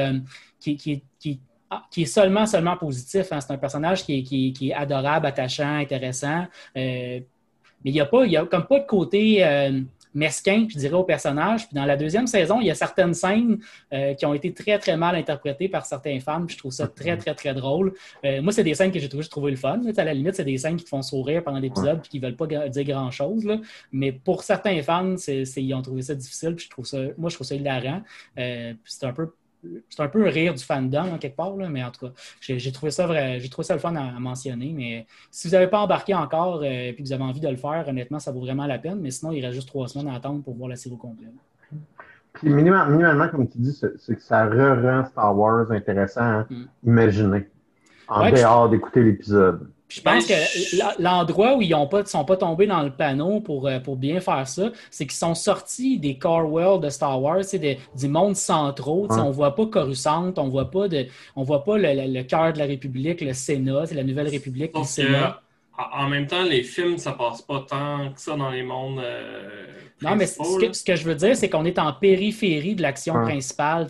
qui, 0.59 0.77
qui 0.77 1.39
qui 1.91 2.03
est 2.03 2.05
seulement, 2.05 2.45
seulement 2.45 2.77
positif. 2.77 3.31
Hein. 3.31 3.41
C'est 3.41 3.53
un 3.53 3.57
personnage 3.57 4.03
qui 4.03 4.53
est, 4.61 4.73
adorable, 4.73 5.25
attachant, 5.25 5.77
intéressant. 5.77 6.45
Euh, 6.77 7.19
mais 7.85 7.91
il 7.91 7.93
n'y 7.93 8.01
a, 8.01 8.05
pas, 8.05 8.23
a 8.23 8.45
comme 8.45 8.65
pas 8.65 8.79
de 8.79 8.85
côté 8.85 9.45
euh, 9.45 9.81
mesquin, 10.13 10.65
je 10.69 10.77
dirais, 10.77 10.93
au 10.93 11.03
personnage. 11.03 11.67
Puis 11.67 11.75
dans 11.75 11.85
la 11.85 11.97
deuxième 11.97 12.27
saison, 12.27 12.61
il 12.61 12.67
y 12.67 12.71
a 12.71 12.75
certaines 12.75 13.13
scènes 13.13 13.59
euh, 13.91 14.13
qui 14.13 14.25
ont 14.25 14.33
été 14.33 14.53
très, 14.53 14.79
très 14.79 14.95
mal 14.95 15.15
interprétées 15.15 15.67
par 15.67 15.85
certaines 15.85 16.21
femmes. 16.21 16.49
je 16.49 16.57
trouve 16.57 16.71
ça 16.71 16.87
très, 16.87 17.17
très, 17.17 17.35
très 17.35 17.53
drôle. 17.53 17.93
moi, 18.41 18.53
c'est 18.53 18.63
des 18.63 18.73
scènes 18.73 18.91
que 18.91 18.99
j'ai 18.99 19.09
trouvé, 19.09 19.25
trouvé 19.25 19.51
le 19.51 19.57
fun. 19.57 19.81
À 19.97 20.03
la 20.03 20.13
limite, 20.13 20.35
c'est 20.35 20.45
des 20.45 20.57
scènes 20.57 20.77
qui 20.77 20.85
te 20.85 20.89
font 20.89 21.01
sourire 21.01 21.43
pendant 21.43 21.59
l'épisode 21.59 21.99
et 22.05 22.07
qui 22.07 22.19
ne 22.19 22.25
veulent 22.25 22.37
pas 22.37 22.47
dire 22.47 22.83
grand-chose. 22.85 23.45
Mais 23.91 24.11
pour 24.13 24.43
certains 24.43 24.81
fans, 24.81 25.15
ils 25.27 25.73
ont 25.73 25.81
trouvé 25.81 26.03
ça 26.03 26.15
difficile. 26.15 26.55
Puis 26.55 26.65
je 26.65 26.69
trouve 26.69 26.85
ça, 26.85 26.99
moi, 27.17 27.29
je 27.29 27.35
trouve 27.35 27.47
ça 27.47 27.55
hilarant. 27.55 28.01
c'est 28.37 29.03
un 29.03 29.13
peu 29.13 29.33
c'est 29.89 30.01
un 30.01 30.07
peu 30.07 30.25
un 30.25 30.29
rire 30.29 30.53
du 30.53 30.63
fandom, 30.63 31.13
en 31.13 31.17
quelque 31.17 31.35
part, 31.35 31.55
mais 31.55 31.83
en 31.83 31.91
tout 31.91 32.07
cas, 32.07 32.13
j'ai 32.39 32.71
trouvé 32.71 32.91
ça 32.91 33.07
vrai, 33.07 33.39
trouvé 33.49 33.65
ça 33.65 33.73
le 33.73 33.79
fun 33.79 33.95
à, 33.95 34.19
mentionner. 34.19 34.73
Mais 34.75 35.05
si 35.31 35.47
vous 35.47 35.53
n'avez 35.53 35.67
pas 35.67 35.79
embarqué 35.79 36.13
encore 36.13 36.61
euh, 36.63 36.89
et 36.89 36.95
que 36.95 37.01
vous 37.01 37.13
avez 37.13 37.23
envie 37.23 37.39
de 37.39 37.47
le 37.47 37.55
faire, 37.55 37.85
honnêtement, 37.87 38.19
ça 38.19 38.31
vaut 38.31 38.41
vraiment 38.41 38.65
la 38.65 38.77
peine. 38.77 38.99
Mais 38.99 39.11
sinon, 39.11 39.31
il 39.31 39.43
reste 39.43 39.55
juste 39.55 39.67
trois 39.67 39.87
semaines 39.87 40.09
à 40.09 40.15
attendre 40.15 40.43
pour 40.43 40.55
voir 40.55 40.69
la 40.69 40.75
série 40.75 40.97
complète. 40.97 41.29
Puis 42.33 42.49
minimalement, 42.49 43.29
comme 43.29 43.47
tu 43.47 43.59
dis, 43.59 43.73
c'est 43.73 44.15
que 44.15 44.21
ça 44.21 44.45
re-rend 44.45 45.05
Star 45.05 45.37
Wars 45.37 45.71
intéressant 45.71 46.21
à 46.21 46.47
mm. 46.49 46.67
imaginer 46.85 47.47
en 48.07 48.29
dehors 48.29 48.69
d'écouter 48.69 49.03
l'épisode. 49.03 49.69
Je 49.93 50.01
pense 50.01 50.25
que 50.25 50.33
l'endroit 51.01 51.55
où 51.55 51.61
ils 51.61 51.69
ne 51.69 52.03
sont 52.05 52.25
pas 52.25 52.35
tombés 52.35 52.65
dans 52.65 52.81
le 52.81 52.89
panneau 52.89 53.41
pour, 53.41 53.67
euh, 53.67 53.79
pour 53.79 53.95
bien 53.95 54.19
faire 54.19 54.47
ça, 54.47 54.71
c'est 54.89 55.05
qu'ils 55.05 55.17
sont 55.17 55.35
sortis 55.35 55.99
des 55.99 56.17
core 56.17 56.51
world 56.51 56.83
de 56.83 56.89
Star 56.89 57.21
Wars, 57.21 57.43
des, 57.53 57.77
du 57.95 58.07
monde 58.07 58.35
centraux. 58.35 59.07
On 59.11 59.27
ne 59.27 59.31
voit 59.31 59.55
pas 59.55 59.67
Coruscant, 59.67 60.33
on 60.37 60.49
voit 60.49 60.71
pas 60.71 60.87
de, 60.87 61.05
on 61.35 61.43
voit 61.43 61.63
pas 61.63 61.77
le, 61.77 62.23
cœur 62.23 62.53
de 62.53 62.59
la 62.59 62.65
République, 62.65 63.21
le 63.21 63.33
Sénat, 63.33 63.85
c'est 63.85 63.95
la 63.95 64.03
Nouvelle 64.03 64.29
République, 64.29 64.75
le 64.75 64.83
Sénat 64.83 65.41
en 65.77 66.07
même 66.07 66.27
temps, 66.27 66.43
les 66.43 66.63
films, 66.63 66.97
ça 66.97 67.13
passe 67.13 67.41
pas 67.41 67.65
tant 67.67 68.11
que 68.11 68.21
ça 68.21 68.35
dans 68.35 68.51
les 68.51 68.61
mondes. 68.61 68.99
Euh, 68.99 69.65
non, 70.03 70.15
mais 70.15 70.27
ce 70.27 70.83
que, 70.83 70.95
je 70.95 71.03
veux 71.03 71.15
dire, 71.15 71.35
c'est 71.35 71.49
qu'on 71.49 71.65
est 71.65 71.79
en 71.79 71.93
périphérie 71.93 72.75
de 72.75 72.81
l'action 72.81 73.13
principale. 73.23 73.87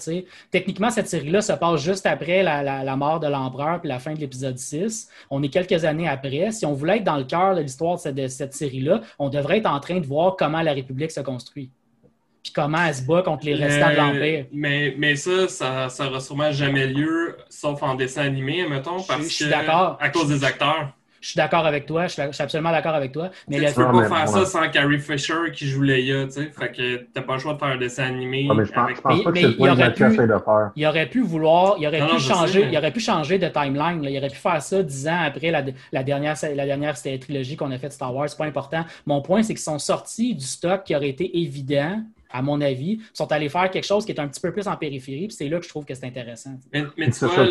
Techniquement, 0.50 0.90
cette 0.92 1.10
série-là 1.10 1.42
se 1.42 1.54
passe 1.54 1.82
juste 1.82 2.06
après 2.06 2.42
la, 2.42 2.96
mort 2.96 3.20
de 3.20 3.28
l'empereur 3.28 3.82
puis 3.82 3.90
la 3.90 4.00
fin 4.00 4.14
de 4.14 4.20
l'épisode 4.20 4.58
6. 4.58 5.10
On 5.30 5.44
est 5.44 5.50
quelques 5.50 5.84
années 5.84 6.08
après. 6.08 6.52
Si 6.52 6.66
on 6.66 6.74
voulait 6.74 6.98
être 6.98 7.04
dans 7.04 7.18
le 7.18 7.26
cœur 7.26 7.56
de 7.56 7.62
l'histoire 7.62 7.98
de 8.02 8.28
cette, 8.28 8.54
série-là, 8.54 9.02
on 9.20 9.30
devrait 9.30 9.58
être 9.58 9.70
en 9.70 9.80
train 9.80 10.00
de 10.00 10.06
voir 10.06 10.36
comment 10.38 10.62
la 10.62 10.74
République 10.74 11.12
se 11.12 11.22
construit. 11.22 11.70
Puis 12.44 12.54
comment 12.54 12.86
elle 12.86 12.96
se 12.96 13.04
bat 13.04 13.24
contre 13.24 13.46
les 13.46 13.56
restants 13.56 13.90
de 13.90 13.96
l'Empire. 13.96 14.46
Mais, 14.52 14.94
mais 14.98 15.16
ça, 15.16 15.48
ça 15.48 16.06
n'aura 16.06 16.20
sûrement 16.20 16.52
jamais 16.52 16.88
lieu, 16.88 17.38
sauf 17.50 17.82
en 17.84 17.96
dessin 17.96 18.24
animé, 18.24 18.68
mettons, 18.68 19.02
parce 19.02 19.30
je, 19.30 19.46
que, 19.46 20.04
à 20.04 20.10
cause 20.10 20.30
des 20.30 20.44
acteurs. 20.44 20.94
Je 21.24 21.30
suis 21.30 21.38
d'accord 21.38 21.66
avec 21.66 21.86
toi, 21.86 22.06
je 22.08 22.12
suis, 22.12 22.22
absolument 22.22 22.72
d'accord 22.72 22.96
avec 22.96 23.14
toi. 23.14 23.30
Mais 23.48 23.60
tu 23.60 23.64
ne 23.64 23.72
peux 23.72 24.10
pas 24.10 24.10
faire 24.10 24.28
ça 24.28 24.46
sans 24.46 24.70
Carrie 24.70 25.00
Fisher 25.00 25.52
qui 25.54 25.68
joue 25.68 25.82
Leia, 25.82 26.26
tu 26.26 26.32
sais. 26.32 26.52
Fait 26.52 26.70
que 26.70 27.08
t'as 27.14 27.22
pas 27.22 27.36
le 27.36 27.40
choix 27.40 27.54
de 27.54 27.60
faire 27.60 27.70
un 27.70 27.78
dessin 27.78 28.04
animé. 28.04 28.46
mais 28.54 28.66
je 28.66 28.74
pense, 28.74 29.00
pense 29.00 29.24
pas 29.24 29.32
que 29.32 29.40
c'est 29.40 29.48
le 29.48 29.56
point 29.56 29.74
de 29.74 30.38
faire. 30.38 30.72
Il 30.76 30.86
aurait 30.86 31.10
pu 31.10 31.22
vouloir, 31.22 31.78
il 31.80 31.88
aurait 31.88 32.06
pu 32.06 32.20
changer, 32.20 32.68
il 32.70 32.78
aurait 32.78 32.92
pu 32.92 33.00
changer 33.00 33.40
de 33.40 33.48
timeline. 33.48 34.04
Il 34.04 34.18
aurait 34.18 34.28
pu 34.28 34.36
faire 34.36 34.62
ça 34.62 34.84
dix 34.84 35.08
ans 35.08 35.22
après 35.26 35.50
la, 35.50 35.64
la 35.94 36.04
dernière, 36.04 36.36
la 36.56 36.66
dernière 36.66 37.02
trilogie 37.02 37.56
qu'on 37.56 37.72
a 37.72 37.78
faite 37.78 37.92
de 37.92 37.96
Star 37.96 38.14
Wars. 38.14 38.28
C'est 38.28 38.38
pas 38.38 38.44
important. 38.44 38.84
Mon 39.06 39.22
point, 39.22 39.44
c'est 39.44 39.54
qu'ils 39.54 39.64
sont 39.64 39.80
sortis 39.80 40.36
du 40.36 40.46
stock 40.46 40.84
qui 40.84 40.94
aurait 40.94 41.08
été 41.08 41.40
évident 41.40 42.04
à 42.34 42.42
mon 42.42 42.60
avis, 42.60 42.94
Ils 43.00 43.02
sont 43.14 43.32
allés 43.32 43.48
faire 43.48 43.70
quelque 43.70 43.86
chose 43.86 44.06
qui 44.06 44.12
est 44.12 44.20
un 44.20 44.28
petit 44.28 44.42
peu 44.42 44.52
plus 44.52 44.68
en 44.68 44.76
périphérie, 44.76 45.28
puis 45.28 45.38
c'est 45.38 45.48
là 45.48 45.60
que 45.60 45.64
je 45.64 45.70
trouve 45.70 45.86
que 45.86 45.94
c'est 45.94 46.08
intéressant. 46.08 46.58
Mais, 46.74 46.84
mais 46.98 47.12
tu 47.12 47.26
vois, 47.26 47.46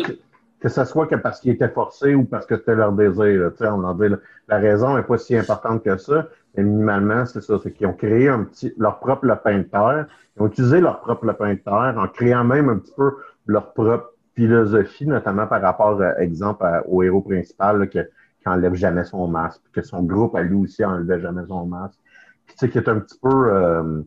que 0.63 0.69
ce 0.69 0.85
soit 0.85 1.07
que 1.07 1.15
parce 1.15 1.41
qu'ils 1.41 1.51
étaient 1.51 1.67
forcés 1.67 2.15
ou 2.15 2.23
parce 2.23 2.45
que 2.45 2.55
c'était 2.55 2.75
leur 2.75 2.93
désir. 2.93 3.51
on 3.59 3.83
en 3.83 3.93
dit, 3.95 4.07
la 4.47 4.57
raison 4.59 4.95
n'est 4.95 5.03
pas 5.03 5.17
si 5.17 5.35
importante 5.35 5.83
que 5.83 5.97
ça, 5.97 6.29
mais 6.55 6.63
minimalement, 6.63 7.25
c'est 7.25 7.41
ça, 7.41 7.55
c'est 7.61 7.73
qu'ils 7.73 7.85
ont 7.85 7.93
créé 7.93 8.29
un 8.29 8.45
petit, 8.45 8.73
leur 8.77 8.99
propre 8.99 9.25
lapin 9.25 9.57
de 9.57 9.63
terre. 9.63 10.07
Ils 10.37 10.41
ont 10.41 10.47
utilisé 10.47 10.79
leur 10.79 11.01
propre 11.01 11.25
lapin 11.25 11.49
de 11.49 11.59
terre 11.59 11.95
en 11.97 12.07
créant 12.07 12.45
même 12.45 12.69
un 12.69 12.77
petit 12.77 12.93
peu 12.95 13.11
leur 13.45 13.73
propre 13.73 14.13
philosophie, 14.35 15.05
notamment 15.05 15.47
par 15.47 15.61
rapport, 15.61 15.99
euh, 15.99 16.13
exemple, 16.19 16.65
au 16.87 17.03
héros 17.03 17.21
principal 17.21 17.89
qui 17.89 17.99
n'enlève 18.45 18.75
jamais 18.75 19.03
son 19.03 19.27
masque, 19.27 19.61
que 19.73 19.81
son 19.81 20.01
groupe 20.01 20.33
à 20.33 20.43
lui 20.43 20.55
aussi 20.55 20.81
n'enlevait 20.81 21.19
jamais 21.19 21.45
son 21.45 21.65
masque. 21.65 21.99
Puis 22.45 22.55
tu 22.55 22.65
sais, 22.65 22.69
qui 22.71 22.77
est 22.77 22.87
un 22.87 22.99
petit 22.99 23.19
peu 23.21 23.51
euh, 23.51 24.01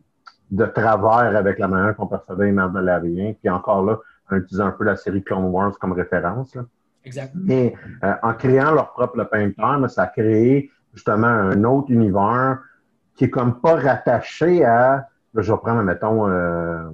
de 0.49 0.65
travers 0.65 1.37
avec 1.37 1.59
la 1.59 1.67
manière 1.67 1.95
qu'on 1.95 2.07
percevait 2.07 2.45
les 2.45 2.51
Mandaloriens. 2.51 3.35
Puis 3.39 3.47
encore 3.47 3.85
là, 3.85 3.99
en 4.29 4.37
utilisant 4.37 4.67
un 4.67 4.71
peu 4.71 4.83
la 4.83 4.95
série 4.95 5.23
Clone 5.23 5.45
Wars 5.45 5.77
comme 5.79 5.93
référence. 5.93 6.55
Là. 6.55 6.65
Exact. 7.05 7.33
Mais 7.35 7.73
euh, 8.03 8.13
en 8.21 8.33
créant 8.33 8.71
leur 8.71 8.91
propre 8.91 9.23
peinture, 9.23 9.89
ça 9.89 10.03
a 10.03 10.07
créé 10.07 10.69
justement 10.93 11.27
un 11.27 11.63
autre 11.63 11.91
univers 11.91 12.59
qui 13.15 13.25
est 13.25 13.29
comme 13.29 13.61
pas 13.61 13.75
rattaché 13.75 14.65
à, 14.65 15.07
je 15.33 15.51
vais 15.51 15.57
prendre, 15.57 15.81
mettons, 15.83 16.27
euh, 16.27 16.89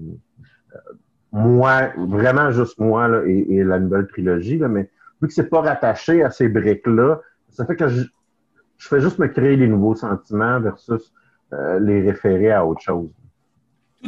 moi, 1.32 1.90
vraiment 1.98 2.52
juste 2.52 2.80
moi 2.80 3.08
là, 3.08 3.24
et, 3.26 3.64
la 3.64 3.80
nouvelle 3.80 4.08
trilogie, 4.08 4.60
là, 4.60 4.68
mais 4.68 4.90
vu 5.22 5.28
que 5.28 5.34
c'est 5.34 5.50
pas 5.50 5.62
rattaché 5.62 6.24
à 6.24 6.30
ces 6.30 6.48
briques-là, 6.48 7.20
ça 7.50 7.66
fait 7.66 7.76
que 7.76 7.88
je, 7.88 8.04
je, 8.78 8.88
fais 8.88 9.02
juste 9.02 9.18
me 9.18 9.28
créer 9.28 9.58
des 9.58 9.68
nouveaux 9.68 9.96
sentiments 9.96 10.60
versus 10.60 11.12
euh, 11.54 11.80
les 11.80 12.02
référer 12.02 12.52
à 12.52 12.66
autre 12.66 12.82
chose 12.82 13.10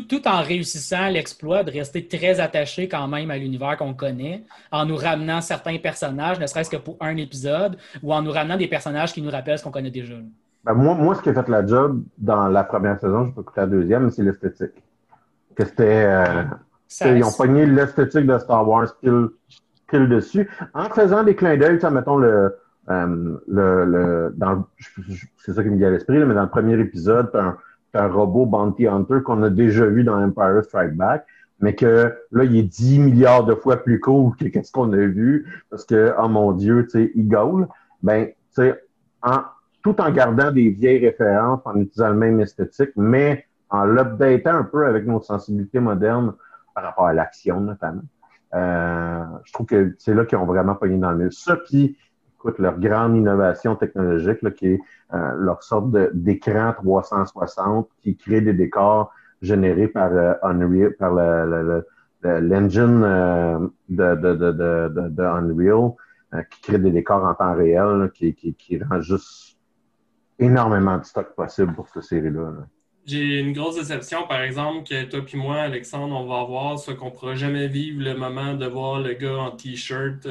tout, 0.02 0.28
en 0.28 0.42
réussissant 0.42 1.08
l'exploit 1.08 1.64
de 1.64 1.72
rester 1.72 2.08
très 2.08 2.40
attaché 2.40 2.88
quand 2.88 3.08
même 3.08 3.32
à 3.32 3.38
l'univers 3.38 3.78
qu'on 3.78 3.94
connaît, 3.94 4.44
en 4.72 4.86
nous 4.86 4.96
ramenant 4.96 5.42
certains 5.42 5.78
personnages, 5.78 6.40
ne 6.40 6.48
serait-ce 6.48 6.70
que 6.70 6.78
pour 6.78 6.98
un 7.00 7.16
épisode, 7.18 7.78
ou 8.04 8.14
en 8.14 8.22
nous 8.22 8.32
ramenant 8.32 8.58
des 8.58 8.68
personnages 8.68 9.14
qui 9.14 9.22
nous 9.22 9.32
rappellent 9.32 9.58
ce 9.58 9.64
qu'on 9.64 9.72
connaît 9.72 9.92
déjà. 9.92 10.16
Ben, 10.64 10.74
moi, 10.74 10.96
moi, 10.96 11.16
ce 11.16 11.22
qui 11.22 11.30
a 11.30 11.34
fait 11.34 11.48
la 11.50 11.66
job 11.66 12.04
dans 12.18 12.48
la 12.48 12.64
première 12.64 13.00
saison, 13.00 13.28
je 13.28 13.32
peux 13.32 13.42
écouter 13.42 13.62
la 13.62 13.68
deuxième, 13.68 14.10
c'est 14.10 14.24
l'esthétique. 14.24 14.84
Que 15.56 15.64
c'était. 15.64 16.06
Euh, 16.06 16.44
ils 17.06 17.24
ont 17.24 17.32
pogné 17.32 17.66
l'esthétique 17.66 18.26
de 18.26 18.38
Star 18.38 18.68
Wars 18.68 18.88
pile, 19.02 20.10
dessus, 20.10 20.50
en 20.74 20.90
faisant 20.90 21.24
des 21.24 21.36
clins 21.36 21.56
d'œil, 21.58 21.80
mettons 21.92 22.18
le. 22.18 22.58
Euh, 22.88 23.38
le, 23.48 23.86
le 23.86 24.36
c'est 25.38 25.54
ça 25.54 25.64
qui 25.64 25.70
me 25.70 25.78
vient 25.78 25.88
à 25.88 25.92
l'esprit, 25.92 26.20
mais 26.20 26.36
dans 26.36 26.44
le 26.44 26.50
premier 26.50 26.80
épisode, 26.80 27.32
un, 27.34 27.58
un 27.96 28.08
robot 28.08 28.46
Bounty 28.46 28.88
Hunter 28.88 29.22
qu'on 29.24 29.44
a 29.44 29.50
déjà 29.50 29.86
vu 29.86 30.04
dans 30.04 30.22
Empire 30.22 30.64
Strike 30.64 30.94
Back, 30.94 31.26
mais 31.60 31.76
que 31.76 32.14
là, 32.32 32.44
il 32.44 32.58
est 32.58 32.64
10 32.64 33.00
milliards 33.00 33.46
de 33.46 33.56
fois 33.56 33.78
plus 33.78 34.00
cool 34.00 34.36
que 34.36 34.46
qu'est-ce 34.46 34.72
qu'on 34.72 34.92
a 34.94 34.98
vu, 34.98 35.64
parce 35.70 35.86
que, 35.86 36.14
oh 36.22 36.28
mon 36.28 36.52
Dieu, 36.52 36.84
tu 36.86 37.06
sais, 37.06 37.12
Eagle, 37.16 37.68
ben, 38.04 38.28
tu 38.28 38.34
sais, 38.52 38.82
tout 39.82 40.02
en 40.02 40.12
gardant 40.12 40.52
des 40.52 40.70
vieilles 40.70 41.06
références, 41.06 41.62
en 41.66 41.76
utilisant 41.76 42.10
le 42.10 42.16
même 42.16 42.40
esthétique, 42.40 42.92
mais 42.96 43.46
en 43.70 43.86
l'updatant 43.86 44.56
un 44.56 44.64
peu 44.64 44.86
avec 44.88 45.06
nos 45.06 45.22
sensibilités 45.22 45.80
modernes 45.80 46.34
par 46.74 46.84
rapport 46.84 47.06
à 47.06 47.14
l'action, 47.14 47.62
notamment. 47.62 48.02
Euh, 48.54 49.24
je 49.44 49.54
trouve 49.54 49.66
que 49.66 49.96
c'est 49.98 50.14
là 50.14 50.26
qu'ils 50.26 50.38
ont 50.38 50.46
vraiment 50.46 50.76
pogné 50.76 50.98
dans 50.98 51.12
le 51.12 51.18
mille. 51.18 51.32
Ça, 51.32 51.56
puis 51.56 51.98
leur 52.60 52.80
grande 52.80 53.16
innovation 53.16 53.76
technologique, 53.76 54.54
qui 54.56 54.68
est 54.68 54.80
euh, 55.14 55.32
leur 55.38 55.64
sorte 55.64 55.92
d'écran 56.14 56.74
360 56.74 57.90
qui 58.02 58.16
crée 58.16 58.42
des 58.42 58.54
décors 58.54 59.12
générés 59.42 59.88
par 59.88 60.12
euh, 60.12 60.34
Unreal, 60.44 60.96
par 60.98 61.14
l'engine 62.24 63.04
euh, 63.04 63.60
de, 63.90 64.16
de, 64.16 64.34
de, 64.34 65.10
de, 65.10 65.24
Unreal, 65.24 65.92
qui 66.50 66.62
crée 66.62 66.80
des 66.80 66.92
décors 66.92 67.24
en 67.24 67.34
temps 67.34 67.56
réel, 67.56 68.12
qui, 68.14 68.34
qui, 68.34 68.84
rend 68.84 69.02
juste 69.02 69.58
énormément 70.40 70.98
de 70.98 71.04
stock 71.04 71.36
possible 71.36 71.74
pour 71.74 71.88
cette 71.90 72.04
série-là. 72.04 72.54
J'ai 73.06 73.40
une 73.40 73.54
grosse 73.54 73.76
déception, 73.76 74.28
par 74.28 74.42
exemple, 74.42 74.88
que 74.90 75.04
toi 75.06 75.20
et 75.32 75.38
moi, 75.38 75.58
Alexandre, 75.58 76.16
on 76.16 76.26
va 76.26 76.40
avoir 76.40 76.80
ce 76.80 76.92
qu'on 76.92 77.12
pourra 77.12 77.36
jamais 77.36 77.68
vivre, 77.68 78.04
le 78.04 78.16
moment 78.16 78.56
de 78.56 78.66
voir 78.66 79.00
le 79.00 79.14
gars 79.14 79.38
en 79.38 79.52
T-shirt 79.52 80.28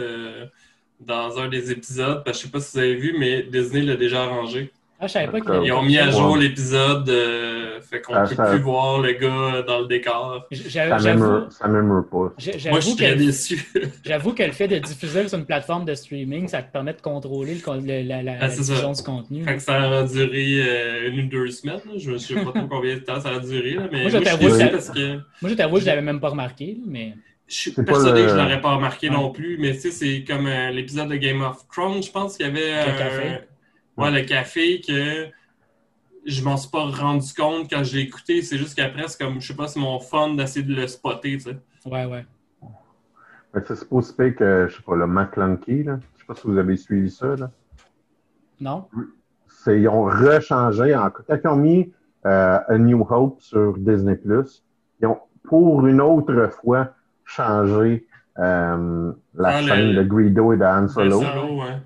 dans 1.01 1.39
un 1.39 1.49
des 1.49 1.71
épisodes, 1.71 2.23
parce 2.25 2.39
que 2.39 2.43
je 2.43 2.47
sais 2.47 2.53
pas 2.53 2.61
si 2.61 2.73
vous 2.73 2.79
avez 2.79 2.95
vu, 2.95 3.17
mais 3.19 3.43
Disney 3.43 3.83
l'a 3.83 3.97
déjà 3.97 4.23
arrangé. 4.25 4.73
Ah, 5.01 5.07
je 5.07 5.13
savais 5.13 5.27
pas 5.41 5.63
Ils 5.65 5.73
ont 5.73 5.83
mis 5.83 5.99
à 5.99 6.11
jour 6.11 6.37
l'épisode, 6.37 7.09
euh, 7.09 7.81
fait 7.83 8.01
qu'on 8.01 8.15
ne 8.15 8.27
peut 8.27 8.35
plus 8.35 8.61
voir 8.61 9.01
le 9.01 9.13
gars 9.13 9.63
dans 9.63 9.81
le 9.81 9.87
décor. 9.87 10.47
Ça 10.53 11.69
m'aimerait 11.69 12.03
pas. 12.11 12.17
Moi, 12.17 12.33
je 12.39 12.81
suis 12.81 12.97
très 12.97 13.17
déçu. 13.17 13.73
J'avoue 14.05 14.33
que 14.33 14.45
le 14.45 14.53
fait 14.53 14.69
de 14.69 14.79
diffuser 14.79 15.27
sur 15.29 15.39
une 15.39 15.47
plateforme 15.47 15.85
de 15.85 15.95
streaming, 15.95 16.47
ça 16.47 16.63
te 16.63 16.73
permet 16.73 16.95
de 16.95 17.01
contrôler 17.01 17.55
le, 17.55 18.03
la, 18.09 18.23
la, 18.23 18.37
ah, 18.41 18.49
diffusion 18.49 18.93
du 18.93 19.03
contenu. 19.03 19.45
Fait 19.45 19.57
que 19.57 19.63
ça 19.63 19.83
a 19.83 20.03
duré 20.05 20.63
euh, 20.63 21.11
une 21.11 21.27
ou 21.27 21.29
deux 21.29 21.51
semaines. 21.51 21.81
Je 21.97 22.13
ne 22.13 22.19
sais 22.19 22.35
pas 22.35 22.53
trop 22.53 22.67
combien 22.71 22.95
de 22.95 23.01
temps 23.01 23.21
ça 23.21 23.31
a 23.31 23.41
duré. 23.41 23.77
mais 23.91 24.03
moi, 24.03 24.11
je 24.11 24.19
t'avoue 24.19 24.49
que, 24.49 25.15
moi, 25.43 25.51
je 25.51 25.55
ne 25.55 25.87
l'avais 25.87 26.03
même 26.03 26.21
pas 26.21 26.29
remarqué. 26.29 26.79
Mais... 26.87 27.15
Je 27.47 27.55
suis 27.55 27.71
persuadé 27.73 28.23
que 28.23 28.29
je 28.29 28.35
ne 28.35 28.41
l'aurais 28.41 28.61
pas 28.61 28.75
remarqué 28.77 29.11
non 29.11 29.31
plus, 29.31 29.59
mais 29.59 29.73
tu 29.75 29.81
sais, 29.81 29.91
c'est 29.91 30.25
comme 30.25 30.47
euh, 30.47 30.71
l'épisode 30.71 31.09
de 31.09 31.17
Game 31.17 31.43
of 31.43 31.69
Thrones, 31.69 32.03
je 32.03 32.11
pense 32.11 32.37
qu'il 32.37 32.47
y 32.47 32.49
avait. 32.49 33.47
Ouais, 33.97 34.11
le 34.11 34.23
café 34.23 34.81
que 34.81 35.29
je 36.27 36.43
m'en 36.43 36.57
suis 36.57 36.71
pas 36.71 36.85
rendu 36.87 37.33
compte 37.33 37.71
quand 37.71 37.85
je 37.85 37.97
l'ai 37.97 38.03
écouté. 38.03 38.43
C'est 38.43 38.57
juste 38.57 38.75
qu'après, 38.75 39.07
c'est 39.09 39.23
comme, 39.23 39.41
je 39.41 39.47
sais 39.47 39.55
pas, 39.55 39.69
c'est 39.69 39.79
mon 39.81 40.01
fun 40.01 40.35
d'essayer 40.35 40.65
de 40.65 40.75
le 40.75 40.87
spotter, 40.87 41.33
tu 41.33 41.41
sais. 41.41 41.57
Ouais, 41.87 42.07
ouais. 42.07 42.27
Mais 43.55 43.61
c'est 43.67 43.89
pas 43.89 43.97
aussi 43.97 44.15
que, 44.15 44.67
je 44.69 44.77
sais 44.77 44.83
pas, 44.83 44.97
le 44.97 45.07
McClunky, 45.07 45.85
là. 45.85 46.01
Je 46.17 46.21
sais 46.21 46.27
pas 46.27 46.35
si 46.35 46.47
vous 46.47 46.59
avez 46.59 46.77
suivi 46.77 47.11
ça, 47.11 47.37
là. 47.37 47.51
Non. 48.61 48.89
Ils 49.67 49.89
ont 49.89 50.05
rechangé. 50.05 50.95
En... 50.95 51.11
Quand 51.11 51.37
ils 51.43 51.49
ont 51.49 51.57
mis 51.57 51.93
euh, 52.27 52.59
A 52.67 52.79
New 52.79 53.07
Hope 53.09 53.41
sur 53.41 53.77
Disney+, 53.79 54.19
ils 55.01 55.07
ont, 55.07 55.19
pour 55.45 55.87
une 55.87 56.01
autre 56.01 56.51
fois, 56.63 56.95
changé 57.25 58.07
euh, 58.39 59.13
la 59.35 59.49
ah, 59.49 59.63
scène 59.63 59.95
de 59.95 60.03
Greedo 60.03 60.53
et 60.53 60.57
de 60.57 60.65
Han 60.65 60.89
Solo. 60.89 61.23
Solo 61.23 61.63
ouais. 61.63 61.79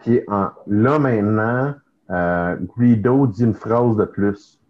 Puis 0.00 0.20
là 0.66 0.98
maintenant, 0.98 1.74
euh, 2.10 2.56
Guido 2.76 3.26
dit 3.26 3.44
une 3.44 3.54
phrase 3.54 3.96
de 3.96 4.04
plus. 4.04 4.60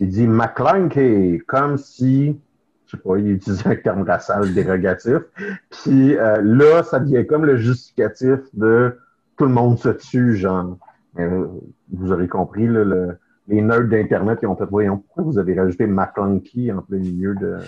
Il 0.00 0.08
dit 0.08 0.26
McClunky, 0.26 1.40
comme 1.46 1.76
si, 1.76 2.40
je 2.86 2.96
sais 2.96 3.02
pas, 3.02 3.18
il 3.18 3.32
utilisait 3.32 3.68
un 3.68 3.76
terme 3.76 4.02
racial 4.02 4.52
dérogatif. 4.54 5.18
Puis 5.70 6.16
euh, 6.16 6.40
là, 6.42 6.82
ça 6.82 7.00
devient 7.00 7.26
comme 7.26 7.44
le 7.44 7.56
justificatif 7.56 8.38
de 8.54 8.98
tout 9.36 9.44
le 9.44 9.52
monde 9.52 9.78
se 9.78 9.90
tue, 9.90 10.36
genre. 10.36 10.78
Euh, 11.18 11.46
vous 11.92 12.12
aurez 12.12 12.28
compris, 12.28 12.66
le, 12.66 13.18
les 13.48 13.60
nerds 13.60 13.88
d'Internet 13.88 14.38
qui 14.38 14.46
ont 14.46 14.56
fait, 14.56 14.66
voyons, 14.66 14.98
pourquoi 14.98 15.24
vous 15.24 15.38
avez 15.38 15.58
rajouté 15.58 15.86
McClunky 15.86 16.70
en 16.72 16.82
plein 16.82 16.98
milieu 16.98 17.34
de. 17.34 17.58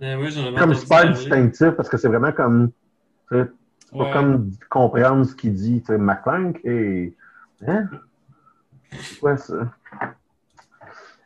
Ben 0.00 0.18
oui, 0.18 0.34
comme 0.56 0.74
super 0.74 1.12
distinctif, 1.12 1.70
parce 1.72 1.88
que 1.88 1.98
c'est 1.98 2.08
vraiment 2.08 2.32
comme. 2.32 2.70
Pas 3.28 4.12
comme 4.12 4.50
comprendre 4.70 5.24
ce 5.24 5.34
qu'il 5.34 5.52
dit. 5.52 5.80
Tu 5.80 5.86
sais, 5.86 5.98
McClunk 5.98 6.60
et. 6.64 7.14
Hein? 7.66 7.88
C'est 8.92 9.20
quoi 9.20 9.36
ça? 9.36 9.54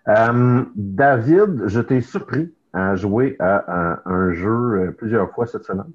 Euh, 0.08 0.64
David, 0.74 1.68
je 1.68 1.80
t'ai 1.80 2.00
surpris 2.00 2.52
à 2.72 2.96
jouer 2.96 3.36
à, 3.38 4.00
un 4.04 4.32
jeu 4.32 4.50
euh, 4.50 4.90
plusieurs 4.90 5.30
fois 5.30 5.46
cette 5.46 5.64
semaine. 5.64 5.92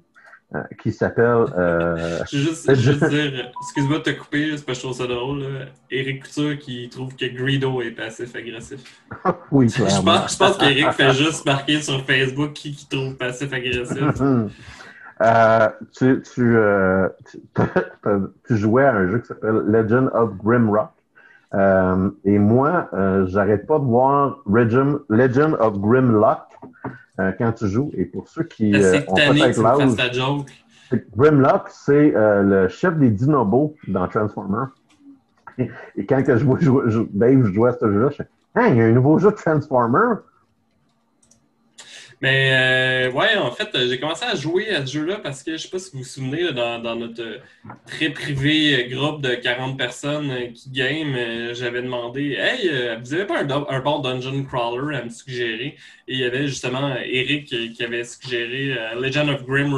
Euh, 0.52 0.62
qui 0.82 0.90
s'appelle. 0.90 1.44
je 1.48 2.36
veux 2.36 2.42
juste, 2.42 2.74
juste 2.74 3.04
dire, 3.04 3.52
excuse-moi 3.62 3.98
de 3.98 4.02
te 4.02 4.10
couper, 4.10 4.50
parce 4.50 4.62
que 4.62 4.74
je 4.74 4.80
trouve 4.80 4.96
ça 4.96 5.06
drôle. 5.06 5.44
Eric 5.92 6.24
Couture 6.24 6.58
qui 6.58 6.88
trouve 6.88 7.14
que 7.14 7.26
Greedo 7.26 7.80
est 7.82 7.92
passif-agressif. 7.92 8.80
oui, 9.52 9.68
clairement. 9.68 9.96
Je 9.96 10.02
pense, 10.02 10.32
je 10.32 10.38
pense 10.38 10.58
qu'Eric 10.58 10.90
fait 10.90 11.12
juste 11.12 11.46
marquer 11.46 11.80
sur 11.80 12.04
Facebook 12.04 12.52
qui, 12.52 12.72
qui 12.72 12.88
trouve 12.88 13.14
passif-agressif. 13.14 13.98
Euh, 15.22 15.68
tu, 15.98 16.22
tu, 16.34 16.56
euh, 16.56 17.08
tu, 18.46 18.56
jouais 18.56 18.84
à 18.84 18.94
un 18.94 19.08
jeu 19.10 19.18
qui 19.18 19.26
s'appelle 19.26 19.62
Legend 19.66 20.10
of 20.14 20.34
Grimrock. 20.38 20.90
Euh, 21.52 22.10
et 22.24 22.38
moi, 22.38 22.88
euh, 22.94 23.26
j'arrête 23.26 23.66
pas 23.66 23.78
de 23.78 23.84
voir 23.84 24.38
Legend, 24.46 25.00
Legend 25.08 25.56
of 25.60 25.78
Grimlock 25.78 26.46
euh, 27.20 27.32
quand 27.36 27.52
tu 27.52 27.68
joues. 27.68 27.90
Et 27.94 28.04
pour 28.04 28.28
ceux 28.28 28.44
qui 28.44 28.74
euh, 28.74 29.00
ont 29.08 29.14
peut-être 29.14 29.60
l'âge, 29.60 29.94
Grimlock, 31.16 31.68
c'est 31.68 32.12
le 32.16 32.66
chef 32.68 32.96
des 32.96 33.10
dinobos 33.10 33.76
dans 33.86 34.08
Transformers. 34.08 34.70
Et, 35.58 36.06
quand 36.06 36.22
que 36.24 36.36
je 36.36 36.44
vois 36.44 36.58
Dave 37.12 37.44
jouer 37.52 37.70
à 37.70 37.72
ce 37.74 37.92
jeu-là, 37.92 38.08
je 38.10 38.16
fais 38.16 38.28
Hein, 38.54 38.68
il 38.70 38.76
y 38.76 38.80
a 38.80 38.84
un 38.84 38.92
nouveau 38.92 39.18
jeu 39.18 39.30
de 39.30 39.36
Transformers? 39.36 40.18
Mais 42.22 42.50
euh, 42.52 43.12
ouais, 43.12 43.34
en 43.36 43.50
fait, 43.50 43.68
j'ai 43.88 43.98
commencé 43.98 44.26
à 44.26 44.34
jouer 44.34 44.68
à 44.68 44.84
ce 44.84 44.92
jeu-là 44.92 45.20
parce 45.22 45.42
que 45.42 45.52
je 45.52 45.56
sais 45.56 45.70
pas 45.70 45.78
si 45.78 45.92
vous 45.92 45.98
vous 46.00 46.04
souvenez, 46.04 46.52
dans, 46.52 46.78
dans, 46.78 46.94
notre 46.94 47.40
très 47.86 48.10
privé 48.10 48.88
groupe 48.90 49.22
de 49.22 49.34
40 49.34 49.78
personnes 49.78 50.52
qui 50.52 50.70
game, 50.70 51.16
j'avais 51.54 51.80
demandé 51.80 52.32
Hey, 52.32 52.68
euh, 52.68 52.96
vous 53.00 53.14
avez 53.14 53.24
pas 53.24 53.42
un, 53.42 53.48
un, 53.48 53.80
bon 53.80 54.00
dungeon 54.00 54.44
crawler 54.44 54.98
à 54.98 55.04
me 55.04 55.08
suggérer? 55.08 55.76
Et 56.08 56.14
il 56.14 56.18
y 56.18 56.24
avait 56.24 56.46
justement 56.46 56.94
Eric 56.96 57.46
qui 57.46 57.82
avait 57.82 58.04
suggéré 58.04 58.76
euh, 58.76 59.00
Legend 59.00 59.30
of 59.30 59.46
Grim, 59.46 59.70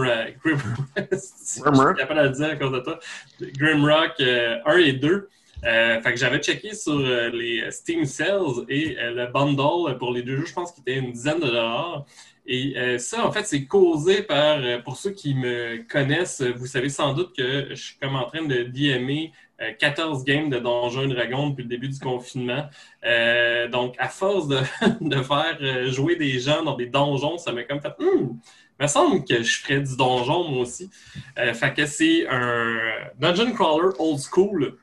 Grim... 0.44 0.58
je 1.12 1.16
suis 1.16 1.62
dire 1.62 2.50
à 2.50 2.56
cause 2.56 2.72
de 2.72 2.80
toi. 2.80 2.98
Grimrock 3.40 4.20
1 4.20 4.78
et 4.78 4.92
2. 4.94 5.28
Euh, 5.64 6.00
fait 6.00 6.10
que 6.12 6.18
j'avais 6.18 6.40
checké 6.40 6.74
sur 6.74 6.98
les 6.98 7.70
Steam 7.70 8.04
Sales 8.04 8.64
et 8.68 8.96
le 8.98 9.30
bundle 9.30 9.96
pour 9.96 10.12
les 10.12 10.22
deux 10.22 10.38
jeux, 10.38 10.46
je 10.46 10.52
pense 10.52 10.72
qu'il 10.72 10.82
était 10.82 10.98
une 10.98 11.12
dizaine 11.12 11.38
de 11.38 11.46
dollars. 11.46 12.04
Et 12.46 12.74
euh, 12.76 12.98
ça, 12.98 13.24
en 13.24 13.30
fait, 13.30 13.44
c'est 13.46 13.66
causé 13.66 14.22
par, 14.22 14.58
euh, 14.58 14.78
pour 14.80 14.96
ceux 14.96 15.12
qui 15.12 15.34
me 15.34 15.86
connaissent, 15.88 16.42
vous 16.42 16.66
savez 16.66 16.88
sans 16.88 17.14
doute 17.14 17.36
que 17.36 17.68
je 17.70 17.74
suis 17.74 17.96
comme 18.00 18.16
en 18.16 18.24
train 18.24 18.42
de 18.42 18.64
DMer 18.64 19.32
14 19.78 20.24
games 20.24 20.50
de 20.50 20.58
Donjons 20.58 21.02
et 21.02 21.14
Dragons 21.14 21.50
depuis 21.50 21.62
le 21.62 21.68
début 21.68 21.88
du 21.88 22.00
confinement. 22.00 22.68
Euh, 23.04 23.68
donc, 23.68 23.94
à 23.98 24.08
force 24.08 24.48
de, 24.48 24.58
de, 25.00 25.22
faire 25.22 25.86
jouer 25.92 26.16
des 26.16 26.40
gens 26.40 26.64
dans 26.64 26.74
des 26.74 26.86
donjons, 26.86 27.38
ça 27.38 27.52
m'a 27.52 27.62
comme 27.62 27.80
fait 27.80 27.94
hum, 28.00 28.40
il 28.80 28.82
me 28.82 28.86
semble 28.88 29.24
que 29.24 29.40
je 29.44 29.58
ferais 29.58 29.80
du 29.80 29.96
donjon 29.96 30.48
moi 30.48 30.62
aussi. 30.62 30.90
fait 31.36 31.74
que 31.74 31.86
c'est 31.86 32.26
un 32.28 32.80
dungeon 33.20 33.52
crawler 33.52 33.94
old 34.00 34.18
school. 34.18 34.76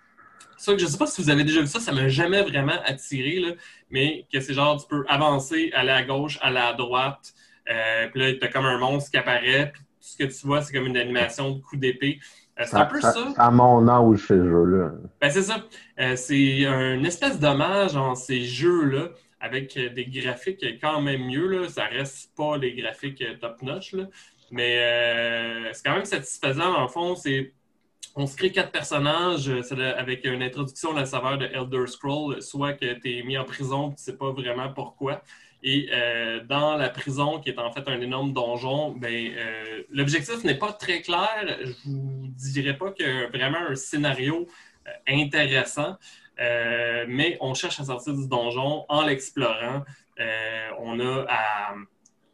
Ça, 0.56 0.78
je 0.78 0.86
ne 0.86 0.90
sais 0.90 0.98
pas 0.98 1.08
si 1.08 1.22
vous 1.22 1.30
avez 1.30 1.44
déjà 1.44 1.60
vu 1.60 1.68
ça, 1.68 1.82
ça 1.82 1.92
m'a 1.92 2.08
jamais 2.08 2.42
vraiment 2.42 2.80
attiré, 2.86 3.40
là, 3.40 3.50
mais 3.90 4.26
que 4.32 4.40
c'est 4.40 4.54
genre, 4.54 4.82
tu 4.82 4.88
peux 4.88 5.04
avancer, 5.10 5.72
aller 5.74 5.92
à 5.92 6.04
gauche, 6.04 6.38
aller 6.42 6.60
à 6.60 6.74
droite, 6.74 7.34
euh, 7.70 8.08
puis 8.10 8.20
là, 8.22 8.34
tu 8.34 8.44
as 8.44 8.48
comme 8.48 8.66
un 8.66 8.78
monstre 8.78 9.12
qui 9.12 9.18
apparaît, 9.18 9.72
puis 9.72 9.82
tout 9.82 9.88
ce 10.00 10.18
que 10.18 10.24
tu 10.24 10.48
vois, 10.48 10.62
c'est 10.62 10.74
comme 10.74 10.88
une 10.88 10.98
animation 10.98 11.52
de 11.52 11.62
coup 11.62 11.78
d'épée. 11.78 12.20
Euh, 12.60 12.64
c'est 12.66 12.76
un 12.76 12.86
peu 12.86 13.00
ça. 13.00 13.16
À 13.38 13.52
mon 13.52 13.88
âge, 13.88 14.20
ce 14.28 14.34
jeu-là. 14.34 14.92
Ben, 15.22 15.30
c'est 15.30 15.44
ça. 15.44 15.64
Euh, 16.00 16.16
c'est 16.16 16.66
un 16.66 17.04
espèce 17.04 17.40
d'hommage 17.40 17.96
en 17.96 18.16
ces 18.16 18.42
jeux-là, 18.42 19.10
avec 19.40 19.78
des 19.78 20.06
graphiques 20.06 20.66
quand 20.82 21.02
même 21.02 21.26
mieux. 21.26 21.48
Là. 21.48 21.70
Ça 21.70 21.86
reste 21.86 22.36
pas 22.36 22.58
les 22.58 22.74
graphiques 22.74 23.24
top-notch, 23.40 23.96
mais 24.52 25.72
c'est 25.72 25.84
quand 25.86 25.96
même 25.96 26.06
satisfaisant. 26.06 26.76
En 26.76 26.90
fond, 26.90 27.16
c'est 27.16 27.54
on 28.16 28.28
se 28.28 28.36
crée 28.36 28.52
quatre 28.52 28.72
personnages 28.72 29.50
avec 29.98 30.26
une 30.26 30.44
introduction 30.44 30.92
à 30.92 31.02
la 31.02 31.06
saveur 31.06 31.38
de 31.38 31.46
Elder 31.46 31.88
Scroll, 31.88 32.42
soit 32.42 32.74
que 32.74 32.94
tu 33.00 33.18
es 33.18 33.24
mis 33.24 33.38
en 33.38 33.46
prison, 33.46 33.90
tu 33.90 33.94
ne 33.94 33.98
sais 33.98 34.18
pas 34.18 34.32
vraiment 34.32 34.74
pourquoi. 34.74 35.22
Et 35.62 35.90
euh, 35.92 36.42
dans 36.46 36.78
la 36.78 36.90
prison, 36.90 37.40
qui 37.40 37.50
est 37.50 37.60
en 37.60 37.72
fait 37.72 37.88
un 37.88 38.00
énorme 38.00 38.32
donjon, 38.32 38.92
ben, 38.92 39.34
euh, 39.36 39.84
l'objectif 39.90 40.44
n'est 40.44 40.58
pas 40.58 40.72
très 40.72 41.02
clair. 41.02 41.58
Je 41.64 41.74
vous 41.86 42.32
dirais 42.54 42.78
pas 42.78 42.94
a 42.98 43.28
vraiment 43.28 43.60
un 43.70 43.76
scénario 43.76 44.48
euh, 44.88 44.92
intéressant, 45.08 45.98
mais 47.08 47.38
on 47.42 47.54
cherche 47.54 47.82
à 47.82 47.84
sortir 47.84 48.14
du 48.14 48.28
donjon 48.28 48.86
en 48.88 49.06
l'explorant. 49.06 49.84
on 50.80 51.00
a 51.02 51.26
à 51.28 51.76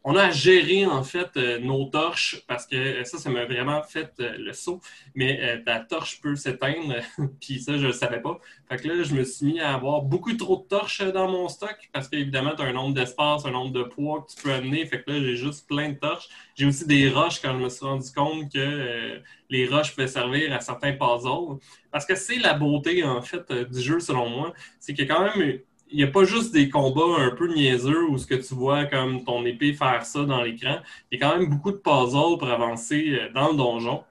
on 0.08 0.16
a 0.16 0.26
à 0.26 0.32
gérer 0.32 0.86
en 0.86 1.04
fait 1.04 1.36
euh, 1.36 1.58
nos 1.58 1.86
torches 1.86 2.44
parce 2.48 2.68
que 2.68 2.76
euh, 2.76 3.04
ça, 3.04 3.18
ça 3.18 3.32
m'a 3.32 3.46
vraiment 3.46 3.82
fait 3.82 4.12
euh, 4.20 4.38
le 4.38 4.54
saut. 4.54 4.80
Mais 5.16 5.64
ta 5.66 5.80
torche 5.80 6.22
peut 6.22 6.36
s'éteindre, 6.36 6.98
puis 7.42 7.60
ça, 7.60 7.74
je 7.76 7.82
ne 7.82 7.88
le 7.88 7.94
savais 7.94 8.22
pas. 8.22 8.40
Fait 8.70 8.78
que 8.78 8.88
là, 8.88 9.04
je 9.04 9.16
me 9.16 9.24
suis 9.24 9.48
mis 9.48 9.60
à 9.60 9.74
avoir 9.74 10.04
beaucoup 10.04 10.32
trop 10.34 10.58
de 10.58 10.68
torches 10.68 11.02
dans 11.02 11.28
mon 11.28 11.50
stock 11.50 11.76
parce 11.92 12.08
qu'évidemment, 12.08 12.54
tu 12.56 12.62
as 12.62 12.66
un 12.66 12.74
nombre 12.74 12.94
d'espace, 12.94 13.46
un 13.46 13.52
nombre 13.52 13.72
de 13.72 13.82
poids 13.82 14.22
que 14.22 14.36
tu 14.36 14.44
peux 14.44 14.54
amener. 14.54 14.86
Fait 14.86 15.02
que 15.02 15.10
là, 15.10 15.20
j'ai 15.20 15.38
juste 15.38 15.68
plein 15.68 15.90
de 15.90 15.98
torches. 15.98 16.30
J'ai 16.54 16.68
aussi 16.68 16.86
des 16.86 17.10
roches 17.10 17.42
quand 17.42 17.58
je 17.58 17.64
me 17.64 17.70
suis 17.70 17.86
rendu 17.86 18.12
compte 18.12 18.54
que 18.54 19.22
les 19.50 19.68
roches 19.68 19.96
pouvaient 19.96 20.08
servir 20.08 20.54
à 20.54 20.60
certains 20.60 20.94
puzzles. 20.94 21.58
Parce 21.92 22.06
que 22.06 22.14
c'est 22.14 22.38
la 22.38 22.54
beauté 22.54 23.04
en 23.04 23.24
fait 23.24 23.52
du 23.52 23.82
jeu, 23.82 24.00
selon 24.00 24.30
moi. 24.30 24.54
C'est 24.80 24.94
qu'il 24.94 25.08
y 25.08 25.12
a 25.12 25.16
quand 25.16 25.24
même 25.36 25.60
n'y 25.98 26.04
a 26.04 26.08
pas 26.08 26.24
juste 26.24 26.54
des 26.54 26.70
combats 26.70 27.20
un 27.20 27.32
peu 27.32 27.48
niaiseux 27.54 28.06
où 28.10 28.18
ce 28.18 28.26
que 28.26 28.36
tu 28.36 28.54
vois 28.54 28.86
comme 28.86 29.24
ton 29.24 29.46
épée 29.46 29.74
faire 29.74 30.06
ça 30.06 30.24
dans 30.24 30.42
l'écran. 30.42 30.78
Il 31.12 31.20
y 31.20 31.24
a 31.24 31.28
quand 31.28 31.38
même 31.38 31.50
beaucoup 31.50 31.72
de 31.72 31.78
puzzles 31.78 32.38
pour 32.38 32.50
avancer 32.50 33.18
euh, 33.20 33.32
dans 33.34 33.50
le 33.52 33.58
donjon. 33.58 34.04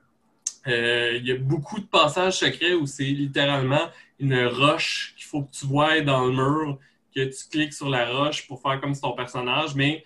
Euh, 0.67 1.13
il 1.17 1.27
y 1.27 1.33
a 1.33 1.37
beaucoup 1.37 1.79
de 1.79 1.85
passages 1.87 2.39
secrets 2.39 2.75
où 2.75 2.87
c'est 2.87 3.05
littéralement 3.05 3.87
une 4.19 4.47
roche 4.47 5.15
qu'il 5.17 5.27
faut 5.27 5.43
que 5.43 5.51
tu 5.51 5.67
vois 5.67 6.01
dans 6.01 6.25
le 6.25 6.33
mur, 6.33 6.79
que 7.15 7.25
tu 7.25 7.49
cliques 7.51 7.75
sur 7.75 7.91
la 7.91 8.11
roche 8.11 8.47
pour 8.47 8.63
faire 8.63 8.81
comme 8.81 8.95
si 8.95 9.01
ton 9.01 9.13
personnage, 9.13 9.75
mais 9.75 10.05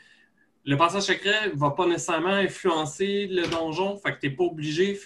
le 0.64 0.76
passage 0.76 1.02
secret 1.02 1.48
ne 1.48 1.58
va 1.58 1.70
pas 1.70 1.86
nécessairement 1.86 2.28
influencer 2.28 3.26
le 3.28 3.46
donjon, 3.46 3.96
fait 3.96 4.12
que 4.14 4.20
tu 4.20 4.28
n'es 4.28 4.34
pas 4.34 4.44
obligé. 4.44 4.98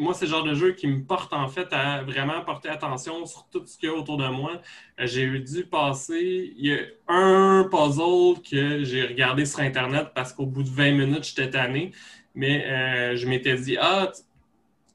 Moi, 0.00 0.14
c'est 0.14 0.26
le 0.26 0.30
genre 0.30 0.44
de 0.44 0.54
jeu 0.54 0.72
qui 0.72 0.86
me 0.86 1.04
porte 1.04 1.32
en 1.32 1.48
fait 1.48 1.68
à 1.72 2.02
vraiment 2.02 2.42
porter 2.44 2.68
attention 2.68 3.26
sur 3.26 3.46
tout 3.50 3.64
ce 3.66 3.78
qu'il 3.78 3.88
y 3.88 3.92
a 3.92 3.94
autour 3.94 4.16
de 4.16 4.26
moi. 4.28 4.60
Euh, 5.00 5.06
j'ai 5.06 5.38
dû 5.38 5.64
passer. 5.64 6.52
Il 6.56 6.66
y 6.66 6.74
a 6.74 6.80
un 7.08 7.64
puzzle 7.64 8.42
que 8.42 8.84
j'ai 8.84 9.06
regardé 9.06 9.44
sur 9.44 9.60
Internet 9.60 10.08
parce 10.14 10.32
qu'au 10.32 10.46
bout 10.46 10.62
de 10.62 10.70
20 10.70 10.92
minutes, 10.92 11.24
j'étais 11.24 11.50
tanné. 11.50 11.92
Mais 12.34 12.64
euh, 12.66 13.16
je 13.16 13.26
m'étais 13.26 13.54
dit, 13.56 13.76
ah, 13.80 14.10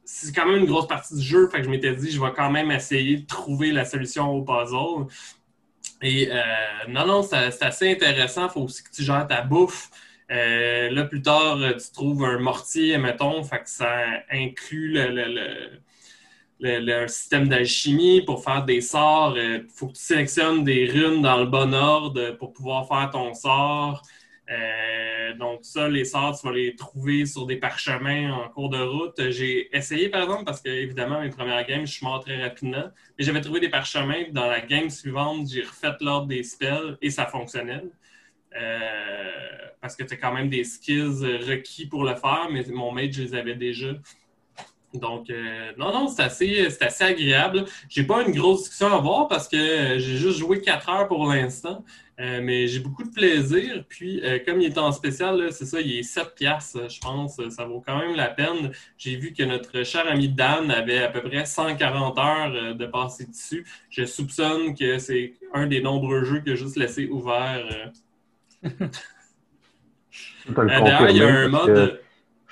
c'est 0.05 0.33
quand 0.35 0.45
même 0.45 0.61
une 0.61 0.65
grosse 0.65 0.87
partie 0.87 1.15
du 1.15 1.21
jeu. 1.21 1.47
Fait 1.49 1.59
que 1.59 1.65
je 1.65 1.69
m'étais 1.69 1.95
dit, 1.95 2.11
je 2.11 2.21
vais 2.21 2.33
quand 2.35 2.51
même 2.51 2.71
essayer 2.71 3.17
de 3.17 3.25
trouver 3.25 3.71
la 3.71 3.85
solution 3.85 4.31
au 4.31 4.43
puzzle. 4.43 5.07
Et 6.01 6.29
euh, 6.29 6.41
non, 6.89 7.05
non, 7.05 7.23
c'est 7.23 7.63
assez 7.63 7.91
intéressant. 7.91 8.47
Il 8.47 8.51
faut 8.51 8.61
aussi 8.61 8.83
que 8.83 8.91
tu 8.91 9.03
gères 9.03 9.25
ta 9.27 9.41
bouffe. 9.41 9.89
Euh, 10.31 10.89
là, 10.89 11.05
plus 11.05 11.21
tard, 11.21 11.59
tu 11.59 11.91
trouves 11.93 12.23
un 12.23 12.39
mortier, 12.39 12.97
mettons, 12.97 13.43
fait 13.43 13.59
que 13.59 13.69
ça 13.69 14.05
inclut 14.31 14.93
le, 16.59 17.07
système 17.07 17.49
d'alchimie 17.49 18.21
pour 18.21 18.43
faire 18.43 18.63
des 18.63 18.81
sorts. 18.81 19.37
Il 19.37 19.41
euh, 19.41 19.67
faut 19.75 19.87
que 19.87 19.93
tu 19.93 20.03
sélectionnes 20.03 20.63
des 20.63 20.85
runes 20.85 21.21
dans 21.21 21.37
le 21.37 21.45
bon 21.45 21.73
ordre 21.73 22.31
pour 22.31 22.53
pouvoir 22.53 22.87
faire 22.87 23.09
ton 23.11 23.33
sort. 23.33 24.01
Euh, 24.49 25.33
donc, 25.35 25.59
ça, 25.63 25.87
les 25.87 26.05
sorts, 26.05 26.39
tu 26.39 26.47
vas 26.47 26.53
les 26.53 26.75
trouver 26.75 27.25
sur 27.25 27.45
des 27.45 27.57
parchemins 27.57 28.33
en 28.33 28.49
cours 28.49 28.69
de 28.69 28.79
route. 28.79 29.29
J'ai 29.29 29.75
essayé, 29.75 30.09
par 30.09 30.23
exemple, 30.23 30.43
parce 30.45 30.61
que, 30.61 30.69
évidemment, 30.69 31.21
mes 31.21 31.29
premières 31.29 31.65
games, 31.65 31.85
je 31.85 31.93
suis 31.93 32.05
mort 32.05 32.19
très 32.23 32.41
rapidement. 32.41 32.85
Mais 33.17 33.25
j'avais 33.25 33.41
trouvé 33.41 33.59
des 33.59 33.69
parchemins. 33.69 34.23
Dans 34.31 34.47
la 34.47 34.61
game 34.61 34.89
suivante, 34.89 35.47
j'ai 35.51 35.63
refait 35.63 35.93
l'ordre 36.01 36.27
des 36.27 36.43
spells 36.43 36.97
et 37.01 37.09
ça 37.09 37.25
fonctionnait. 37.25 37.83
Euh, 38.55 39.31
parce 39.81 39.95
que 39.95 40.03
tu 40.03 40.13
as 40.13 40.17
quand 40.17 40.33
même 40.33 40.49
des 40.49 40.63
skills 40.63 41.25
requis 41.47 41.87
pour 41.87 42.03
le 42.03 42.15
faire, 42.15 42.47
mais 42.51 42.63
mon 42.69 42.91
mate, 42.91 43.13
je 43.13 43.23
les 43.23 43.35
avais 43.35 43.55
déjà. 43.55 43.89
Donc, 44.93 45.29
euh, 45.31 45.71
non, 45.75 45.91
non, 45.91 46.07
c'est 46.07 46.21
assez, 46.21 46.67
assez 46.79 47.03
agréable. 47.03 47.65
J'ai 47.89 48.03
pas 48.03 48.21
une 48.21 48.31
grosse 48.31 48.61
discussion 48.61 48.87
à 48.87 48.97
avoir 48.97 49.27
parce 49.27 49.47
que 49.47 49.97
j'ai 49.97 50.17
juste 50.17 50.37
joué 50.37 50.61
4 50.61 50.89
heures 50.89 51.07
pour 51.07 51.25
l'instant, 51.25 51.83
euh, 52.19 52.41
mais 52.43 52.67
j'ai 52.67 52.79
beaucoup 52.79 53.03
de 53.03 53.09
plaisir. 53.09 53.83
Puis, 53.89 54.21
comme 54.45 54.61
il 54.61 54.67
est 54.67 54.77
en 54.77 54.91
spécial, 54.91 55.51
c'est 55.51 55.65
ça, 55.65 55.81
il 55.81 55.97
est 55.97 56.03
7 56.03 56.35
piastres, 56.35 56.91
je 56.91 56.99
pense. 57.01 57.41
Ça 57.49 57.65
vaut 57.65 57.81
quand 57.83 57.97
même 57.97 58.15
la 58.15 58.27
peine. 58.27 58.71
J'ai 58.99 59.15
vu 59.15 59.33
que 59.33 59.41
notre 59.41 59.81
cher 59.83 60.07
ami 60.07 60.29
Dan 60.29 60.69
avait 60.69 60.99
à 60.99 61.09
peu 61.09 61.23
près 61.23 61.43
140 61.43 62.19
heures 62.19 62.75
de 62.75 62.85
passer 62.85 63.25
dessus. 63.25 63.65
Je 63.89 64.05
soupçonne 64.05 64.75
que 64.75 64.99
c'est 64.99 65.33
un 65.53 65.65
des 65.65 65.81
nombreux 65.81 66.23
jeux 66.23 66.41
que 66.41 66.55
juste 66.55 66.77
laissé 66.77 67.07
ouvert 67.07 67.91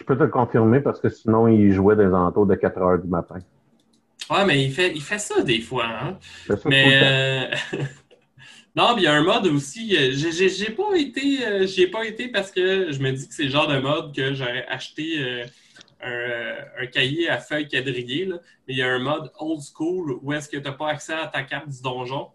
je 0.02 0.04
peux 0.06 0.18
te 0.18 0.24
le 0.24 0.30
confirmer 0.30 0.80
parce 0.80 1.00
que 1.00 1.10
sinon, 1.10 1.48
il 1.48 1.72
jouait 1.72 1.96
des 1.96 2.06
alentours 2.06 2.46
de 2.46 2.56
4 2.56 2.78
heures 2.82 3.00
du 3.00 3.08
matin. 3.08 3.40
Ouais, 4.30 4.46
mais 4.46 4.64
il 4.64 4.72
fait, 4.72 4.92
il 4.94 5.02
fait 5.02 5.20
ça 5.20 5.42
des 5.42 5.60
fois. 5.60 5.88
Hein? 5.88 6.18
mais. 6.66 7.02
Euh, 7.04 7.56
non, 8.76 8.96
il 8.98 9.04
y 9.04 9.08
a 9.08 9.14
un 9.14 9.24
mode 9.24 9.48
aussi. 9.48 9.96
Euh, 9.96 10.12
j'ai 10.14 10.72
pas 10.72 10.96
été. 10.96 11.46
Euh, 11.46 11.68
j'ai 11.68 11.88
pas 11.88 12.06
été 12.06 12.30
parce 12.30 12.52
que 12.52 12.92
je 12.92 13.00
me 13.00 13.12
dis 13.12 13.28
que 13.28 13.34
c'est 13.34 13.44
le 13.44 13.50
genre 13.50 13.68
de 13.68 13.80
mode 13.80 14.16
que 14.16 14.34
j'aurais 14.34 14.66
acheté 14.68 15.44
un, 16.02 16.86
cahier 16.88 17.30
à 17.30 17.40
feuilles 17.40 17.68
quadrillées. 17.68 18.28
Mais 18.68 18.74
il 18.74 18.78
y 18.78 18.84
a 18.84 18.92
un 18.92 19.00
mode 19.00 19.32
old 19.40 19.62
school 19.62 20.18
où 20.22 20.32
est-ce 20.32 20.48
que 20.48 20.58
tu 20.58 20.64
n'as 20.64 20.72
pas 20.72 20.90
accès 20.90 21.14
à 21.14 21.28
ta 21.28 21.44
carte 21.44 21.68
du 21.68 21.82
donjon. 21.82 22.30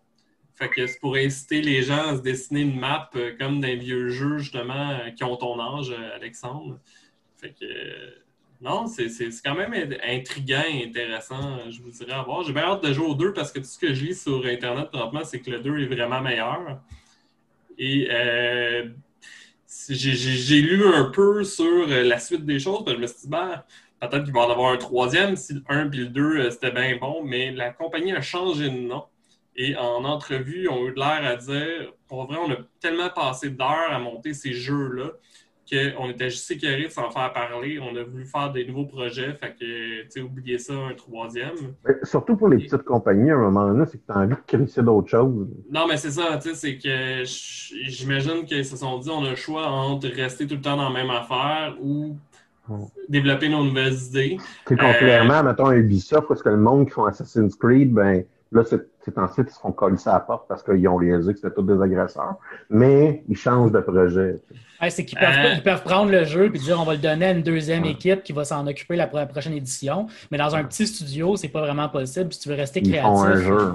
Fait 0.57 0.71
que 0.71 0.87
c'est 0.87 0.99
pour 1.01 1.17
inciter 1.17 1.61
les 1.61 1.83
gens 1.83 2.09
à 2.09 2.17
se 2.17 2.23
dessiner 2.23 2.63
une 2.63 2.81
map 2.81 3.11
euh, 3.15 3.37
comme 3.39 3.61
d'un 3.61 3.77
vieux 3.77 4.09
jeu, 4.09 4.39
justement, 4.39 4.91
euh, 4.91 5.11
qui 5.11 5.23
ont 5.23 5.37
ton 5.37 5.61
âge, 5.61 5.91
euh, 5.91 6.17
Alexandre. 6.17 6.81
Fait 7.37 7.51
que. 7.51 7.67
non, 8.63 8.87
c'est 8.87 9.11
quand 9.45 9.55
même 9.55 9.75
intriguant 10.03 10.63
et 10.73 10.87
intéressant, 10.87 11.71
je 11.71 11.83
vous 11.83 11.91
dirais 11.91 12.15
à 12.15 12.23
voir. 12.23 12.43
J'ai 12.43 12.55
bien 12.55 12.63
hâte 12.63 12.83
de 12.83 12.91
jouer 12.91 13.05
au 13.05 13.15
2 13.15 13.35
parce 13.35 13.53
que 13.53 13.59
tout 13.59 13.67
ce 13.67 13.79
que 13.79 13.93
je 13.93 14.07
lis 14.07 14.15
sur 14.19 14.47
Internet 14.47 14.89
présentement, 14.89 15.25
c'est 15.25 15.41
que 15.41 15.51
le 15.51 15.61
2 15.61 15.81
est 15.81 15.95
vraiment 15.95 16.23
meilleur. 16.23 16.81
Et 17.77 18.09
j'ai 19.91 20.63
lu 20.63 20.87
un 20.87 21.05
peu 21.05 21.45
sur 21.45 21.87
la 21.87 22.19
suite 22.19 22.47
des 22.47 22.59
choses, 22.59 22.83
je 22.89 22.97
me 22.97 23.07
suis 23.07 23.23
dit, 23.25 23.29
ben, 23.29 23.63
peut-être 24.01 24.25
qu'il 24.25 24.33
va 24.33 24.47
en 24.47 24.51
avoir 24.51 24.73
un 24.73 24.79
troisième 24.79 25.37
si 25.37 25.53
le 25.53 25.63
1 25.69 25.93
et 25.93 25.97
le 25.97 26.07
2 26.07 26.51
c'était 26.51 26.71
bien 26.71 26.97
bon, 26.97 27.23
mais 27.23 27.53
la 27.53 27.73
compagnie 27.73 28.13
a 28.13 28.23
changé 28.23 28.71
de 28.71 28.79
nom. 28.79 29.05
Et 29.57 29.77
en 29.77 30.05
entrevue, 30.05 30.69
on 30.69 30.85
a 30.85 30.89
eu 30.89 30.95
l'air 30.95 31.21
à 31.25 31.37
dire, 31.37 31.93
pour 32.09 32.27
vrai, 32.27 32.37
on 32.39 32.51
a 32.53 32.57
tellement 32.81 33.09
passé 33.09 33.51
d'heures 33.51 33.91
à 33.91 33.99
monter 33.99 34.35
ces 34.35 34.53
jeux-là 34.53 35.13
qu'on 35.69 36.11
était 36.11 36.31
juste 36.31 36.45
sécuré 36.45 36.85
de 36.85 36.91
s'en 36.91 37.11
faire 37.11 37.33
parler. 37.33 37.81
On 37.81 37.97
a 37.97 38.05
voulu 38.05 38.25
faire 38.25 38.53
des 38.53 38.65
nouveaux 38.65 38.85
projets, 38.85 39.33
fait 39.35 39.55
que, 39.59 40.03
tu 40.03 40.11
sais, 40.11 40.21
oublier 40.21 40.59
ça, 40.59 40.75
un 40.75 40.95
troisième. 40.95 41.55
surtout 42.05 42.37
pour 42.37 42.49
les 42.49 42.59
petites 42.59 42.85
compagnies, 42.85 43.31
à 43.31 43.35
un 43.35 43.51
moment 43.51 43.69
donné, 43.69 43.85
c'est 43.87 43.99
que 43.99 44.07
tu 44.07 44.13
as 44.13 44.21
envie 44.21 44.35
de 44.35 44.41
créer 44.47 44.85
d'autres 44.85 45.09
choses. 45.09 45.49
Non, 45.71 45.87
mais 45.89 45.97
c'est 45.97 46.13
ça, 46.13 46.39
tu 46.39 46.51
sais, 46.51 46.55
c'est 46.55 46.79
que 46.79 47.25
j'imagine 47.89 48.45
qu'ils 48.45 48.65
se 48.65 48.77
sont 48.77 48.99
dit, 48.99 49.11
on 49.11 49.25
a 49.25 49.31
le 49.31 49.37
choix 49.37 49.67
entre 49.67 50.09
rester 50.09 50.47
tout 50.47 50.55
le 50.55 50.61
temps 50.61 50.77
dans 50.77 50.91
la 50.91 51.03
même 51.03 51.11
affaire 51.11 51.77
ou 51.83 52.17
développer 53.09 53.49
nos 53.49 53.65
nouvelles 53.65 53.97
idées. 54.09 54.37
C'est 54.69 54.79
contrairement, 54.79 55.35
euh, 55.35 55.43
mettons, 55.43 55.67
à 55.67 55.77
Ubisoft, 55.77 56.29
parce 56.29 56.43
que 56.43 56.49
le 56.49 56.57
monde 56.57 56.87
qui 56.87 56.93
font 56.93 57.05
Assassin's 57.05 57.55
Creed, 57.57 57.93
ben 57.93 58.25
Là, 58.57 58.63
c'est 58.65 59.19
ensuite, 59.19 59.49
ils 59.51 59.55
se 59.55 59.61
font 59.61 59.73
coller 59.73 59.97
à 60.07 60.13
la 60.13 60.21
porte 60.21 60.49
parce 60.49 60.63
qu'ils 60.63 60.89
ont 60.89 60.97
réalisé 60.97 61.35
que 61.35 61.39
c'était 61.39 61.55
tous 61.55 61.63
des 61.63 61.81
agresseurs. 61.81 62.37
Mais 62.71 63.23
ils 63.29 63.37
changent 63.37 63.71
de 63.71 63.81
projet. 63.81 64.37
c'est 64.89 65.05
qu'ils 65.05 65.19
peuvent, 65.63 65.83
prendre 65.85 66.11
le 66.11 66.25
jeu 66.25 66.47
et 66.47 66.59
dire 66.59 66.81
on 66.81 66.85
va 66.85 66.95
le 66.95 67.01
donner 67.01 67.27
à 67.27 67.31
une 67.33 67.43
deuxième 67.43 67.85
équipe 67.85 68.23
qui 68.23 68.33
va 68.33 68.45
s'en 68.45 68.67
occuper 68.67 68.97
la, 68.97 69.07
prochaine 69.07 69.53
édition. 69.53 70.07
Mais 70.31 70.39
dans 70.39 70.55
un 70.57 70.65
petit 70.65 70.87
studio, 70.87 71.37
c'est 71.37 71.49
pas 71.49 71.61
vraiment 71.61 71.89
possible 71.89 72.33
si 72.33 72.41
tu 72.41 72.49
veux 72.49 72.55
rester 72.55 72.81
créatif. 72.81 73.05
Ils 73.05 73.17
font 73.17 73.23
un 73.23 73.37
jeu. 73.37 73.73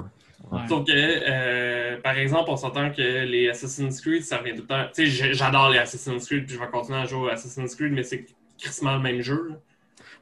Donc, 0.68 0.90
euh, 0.90 1.96
par 2.02 2.18
exemple, 2.18 2.50
on 2.50 2.56
s'entend 2.56 2.90
que 2.90 3.24
les 3.24 3.48
Assassin's 3.48 4.00
Creed, 4.00 4.24
ça 4.24 4.38
revient 4.38 4.54
tout 4.54 4.62
le 4.62 4.66
temps. 4.66 4.84
Tu 4.92 5.08
sais, 5.08 5.32
j'adore 5.32 5.70
les 5.70 5.78
Assassin's 5.78 6.26
Creed, 6.26 6.46
puis 6.46 6.56
je 6.56 6.60
vais 6.60 6.66
continuer 6.66 6.98
à 6.98 7.04
jouer 7.06 7.30
à 7.30 7.34
Assassin's 7.34 7.74
Creed, 7.74 7.92
mais 7.92 8.02
c'est 8.02 8.26
crissement 8.58 8.96
le 8.96 9.00
même 9.00 9.20
jeu. 9.22 9.52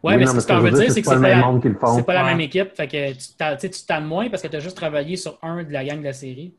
Ouais, 0.03 0.17
mais, 0.17 0.27
ce 0.27 0.33
que 0.33 0.53
tu 0.53 0.59
veux 0.61 0.71
dire, 0.71 0.93
c'est 0.93 1.03
que 1.03 1.09
c'est 1.09 1.15
pas, 1.15 1.29
la, 1.29 2.03
pas 2.03 2.15
la 2.15 2.25
même 2.25 2.41
équipe. 2.41 2.75
Fait 2.75 2.89
que 2.89 3.13
tu 3.13 3.85
t'aimes 3.87 4.07
moins 4.07 4.29
parce 4.31 4.43
que 4.43 4.49
tu 4.49 4.57
as 4.57 4.61
juste 4.61 4.77
travaillé 4.77 5.17
sur 5.17 5.39
un 5.43 5.63
de 5.63 5.73
la 5.73 5.85
gang 5.85 5.99
de 5.99 6.05
la 6.05 6.13
série. 6.13 6.53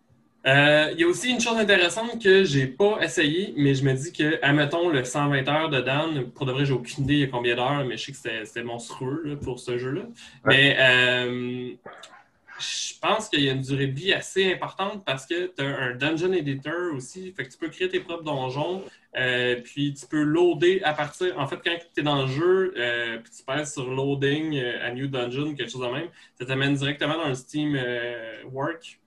Euh, 0.47 0.89
il 0.93 0.99
y 0.99 1.03
a 1.03 1.07
aussi 1.07 1.29
une 1.29 1.39
chose 1.39 1.57
intéressante 1.57 2.21
que 2.21 2.43
j'ai 2.43 2.65
pas 2.65 2.97
essayé, 3.01 3.53
mais 3.57 3.75
je 3.75 3.83
me 3.83 3.93
dis 3.93 4.11
que, 4.11 4.39
admettons, 4.43 4.89
le 4.89 5.03
120 5.03 5.47
heures 5.47 5.69
de 5.69 5.81
Dan, 5.81 6.29
pour 6.31 6.47
de 6.47 6.51
vrai, 6.51 6.65
j'ai 6.65 6.73
aucune 6.73 7.03
idée 7.03 7.13
il 7.13 7.19
y 7.19 7.23
a 7.23 7.27
combien 7.27 7.55
d'heures, 7.55 7.85
mais 7.85 7.95
je 7.97 8.05
sais 8.05 8.11
que 8.11 8.45
c'était 8.45 8.63
monstrueux 8.63 9.37
pour 9.41 9.59
ce 9.59 9.77
jeu-là. 9.77 10.01
Mais 10.45 10.75
euh, 10.79 11.73
je 12.59 12.93
pense 12.99 13.29
qu'il 13.29 13.41
y 13.41 13.49
a 13.49 13.53
une 13.53 13.61
durée 13.61 13.87
de 13.87 13.99
vie 13.99 14.13
assez 14.13 14.51
importante 14.51 15.03
parce 15.05 15.27
que 15.27 15.51
tu 15.55 15.63
as 15.63 15.65
un 15.65 15.95
dungeon 15.95 16.33
editor 16.33 16.95
aussi. 16.95 17.31
Fait 17.33 17.45
que 17.45 17.51
tu 17.51 17.57
peux 17.57 17.69
créer 17.69 17.89
tes 17.89 17.99
propres 17.99 18.23
donjons. 18.23 18.83
Euh, 19.17 19.59
puis 19.61 19.93
tu 19.93 20.05
peux 20.05 20.21
loader 20.21 20.81
à 20.83 20.93
partir. 20.93 21.37
En 21.37 21.47
fait, 21.47 21.59
quand 21.63 21.75
tu 21.93 21.99
es 21.99 22.03
dans 22.03 22.21
le 22.21 22.27
jeu, 22.27 22.73
euh, 22.77 23.17
puis 23.17 23.31
tu 23.37 23.43
passes 23.43 23.73
sur 23.73 23.89
loading 23.89 24.57
euh, 24.57 24.87
à 24.87 24.91
New 24.91 25.07
Dungeon, 25.07 25.53
quelque 25.53 25.69
chose 25.69 25.81
de 25.81 25.87
même, 25.87 26.07
ça 26.39 26.45
t'amène 26.45 26.75
directement 26.75 27.17
dans 27.17 27.27
le 27.27 27.35
Steam 27.35 27.77
Work. 28.51 28.99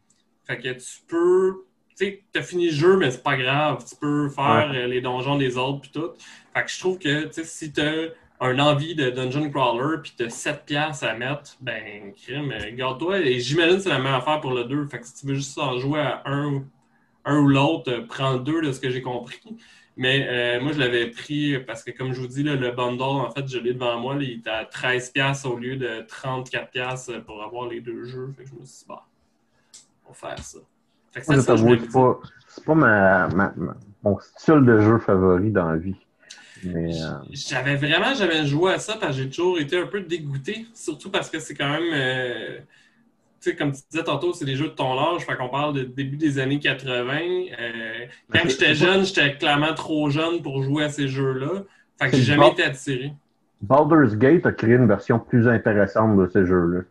Fait 0.46 0.58
que 0.58 0.68
tu 0.72 1.00
peux. 1.08 1.64
Tu 1.96 2.06
sais, 2.06 2.22
tu 2.32 2.40
as 2.40 2.42
fini 2.42 2.66
le 2.66 2.72
jeu, 2.72 2.96
mais 2.96 3.10
c'est 3.12 3.22
pas 3.22 3.36
grave. 3.36 3.84
Tu 3.88 3.96
peux 3.96 4.28
faire 4.28 4.72
les 4.72 5.00
donjons 5.00 5.38
des 5.38 5.56
autres, 5.56 5.82
puis 5.82 5.90
tout. 5.92 6.10
Fait 6.52 6.64
que 6.64 6.70
je 6.70 6.78
trouve 6.78 6.98
que 6.98 7.30
si 7.30 7.72
tu 7.72 7.80
as 7.80 8.08
un 8.40 8.58
envie 8.58 8.94
de 8.94 9.10
dungeon 9.10 9.48
crawler, 9.48 9.98
puis 10.02 10.12
tu 10.16 10.24
as 10.24 10.30
7 10.30 10.64
piastres 10.66 11.04
à 11.04 11.14
mettre, 11.14 11.56
ben, 11.60 12.12
crime, 12.14 12.52
garde-toi. 12.72 13.20
Et 13.20 13.38
j'imagine 13.38 13.76
que 13.76 13.82
c'est 13.82 13.88
la 13.88 14.00
même 14.00 14.14
affaire 14.14 14.40
pour 14.40 14.52
le 14.52 14.64
2. 14.64 14.88
Fait 14.88 14.98
que 14.98 15.06
si 15.06 15.14
tu 15.14 15.26
veux 15.26 15.34
juste 15.34 15.56
en 15.56 15.78
jouer 15.78 16.00
à 16.00 16.22
un, 16.26 16.64
un 17.24 17.38
ou 17.38 17.48
l'autre, 17.48 18.04
prends 18.08 18.34
le 18.34 18.40
2 18.40 18.62
de 18.62 18.72
ce 18.72 18.80
que 18.80 18.90
j'ai 18.90 19.00
compris. 19.00 19.40
Mais 19.96 20.26
euh, 20.28 20.60
moi, 20.60 20.72
je 20.72 20.80
l'avais 20.80 21.06
pris 21.06 21.58
parce 21.60 21.84
que, 21.84 21.92
comme 21.92 22.12
je 22.12 22.20
vous 22.20 22.26
dis, 22.26 22.42
le 22.42 22.70
bundle, 22.72 23.02
en 23.02 23.30
fait, 23.30 23.46
je 23.46 23.58
l'ai 23.58 23.74
devant 23.74 23.98
moi. 24.00 24.16
il 24.20 24.42
est 24.44 24.48
à 24.48 24.64
13$ 24.64 25.46
au 25.46 25.56
lieu 25.56 25.76
de 25.76 26.02
34$ 26.02 27.20
pour 27.22 27.42
avoir 27.42 27.68
les 27.68 27.80
deux 27.80 28.04
jeux. 28.04 28.32
Fait 28.36 28.42
que 28.42 28.50
je 28.50 28.54
me 28.54 28.64
suis 28.64 28.78
dit, 28.80 28.84
bah, 28.88 29.06
on 30.06 30.08
va 30.08 30.14
faire 30.14 30.38
ça. 30.44 30.58
Fait 31.12 31.20
que 31.20 31.40
c'est 31.40 31.92
pas, 31.92 32.20
pas 32.66 32.74
ma, 32.74 33.54
mon 34.02 34.18
style 34.18 34.64
de 34.64 34.80
jeu 34.80 34.98
favori 34.98 35.50
dans 35.50 35.70
la 35.70 35.76
vie. 35.76 35.94
Euh, 36.66 36.90
j'avais 37.30 37.76
vraiment 37.76 38.14
jamais 38.14 38.46
joué 38.46 38.72
à 38.72 38.78
ça 38.78 38.96
parce 38.96 39.16
que 39.16 39.22
j'ai 39.22 39.28
toujours 39.28 39.58
été 39.58 39.78
un 39.78 39.86
peu 39.86 40.00
dégoûté, 40.00 40.66
surtout 40.74 41.10
parce 41.10 41.30
que 41.30 41.38
c'est 41.38 41.54
quand 41.54 41.68
même. 41.68 41.92
Euh, 41.92 42.58
comme 43.52 43.72
tu 43.72 43.80
disais 43.90 44.04
tantôt, 44.04 44.32
c'est 44.32 44.44
des 44.44 44.56
jeux 44.56 44.68
de 44.68 44.74
ton 44.74 44.98
âge, 44.98 45.22
fait 45.22 45.36
qu'on 45.36 45.48
parle 45.48 45.74
de 45.74 45.82
début 45.82 46.16
des 46.16 46.38
années 46.38 46.58
80. 46.58 47.14
Euh, 47.14 48.06
quand 48.32 48.40
j'étais 48.48 48.74
jeune, 48.74 49.04
j'étais 49.04 49.36
clairement 49.36 49.74
trop 49.74 50.10
jeune 50.10 50.42
pour 50.42 50.62
jouer 50.62 50.84
à 50.84 50.88
ces 50.88 51.08
jeux-là. 51.08 51.62
Fait 52.00 52.10
que 52.10 52.16
j'ai 52.16 52.22
jamais 52.22 52.48
été 52.48 52.64
attiré. 52.64 53.12
Baldur's 53.60 54.16
Gate 54.16 54.46
a 54.46 54.52
créé 54.52 54.74
une 54.74 54.86
version 54.86 55.18
plus 55.18 55.48
intéressante 55.48 56.16
de 56.16 56.26
ces 56.26 56.44
jeux-là. 56.44 56.82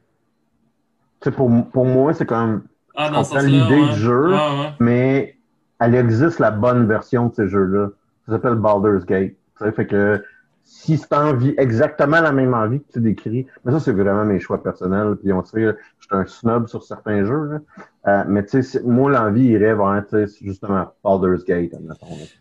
Pour, 1.31 1.49
pour 1.71 1.85
moi, 1.85 2.13
c'est 2.13 2.25
quand 2.25 2.45
même. 2.45 2.61
Ah, 2.95 3.09
l'idée 3.41 3.87
du 3.87 3.95
jeu, 3.95 4.35
mais 4.79 5.35
elle 5.79 5.95
existe 5.95 6.39
la 6.39 6.51
bonne 6.51 6.87
version 6.87 7.27
de 7.27 7.35
ces 7.35 7.47
jeux-là. 7.47 7.89
Ça 8.25 8.33
s'appelle 8.33 8.55
Baldur's 8.55 9.05
Gate. 9.05 9.33
Ça 9.59 9.71
fait 9.71 9.85
que 9.85 10.23
si 10.63 10.97
c'est 10.97 11.13
envie, 11.13 11.53
exactement 11.57 12.21
la 12.21 12.31
même 12.31 12.53
envie 12.53 12.79
que 12.79 12.93
tu 12.93 13.01
décris, 13.01 13.45
mais 13.63 13.71
ça, 13.71 13.79
c'est 13.79 13.91
vraiment 13.91 14.25
mes 14.25 14.39
choix 14.39 14.61
personnels. 14.61 15.15
Puis 15.21 15.31
on 15.31 15.43
sait, 15.43 15.61
je 15.61 16.05
suis 16.05 16.09
un 16.11 16.25
snob 16.25 16.67
sur 16.67 16.83
certains 16.83 17.25
jeux. 17.25 17.61
Euh, 18.07 18.23
mais 18.27 18.45
tu 18.45 18.63
sais, 18.63 18.81
moi, 18.83 19.11
l'envie 19.11 19.45
irait 19.45 19.75
vers, 19.75 20.03
justement, 20.41 20.93
Baldur's 21.03 21.45
Gate, 21.45 21.71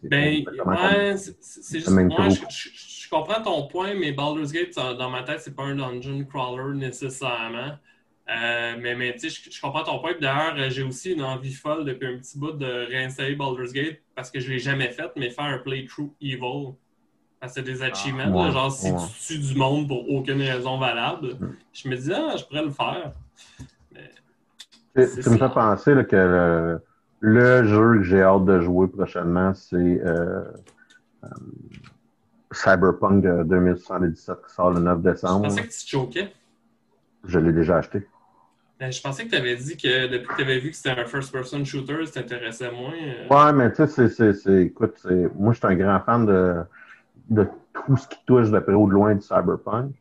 Ben, 0.03 0.45
ouais, 0.67 1.17
c'est 1.17 1.79
juste, 1.79 1.91
moi, 1.91 2.29
je, 2.29 3.09
comprends 3.11 3.43
ton 3.43 3.67
point, 3.67 3.95
mais 3.95 4.13
Baldur's 4.13 4.53
Gate, 4.53 4.75
dans 4.75 5.11
ma 5.11 5.23
tête, 5.23 5.41
c'est 5.41 5.55
pas 5.55 5.65
un 5.65 5.77
dungeon 5.77 6.25
crawler 6.25 6.77
nécessairement. 6.77 7.79
Euh, 8.31 8.77
mais 8.79 8.95
mais 8.95 9.13
tu 9.15 9.29
sais, 9.29 9.51
je, 9.51 9.61
comprends 9.61 9.83
ton 9.83 9.99
point. 9.99 10.13
D'ailleurs, 10.21 10.55
euh, 10.57 10.71
j'ai 10.71 10.85
aussi 10.85 11.13
une 11.13 11.23
envie 11.23 11.53
folle 11.53 11.85
depuis 11.85 12.07
un 12.07 12.19
petit 12.19 12.39
bout 12.39 12.53
de 12.53 12.87
réinstaller 12.87 13.35
Baldur's 13.35 13.73
Gate 13.73 13.99
parce 14.15 14.31
que 14.31 14.39
je 14.39 14.49
ne 14.49 14.53
l'ai 14.53 14.59
jamais 14.59 14.91
fait, 14.91 15.11
mais 15.17 15.29
faire 15.31 15.45
un 15.45 15.59
playthrough 15.59 16.13
evil. 16.21 16.75
Parce 17.43 17.55
que 17.55 17.61
c'est 17.61 17.67
des 17.67 17.83
achievements, 17.83 18.53
genre 18.53 18.71
si 18.71 18.95
tu 18.95 19.41
tues 19.41 19.49
du 19.53 19.59
monde 19.59 19.89
pour 19.89 20.09
aucune 20.09 20.41
raison 20.41 20.79
valable. 20.79 21.35
Mm. 21.41 21.57
Je 21.73 21.89
me 21.89 21.97
dis, 21.97 22.13
ah, 22.15 22.37
je 22.37 22.45
pourrais 22.45 22.63
le 22.63 22.71
faire. 22.71 23.11
tu 24.95 25.29
me 25.29 25.39
fais 25.39 25.49
penser 25.49 25.93
que 26.09 26.79
le, 27.19 27.65
jeu 27.65 27.99
que 27.99 28.05
j'ai 28.05 28.23
hâte 28.23 28.45
de 28.45 28.61
jouer 28.61 28.87
prochainement, 28.87 29.53
c'est 29.55 29.75
euh, 29.77 30.45
Cyberpunk 32.53 33.25
2077 33.25 34.37
qui 34.47 34.55
sort 34.55 34.71
le 34.71 34.79
9 34.79 35.03
décembre. 35.03 35.47
Je 35.47 35.49
pensais 35.49 35.63
que 35.63 35.73
tu 35.73 35.85
te 35.85 35.91
choquais. 35.91 36.33
Je 37.25 37.41
l'ai 37.41 37.53
déjà 37.53 37.79
acheté. 37.79 38.07
Ben, 38.79 38.93
je 38.93 39.01
pensais 39.01 39.25
que 39.25 39.31
tu 39.31 39.37
avais 39.37 39.57
dit 39.57 39.77
que 39.77 40.07
depuis 40.07 40.29
que 40.29 40.37
tu 40.37 40.43
avais 40.43 40.61
vu 40.61 40.71
que 40.71 40.77
c'était 40.77 40.91
un 40.91 41.05
first-person 41.07 41.65
shooter, 41.65 42.07
ça 42.07 42.21
t'intéressait 42.21 42.71
moins. 42.71 42.93
Euh. 42.95 43.27
Ouais, 43.29 43.53
mais 43.53 43.73
tu 43.73 43.85
sais, 43.89 44.33
c'est, 44.33 44.63
écoute, 44.63 45.05
moi, 45.35 45.53
je 45.53 45.59
suis 45.59 45.67
un 45.67 45.75
grand 45.75 46.01
fan 46.01 46.25
de, 46.25 46.63
de 47.31 47.47
tout 47.73 47.97
ce 47.97 48.09
qui 48.09 48.19
touche 48.27 48.51
de 48.51 48.59
près 48.59 48.75
ou 48.75 48.87
de 48.87 48.93
loin 48.93 49.15
du 49.15 49.23
cyberpunk. 49.23 49.95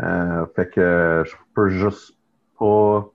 Euh, 0.00 0.46
fait 0.54 0.70
que 0.70 1.24
je 1.26 1.34
peux 1.54 1.68
juste 1.68 2.14
pas, 2.58 3.10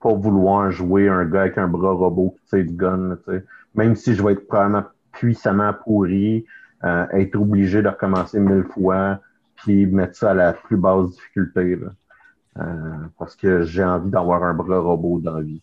pas 0.00 0.12
vouloir 0.12 0.70
jouer 0.70 1.08
un 1.08 1.24
gars 1.24 1.42
avec 1.42 1.58
un 1.58 1.68
bras 1.68 1.92
robot 1.92 2.36
qui 2.36 2.56
tire 2.56 2.66
du 2.66 2.74
gun, 2.74 3.16
sais. 3.26 3.44
même 3.74 3.96
si 3.96 4.14
je 4.14 4.22
vais 4.22 4.32
être 4.32 4.46
probablement 4.46 4.84
puissamment 5.12 5.72
pourri, 5.72 6.44
euh, 6.84 7.06
être 7.12 7.36
obligé 7.36 7.82
de 7.82 7.88
recommencer 7.88 8.38
mille 8.38 8.64
fois, 8.64 9.20
puis 9.56 9.86
mettre 9.86 10.16
ça 10.16 10.32
à 10.32 10.34
la 10.34 10.52
plus 10.52 10.76
basse 10.76 11.10
difficulté. 11.10 11.76
Là. 11.76 11.88
Euh, 12.58 12.96
parce 13.18 13.34
que 13.34 13.62
j'ai 13.62 13.84
envie 13.84 14.10
d'avoir 14.10 14.44
un 14.44 14.54
bras 14.54 14.78
robot 14.78 15.20
dans 15.20 15.36
la 15.36 15.42
vie. 15.42 15.62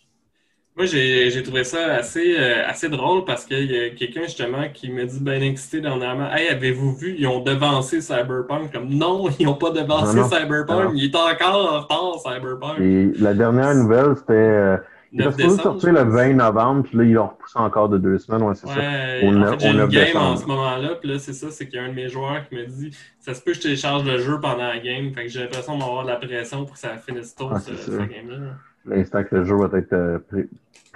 Moi, 0.82 0.88
j'ai 0.88 1.44
trouvé 1.44 1.64
ça 1.64 1.94
assez, 1.94 2.36
euh, 2.40 2.68
assez 2.68 2.90
drôle 2.90 3.24
parce 3.24 3.46
qu'il 3.46 3.72
y 3.72 3.80
a 3.80 3.90
quelqu'un 3.92 4.24
justement 4.24 4.68
qui 4.74 4.90
m'a 4.90 5.04
dit 5.04 5.20
ben 5.22 5.44
excité 5.44 5.80
dernièrement 5.80 6.34
Hey, 6.34 6.48
avez-vous 6.48 6.96
vu, 6.96 7.16
ils 7.20 7.28
ont 7.28 7.40
devancé 7.40 8.02
Cyberpunk 8.02 8.72
comme 8.74 8.90
non, 8.90 9.30
ils 9.40 9.46
n'ont 9.46 9.54
pas 9.54 9.70
devancé 9.70 10.24
Cyberpunk, 10.24 10.94
il 10.96 11.06
est 11.06 11.16
encore 11.16 11.74
en 11.74 11.80
retard 11.82 12.16
Cyberpunk. 12.24 12.80
Et 12.80 13.12
la 13.20 13.36
dernière 13.36 13.76
nouvelle, 13.76 14.16
c'était 14.18 14.34
euh, 14.34 14.78
il 15.14 15.22
était 15.22 15.32
supposé 15.34 15.62
sortir 15.62 15.94
le 15.94 16.02
20 16.02 16.34
novembre, 16.34 16.84
puis 16.84 16.98
là, 16.98 17.04
ils 17.04 17.14
l'ont 17.14 17.28
repoussé 17.28 17.60
encore 17.60 17.90
de 17.90 18.00
deux 18.00 18.18
semaines. 18.18 18.42
Ouais, 18.42 18.56
c'est 18.56 18.66
ça. 18.66 18.74
On, 19.22 19.40
en 19.40 19.60
fait, 19.60 19.70
une 19.70 19.86
game 19.86 20.18
en 20.18 20.36
ce 20.36 20.48
moment-là, 20.48 20.96
puis 21.00 21.10
là, 21.10 21.20
c'est 21.20 21.34
ça, 21.34 21.52
c'est 21.52 21.68
qu'il 21.68 21.76
y 21.76 21.80
a 21.80 21.86
un 21.86 21.90
de 21.90 21.94
mes 21.94 22.10
joueurs 22.10 22.48
qui 22.50 22.56
me 22.56 22.66
dit 22.66 22.90
ça 23.20 23.36
se 23.36 23.42
peut 23.42 23.52
que 23.52 23.58
je 23.58 23.62
télécharge 23.62 24.04
le 24.04 24.18
jeu 24.18 24.40
pendant 24.40 24.68
la 24.68 24.80
game, 24.80 25.14
fait 25.14 25.26
que 25.26 25.28
j'ai 25.30 25.42
l'impression 25.42 25.78
d'avoir 25.78 26.06
de 26.06 26.10
la 26.10 26.16
pression 26.16 26.66
pour 26.66 26.74
que 26.74 26.80
ça 26.80 26.98
finisse 26.98 27.36
tôt, 27.36 27.50
ah, 27.52 27.60
cette 27.60 27.88
game-là. 27.88 28.56
L'instant 28.86 29.24
que 29.24 29.36
le 29.36 29.44
jeu 29.46 29.56
va 29.56 29.78
être 29.78 29.94
euh, 29.94 30.20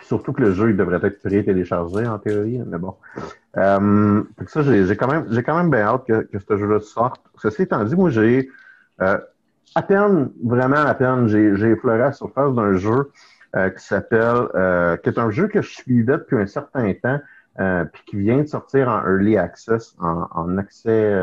surtout 0.01 0.33
que 0.33 0.41
le 0.41 0.51
jeu 0.53 0.69
il 0.71 0.77
devrait 0.77 0.99
être 1.03 1.21
pré-téléchargé 1.21 2.07
en 2.07 2.19
théorie, 2.19 2.61
mais 2.65 2.77
bon. 2.77 2.95
Euh, 3.57 4.23
ça, 4.47 4.61
j'ai 4.61 4.95
quand 4.97 5.07
même 5.07 5.25
j'ai 5.31 5.43
quand 5.43 5.55
même 5.55 5.69
bien 5.69 5.81
hâte 5.81 6.05
que, 6.07 6.21
que 6.23 6.39
ce 6.39 6.57
jeu-là 6.57 6.79
sorte. 6.81 7.21
Ceci 7.37 7.63
étant 7.63 7.83
dit, 7.83 7.95
moi 7.95 8.09
j'ai 8.09 8.49
euh, 9.01 9.17
à 9.75 9.81
peine, 9.81 10.31
vraiment 10.43 10.77
à 10.77 10.93
peine, 10.93 11.27
j'ai 11.27 11.69
effleuré 11.69 11.99
la 11.99 12.11
surface 12.11 12.53
d'un 12.53 12.77
jeu 12.77 13.11
euh, 13.55 13.69
qui 13.69 13.83
s'appelle, 13.85 14.47
euh, 14.55 14.97
qui 14.97 15.09
est 15.09 15.19
un 15.19 15.29
jeu 15.29 15.47
que 15.47 15.61
je 15.61 15.69
suivais 15.69 16.17
depuis 16.17 16.37
un 16.37 16.47
certain 16.47 16.93
temps, 16.93 17.19
euh, 17.59 17.85
puis 17.85 18.03
qui 18.05 18.17
vient 18.17 18.39
de 18.39 18.47
sortir 18.47 18.89
en 18.89 19.01
early 19.01 19.37
access, 19.37 19.95
en, 19.99 20.27
en 20.31 20.57
accès 20.57 21.13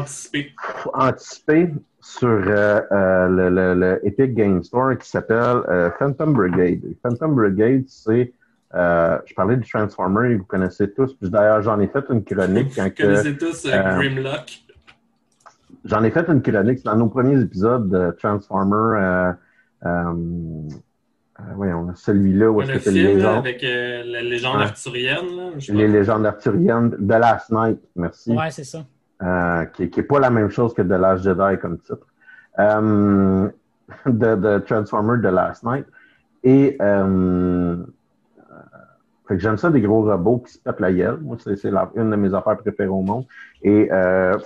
anticipé. 0.00 0.52
anticipé 0.94 1.74
sur 2.00 2.28
le, 2.28 2.82
le, 2.90 3.74
le, 3.74 4.06
Epic 4.06 4.34
Game 4.34 4.62
Store 4.62 4.96
qui 4.96 5.08
s'appelle 5.08 5.62
Phantom 5.98 6.32
Brigade. 6.32 6.80
Phantom 7.02 7.34
Brigade, 7.34 7.84
c'est 7.86 8.32
je 8.72 9.34
parlais 9.34 9.56
du 9.56 9.68
Transformer, 9.68 10.36
vous 10.36 10.44
connaissez 10.44 10.90
tous. 10.90 11.14
Puis 11.14 11.28
d'ailleurs, 11.30 11.62
j'en 11.62 11.80
ai 11.80 11.88
fait 11.88 12.04
une 12.10 12.24
chronique. 12.24 12.78
vous 12.78 12.90
connaissez 12.96 13.36
tous 13.36 13.66
Grimlock. 13.66 14.62
J'en 15.84 16.02
ai 16.02 16.10
fait 16.10 16.26
une 16.28 16.42
chronique 16.42 16.84
dans 16.84 16.96
nos 16.96 17.08
premiers 17.08 17.40
épisodes 17.40 17.88
de 17.88 18.16
Transformer 18.18 19.34
euh, 19.86 19.92
euh, 21.40 21.52
voyons, 21.54 21.94
celui-là 21.94 22.50
où 22.50 22.60
est-ce 22.62 22.72
que 22.72 22.78
c'est 22.80 22.90
les 22.90 23.14
légendes? 23.14 23.38
avec 23.38 23.62
euh, 23.62 24.02
la 24.04 24.22
légende 24.22 24.60
arthurienne. 24.60 25.52
les 25.68 25.88
légendes 25.88 26.26
arthuriennes 26.26 26.96
de 26.98 27.14
Last 27.14 27.50
Night, 27.50 27.78
merci. 27.94 28.32
Ouais, 28.32 28.50
c'est 28.50 28.64
ça. 28.64 28.84
Qui 29.74 29.90
n'est 29.96 30.02
pas 30.02 30.18
la 30.20 30.30
même 30.30 30.50
chose 30.50 30.74
que 30.74 30.82
The 30.82 30.90
Last 30.90 31.24
Jedi 31.24 31.58
comme 31.60 31.78
titre. 31.78 32.06
de, 32.58 33.52
de, 34.06 34.58
Transformer 34.58 35.20
The 35.20 35.32
Last 35.32 35.64
Night. 35.64 35.86
Et 36.44 36.76
fait 39.26 39.34
que 39.34 39.40
j'aime 39.40 39.58
ça 39.58 39.70
des 39.70 39.82
gros 39.82 40.02
robots 40.04 40.38
qui 40.38 40.52
se 40.54 40.58
pètent 40.58 40.80
la 40.80 40.92
gueule. 40.92 41.18
Moi, 41.20 41.36
c'est 41.38 41.62
une 41.64 42.10
de 42.10 42.16
mes 42.16 42.32
affaires 42.32 42.56
préférées 42.56 42.88
au 42.88 43.02
monde. 43.02 43.26
Et 43.62 43.90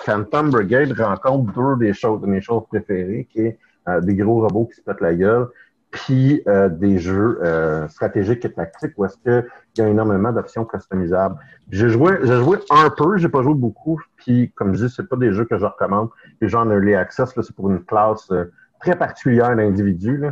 Phantom 0.05 0.51
Brigade 0.51 0.93
rencontre 0.99 1.53
deux 1.53 1.77
des 1.85 1.93
choses, 1.93 2.21
de 2.21 2.27
mes 2.27 2.41
choses 2.41 2.65
préférées, 2.69 3.29
qui 3.31 3.41
est 3.41 3.59
euh, 3.89 4.01
des 4.01 4.15
gros 4.15 4.41
robots 4.41 4.67
qui 4.67 4.77
se 4.77 4.81
pètent 4.81 5.01
la 5.01 5.15
gueule, 5.15 5.49
puis 5.93 6.43
euh, 6.49 6.69
des 6.71 6.99
jeux 6.99 7.39
euh, 7.43 7.87
stratégiques 7.87 8.45
et 8.47 8.53
tactiques 8.53 8.93
où 8.97 9.05
est-ce 9.05 9.17
qu'il 9.19 9.45
y 9.79 9.81
a 9.83 9.89
énormément 9.89 10.33
d'options 10.33 10.65
customisables. 10.65 11.37
J'ai 11.71 11.91
joué, 11.91 12.19
j'ai 12.23 12.37
joué 12.39 12.59
un 12.71 12.91
peu, 12.91 13.19
j'ai 13.19 13.29
pas 13.29 13.43
joué 13.43 13.55
beaucoup, 13.55 14.01
puis 14.17 14.51
comme 14.57 14.75
je 14.75 14.87
dis, 14.87 14.93
c'est 14.95 15.07
pas 15.09 15.17
des 15.17 15.33
jeux 15.33 15.45
que 15.45 15.59
je 15.59 15.67
recommande. 15.67 16.09
Les 16.41 16.49
gens 16.49 16.63
en 16.63 16.71
early 16.71 16.95
access, 16.95 17.37
là, 17.37 17.43
c'est 17.43 17.55
pour 17.55 17.71
une 17.71 17.85
classe 17.85 18.33
très 18.81 18.97
particulière 18.97 19.55
d'individus 19.55 20.25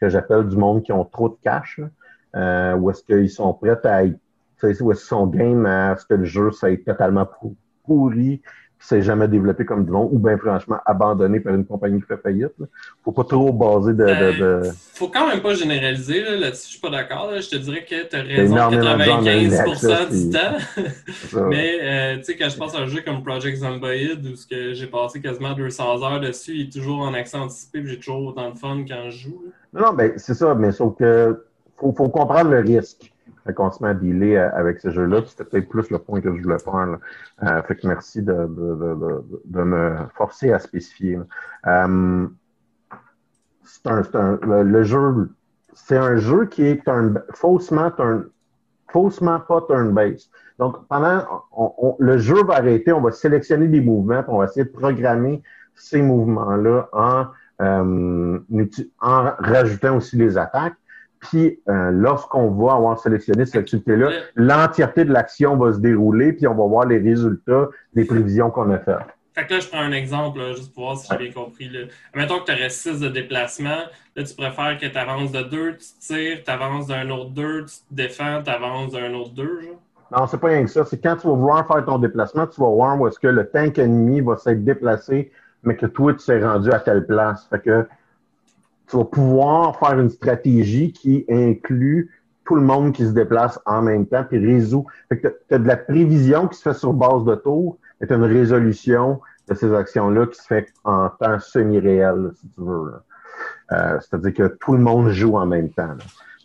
que 0.00 0.08
j'appelle 0.08 0.48
du 0.48 0.56
monde 0.56 0.82
qui 0.82 0.92
ont 0.92 1.04
trop 1.04 1.28
de 1.28 1.36
cash, 1.42 1.80
euh, 2.34 2.74
où 2.74 2.90
est-ce 2.90 3.04
qu'ils 3.04 3.30
sont 3.30 3.54
prêts 3.54 3.78
à 3.84 4.02
où 4.04 4.68
est-ce 4.68 4.82
qu'ils 4.82 4.96
sont 4.96 5.26
game 5.26 5.66
à 5.66 5.96
ce 5.96 6.06
que 6.06 6.14
le 6.14 6.24
jeu 6.24 6.50
soit 6.50 6.82
totalement 6.84 7.28
pourri, 7.84 8.40
s'est 8.84 9.02
jamais 9.02 9.28
développé 9.28 9.64
comme 9.64 9.84
du 9.84 9.90
ou 9.92 10.18
bien 10.18 10.36
franchement 10.36 10.76
abandonné 10.84 11.40
par 11.40 11.54
une 11.54 11.64
compagnie 11.64 12.00
qui 12.00 12.06
fait 12.06 12.18
faillite. 12.18 12.52
Là. 12.58 12.66
Faut 13.02 13.12
pas 13.12 13.24
trop 13.24 13.52
baser 13.52 13.94
de, 13.94 14.04
de, 14.04 14.38
de... 14.38 14.70
Faut 14.92 15.08
quand 15.08 15.26
même 15.28 15.40
pas 15.40 15.54
généraliser 15.54 16.22
là, 16.22 16.36
là-dessus, 16.36 16.66
je 16.66 16.70
suis 16.72 16.80
pas 16.80 16.90
d'accord. 16.90 17.30
Je 17.34 17.48
te 17.48 17.56
dirais 17.56 17.84
que 17.84 18.08
tu 18.08 18.16
as 18.16 18.22
raison 18.22 18.56
95% 18.56 20.10
du 20.10 20.30
temps. 20.30 21.48
Mais 21.48 21.78
euh, 21.80 22.16
tu 22.18 22.24
sais, 22.24 22.36
quand 22.36 22.48
je 22.50 22.56
pense 22.56 22.74
à 22.74 22.80
un 22.80 22.86
jeu 22.86 23.00
comme 23.04 23.22
Project 23.22 23.58
Zomboid, 23.58 24.26
où 24.26 24.34
j'ai 24.50 24.86
passé 24.86 25.20
quasiment 25.20 25.54
200 25.54 26.02
heures 26.02 26.20
dessus, 26.20 26.52
il 26.54 26.66
est 26.66 26.72
toujours 26.72 27.00
en 27.00 27.14
accent 27.14 27.42
anticipé, 27.42 27.82
j'ai 27.86 27.98
toujours 27.98 28.26
autant 28.26 28.50
de 28.50 28.58
fun 28.58 28.84
quand 28.86 29.10
je 29.10 29.28
joue. 29.28 29.44
Non, 29.72 29.80
non, 29.80 29.92
ben 29.94 30.12
c'est 30.16 30.34
ça, 30.34 30.54
mais 30.54 30.72
sauf 30.72 30.94
que 30.96 31.44
faut, 31.78 31.92
faut 31.92 32.08
comprendre 32.08 32.50
le 32.50 32.60
risque 32.60 33.13
qu'on 33.52 33.70
se 33.70 33.82
met 33.82 33.90
à 33.90 33.94
dealer 33.94 34.36
euh, 34.36 34.50
avec 34.54 34.80
ce 34.80 34.90
jeu-là. 34.90 35.20
C'était 35.26 35.44
peut-être 35.44 35.68
plus 35.68 35.90
le 35.90 35.98
point 35.98 36.20
que 36.20 36.34
je 36.34 36.42
voulais 36.42 36.58
faire. 36.58 36.98
Euh, 37.42 37.62
fait 37.62 37.76
que 37.76 37.86
merci 37.86 38.22
de, 38.22 38.32
de, 38.32 38.74
de, 38.74 39.24
de, 39.44 39.62
me 39.62 39.96
forcer 40.14 40.52
à 40.52 40.58
spécifier. 40.58 41.18
Euh, 41.66 42.26
c'est 43.64 43.86
un, 43.86 44.02
un, 44.14 44.62
le, 44.62 44.82
jeu, 44.82 45.30
c'est 45.74 45.96
un 45.96 46.16
jeu 46.16 46.46
qui 46.46 46.64
est 46.66 46.82
faussement, 47.32 47.90
faussement 48.90 49.40
pas 49.40 49.60
turn-based. 49.62 50.30
Donc, 50.58 50.86
pendant, 50.88 51.24
le 51.98 52.18
jeu 52.18 52.44
va 52.44 52.54
arrêter, 52.56 52.92
on 52.92 53.00
va 53.00 53.10
sélectionner 53.10 53.66
des 53.68 53.80
mouvements, 53.80 54.22
on 54.28 54.38
va 54.38 54.44
essayer 54.44 54.64
de 54.64 54.70
programmer 54.70 55.42
ces 55.74 56.00
mouvements-là 56.00 56.88
en, 56.92 57.26
euh, 57.60 58.38
en 59.00 59.32
rajoutant 59.38 59.96
aussi 59.96 60.16
les 60.16 60.38
attaques. 60.38 60.76
Puis 61.30 61.60
euh, 61.68 61.90
lorsqu'on 61.90 62.50
va 62.50 62.74
avoir 62.74 62.98
sélectionné 62.98 63.46
cette 63.46 63.56
activité-là, 63.56 64.10
l'entièreté 64.36 65.04
de 65.04 65.12
l'action 65.12 65.56
va 65.56 65.72
se 65.72 65.78
dérouler, 65.78 66.32
puis 66.32 66.46
on 66.46 66.54
va 66.54 66.66
voir 66.66 66.86
les 66.86 66.98
résultats 66.98 67.68
des 67.94 68.04
prévisions 68.04 68.50
qu'on 68.50 68.70
a 68.70 68.78
faites. 68.78 68.98
Fait 69.34 69.46
que 69.46 69.54
là, 69.54 69.60
je 69.60 69.68
prends 69.68 69.80
un 69.80 69.92
exemple, 69.92 70.38
juste 70.54 70.72
pour 70.72 70.84
voir 70.84 70.96
si 70.96 71.08
j'ai 71.10 71.18
bien 71.18 71.32
compris. 71.32 71.68
Là. 71.68 71.86
Mettons 72.14 72.38
que 72.38 72.44
tu 72.44 72.52
aurais 72.52 72.68
six 72.68 73.00
de 73.00 73.08
déplacement. 73.08 73.80
Là, 74.14 74.22
tu 74.22 74.34
préfères 74.34 74.78
que 74.78 74.86
tu 74.86 74.96
avances 74.96 75.32
de 75.32 75.42
deux, 75.42 75.76
tu 75.76 75.86
tires, 75.98 76.44
tu 76.44 76.50
avances 76.50 76.86
d'un 76.86 77.10
autre 77.10 77.30
deux, 77.30 77.64
tu 77.64 77.74
te 77.74 77.94
défends, 77.94 78.42
tu 78.44 78.50
avances 78.50 78.92
d'un 78.92 79.12
autre 79.14 79.34
deux. 79.34 79.60
Genre? 79.62 79.80
Non, 80.16 80.26
c'est 80.28 80.38
pas 80.38 80.48
rien 80.48 80.62
que 80.62 80.70
ça. 80.70 80.84
C'est 80.84 81.02
quand 81.02 81.16
tu 81.16 81.26
vas 81.26 81.32
vouloir 81.32 81.66
faire 81.66 81.84
ton 81.84 81.98
déplacement, 81.98 82.46
tu 82.46 82.60
vas 82.60 82.68
voir 82.68 83.00
où 83.00 83.08
est-ce 83.08 83.18
que 83.18 83.26
le 83.26 83.48
tank 83.48 83.76
ennemi 83.78 84.20
va 84.20 84.36
s'être 84.36 84.62
déplacé, 84.62 85.32
mais 85.64 85.74
que 85.74 85.86
toi, 85.86 86.12
tu 86.12 86.20
s'es 86.20 86.40
rendu 86.40 86.70
à 86.70 86.78
telle 86.78 87.04
place. 87.04 87.48
Fait 87.50 87.60
que 87.60 87.86
tu 88.88 88.96
vas 88.96 89.04
pouvoir 89.04 89.78
faire 89.78 89.98
une 89.98 90.10
stratégie 90.10 90.92
qui 90.92 91.24
inclut 91.28 92.10
tout 92.44 92.56
le 92.56 92.62
monde 92.62 92.92
qui 92.92 93.06
se 93.06 93.12
déplace 93.12 93.58
en 93.64 93.82
même 93.82 94.06
temps, 94.06 94.24
puis 94.28 94.38
résout. 94.38 94.86
Fait 95.08 95.18
que 95.18 95.28
tu 95.48 95.54
as 95.54 95.58
de 95.58 95.66
la 95.66 95.76
prévision 95.76 96.46
qui 96.48 96.58
se 96.58 96.62
fait 96.62 96.74
sur 96.74 96.92
base 96.92 97.24
de 97.24 97.34
tour, 97.36 97.78
est 98.00 98.12
une 98.12 98.24
résolution 98.24 99.20
de 99.48 99.54
ces 99.54 99.72
actions-là 99.74 100.26
qui 100.26 100.38
se 100.38 100.46
fait 100.46 100.72
en 100.84 101.08
temps 101.08 101.38
semi-réel, 101.38 102.32
si 102.40 102.48
tu 102.48 102.60
veux. 102.60 102.92
Euh, 103.72 103.98
c'est-à-dire 104.00 104.34
que 104.34 104.56
tout 104.60 104.72
le 104.72 104.78
monde 104.78 105.08
joue 105.08 105.36
en 105.36 105.46
même 105.46 105.70
temps. 105.70 105.94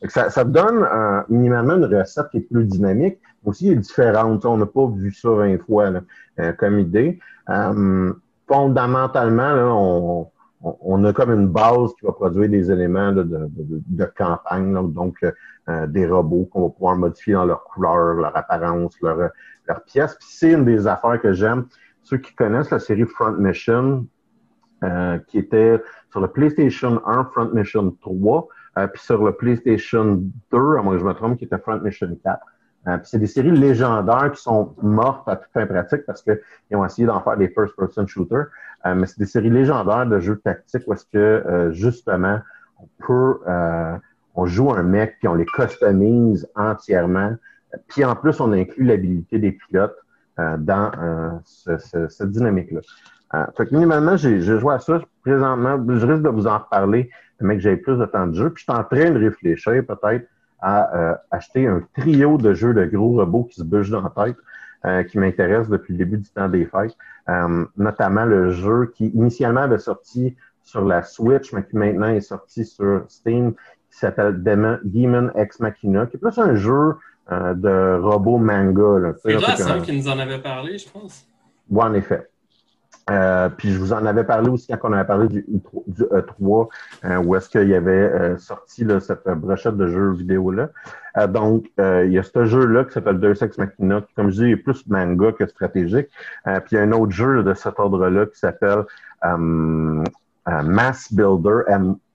Ça, 0.08 0.30
ça 0.30 0.46
donne 0.46 0.88
minimalement 1.28 1.76
une 1.76 1.86
recette 1.86 2.30
qui 2.32 2.38
est 2.38 2.42
plus 2.50 2.66
dynamique, 2.66 3.20
mais 3.44 3.50
aussi 3.50 3.76
différente. 3.76 4.46
On 4.46 4.58
n'a 4.58 4.66
pas 4.66 4.88
vu 4.88 5.14
ça 5.14 5.30
20 5.30 5.58
fois 5.66 5.92
euh, 6.40 6.54
comme 6.54 6.80
idée. 6.80 7.20
Euh, 7.50 8.14
fondamentalement, 8.48 9.54
on, 9.54 10.28
on, 10.62 11.04
a 11.06 11.14
comme 11.14 11.32
une 11.32 11.48
base 11.48 11.94
qui 11.98 12.06
va 12.06 12.12
produire 12.12 12.50
des 12.50 12.72
éléments 12.72 13.12
de, 13.12 13.24
de, 13.24 13.50
de, 13.50 14.06
campagne, 14.06 14.74
donc 14.92 15.18
euh, 15.24 15.88
des 15.88 16.06
robots 16.06 16.50
qu'on 16.52 16.64
va 16.64 16.70
pouvoir 16.70 16.98
modifier 16.98 17.34
dans 17.34 17.46
leur 17.46 17.64
couleur, 17.64 18.16
leur 18.16 18.36
apparence, 18.36 18.96
leur, 19.02 19.30
leur 19.68 19.84
pièce. 19.84 20.18
C'est 20.20 20.52
une 20.52 20.66
des 20.66 20.88
affaires 20.88 21.22
que 21.22 21.32
j'aime. 21.32 21.66
Ceux 22.04 22.18
qui 22.18 22.34
connaissent 22.36 22.72
la 22.72 22.80
série 22.80 23.06
Front 23.06 23.34
Mission, 23.34 24.06
euh, 24.84 25.20
qui 25.28 25.38
était 25.38 25.82
sur 26.12 26.22
le 26.22 26.28
PlayStation 26.28 27.02
1, 27.06 27.26
Front 27.26 27.52
Mission 27.54 27.96
3, 28.02 28.48
euh, 28.78 28.88
puis 28.88 29.02
sur 29.02 29.24
le 29.24 29.34
PlayStation 29.34 30.24
2, 30.52 30.58
à 30.78 30.82
moins 30.82 30.94
que 30.94 31.00
je 31.00 31.06
me 31.06 31.14
trompe, 31.14 31.38
qui 31.38 31.46
était 31.46 31.58
Front 31.58 31.80
Mission 31.80 32.18
4. 32.24 32.40
Euh, 32.88 32.98
c'est 33.04 33.20
des 33.20 33.28
séries 33.28 33.52
légendaires 33.52 34.32
qui 34.32 34.42
sont 34.42 34.74
mortes 34.82 35.28
à 35.28 35.36
toute 35.36 35.52
fin 35.52 35.66
pratique 35.66 36.06
parce 36.06 36.24
qu'ils 36.24 36.40
ont 36.72 36.86
essayé 36.86 37.06
d'en 37.06 37.20
faire 37.22 37.36
des 37.36 37.50
first-person 37.50 38.08
shooters. 38.08 38.48
Euh, 38.86 38.96
mais 38.96 39.08
c'est 39.08 39.20
des 39.20 39.26
séries 39.26 39.50
légendaires 39.50 40.06
de 40.06 40.20
jeux 40.20 40.38
tactiques 40.38 40.84
où 40.88 40.94
est-ce 40.94 41.06
que 41.06 41.18
euh, 41.18 41.72
justement 41.74 42.40
on 42.80 42.88
peut 43.06 43.40
on 44.36 44.46
joue 44.46 44.72
un 44.72 44.84
mec 44.84 45.18
puis 45.20 45.28
on 45.28 45.34
les 45.34 45.46
customise 45.46 46.48
entièrement. 46.56 47.36
Puis 47.88 48.06
en 48.06 48.16
plus, 48.16 48.40
on 48.40 48.54
inclut 48.54 48.86
l'habilité 48.86 49.38
des 49.38 49.52
pilotes 49.52 49.98
dans 50.38 51.42
cette 51.46 52.32
dynamique-là. 52.32 52.80
fait 53.58 53.66
que 53.66 53.74
minimalement, 53.74 54.16
j'ai 54.16 54.40
joué 54.40 54.74
à 54.74 54.80
ça. 54.80 55.02
Présentement, 55.24 55.78
je 55.90 56.06
risque 56.06 56.24
de 56.24 56.30
vous 56.30 56.48
en 56.48 56.60
reparler, 56.60 57.10
mais 57.42 57.56
que 57.56 57.62
j'ai 57.62 57.76
plus 57.76 57.98
de 57.98 58.06
temps 58.06 58.28
de 58.28 58.34
jeu. 58.34 58.50
Puis 58.50 58.64
je 58.66 58.72
suis 58.72 58.80
en 58.80 58.86
train 58.86 59.12
de 59.12 59.20
réfléchir 59.20 59.84
peut-être 59.86 60.26
à 60.62 60.96
euh, 60.96 61.16
acheter 61.32 61.68
un 61.68 61.82
trio 61.98 62.38
de 62.38 62.54
jeux 62.54 62.74
de 62.74 62.86
gros 62.86 63.18
robots 63.18 63.46
qui 63.46 63.56
se 63.56 63.64
bougent 63.64 63.92
dans 63.92 64.02
la 64.02 64.26
tête, 64.26 64.38
euh, 64.86 65.04
qui 65.04 65.18
m'intéresse 65.18 65.68
depuis 65.70 65.94
le 65.94 66.00
début 66.00 66.18
du 66.18 66.30
temps 66.30 66.50
des 66.50 66.66
fêtes. 66.66 66.96
Euh, 67.28 67.66
notamment 67.78 68.26
le 68.26 68.52
jeu 68.52 68.92
qui 68.96 69.08
initialement 69.08 69.62
avait 69.62 69.78
sorti 69.78 70.36
sur 70.64 70.86
la 70.86 71.04
Switch, 71.04 71.52
mais 71.54 71.64
qui 71.64 71.76
maintenant 71.76 72.10
est 72.10 72.22
sorti 72.22 72.66
sur 72.66 73.04
Steam, 73.08 73.54
qui 73.54 73.98
s'appelle 73.98 74.42
Demon 74.42 75.32
X 75.36 75.60
Machina, 75.60 76.06
qui 76.06 76.18
est 76.18 76.20
plus 76.20 76.38
un 76.38 76.56
jeu 76.56 76.94
de 77.30 78.00
robot 78.02 78.38
manga. 78.38 79.14
C'est 79.22 79.34
là, 79.34 79.80
qui 79.80 79.96
nous 79.96 80.08
en 80.08 80.18
avait 80.18 80.40
parlé, 80.40 80.78
je 80.78 80.90
pense. 80.90 81.28
Oui, 81.70 81.84
en 81.84 81.94
effet. 81.94 82.29
Euh, 83.10 83.50
puis 83.50 83.72
je 83.72 83.80
vous 83.80 83.94
en 83.94 84.06
avais 84.06 84.24
parlé 84.24 84.50
aussi 84.50 84.68
quand 84.68 84.90
on 84.90 84.94
avait 84.94 85.08
parlé 85.08 85.28
du, 85.28 85.46
E3, 85.98 86.68
euh, 87.06 87.18
où 87.18 87.36
est-ce 87.36 87.50
qu'il 87.50 87.68
y 87.68 87.76
avait 87.76 87.92
euh, 87.92 88.38
sorti 88.38 88.86
cette 89.00 89.28
brochette 89.28 89.78
de 89.78 89.88
jeux 89.88 90.12
vidéo-là. 90.12 90.70
donc, 91.28 91.66
il 91.78 92.12
y 92.12 92.20
a 92.20 92.24
ce 92.24 92.46
jeu-là 92.46 92.86
qui 92.86 92.94
s'appelle 92.94 93.20
Deus 93.20 93.42
Ex 93.42 93.58
Machina, 93.58 94.02
qui, 94.02 94.14
comme 94.14 94.30
je 94.30 94.44
dis, 94.44 94.52
est 94.52 94.58
plus 94.58 94.86
manga 94.88 95.32
que 95.32 95.46
stratégique. 95.48 96.08
puis 96.46 96.72
il 96.72 96.76
y 96.76 96.78
a 96.78 96.82
un 96.84 96.92
autre 96.92 97.12
jeu 97.12 97.44
de 97.44 97.54
cet 97.54 97.80
ordre-là 97.80 98.26
qui 98.28 98.38
s'appelle 98.40 98.84
Mass 100.46 101.12
Builder. 101.12 101.62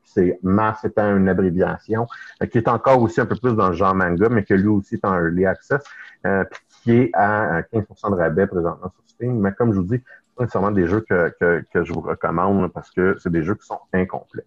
c'est 0.05 0.39
Mass 0.43 0.85
étant 0.85 1.17
une 1.17 1.29
abréviation, 1.29 2.07
qui 2.51 2.59
est 2.59 2.69
encore 2.69 3.03
aussi 3.03 3.21
un 3.21 3.27
peu 3.27 3.37
plus 3.37 3.55
dans 3.55 3.69
le 3.69 3.75
genre 3.75 3.95
manga, 3.95 4.29
mais 4.31 4.45
que 4.45 4.55
lui 4.55 4.69
aussi 4.69 4.95
est 4.95 5.05
en 5.05 5.15
early 5.15 5.45
access, 5.45 5.83
puis 6.23 6.61
qui 6.83 6.93
est 6.93 7.11
à 7.15 7.63
15% 7.63 8.11
de 8.11 8.17
rabais 8.17 8.47
présentement 8.47 8.91
sur 8.95 9.05
Steam. 9.07 9.41
Mais 9.41 9.53
comme 9.53 9.73
je 9.73 9.79
vous 9.81 9.97
dis, 9.97 10.01
nécessairement 10.39 10.71
des 10.71 10.87
jeux 10.87 11.01
que, 11.01 11.33
que, 11.73 11.85
je 11.85 11.93
vous 11.93 12.01
recommande 12.01 12.73
parce 12.73 12.91
que 12.91 13.17
c'est 13.19 13.31
des 13.31 13.43
jeux 13.43 13.55
qui 13.55 13.67
sont 13.67 13.81
incomplets. 13.93 14.47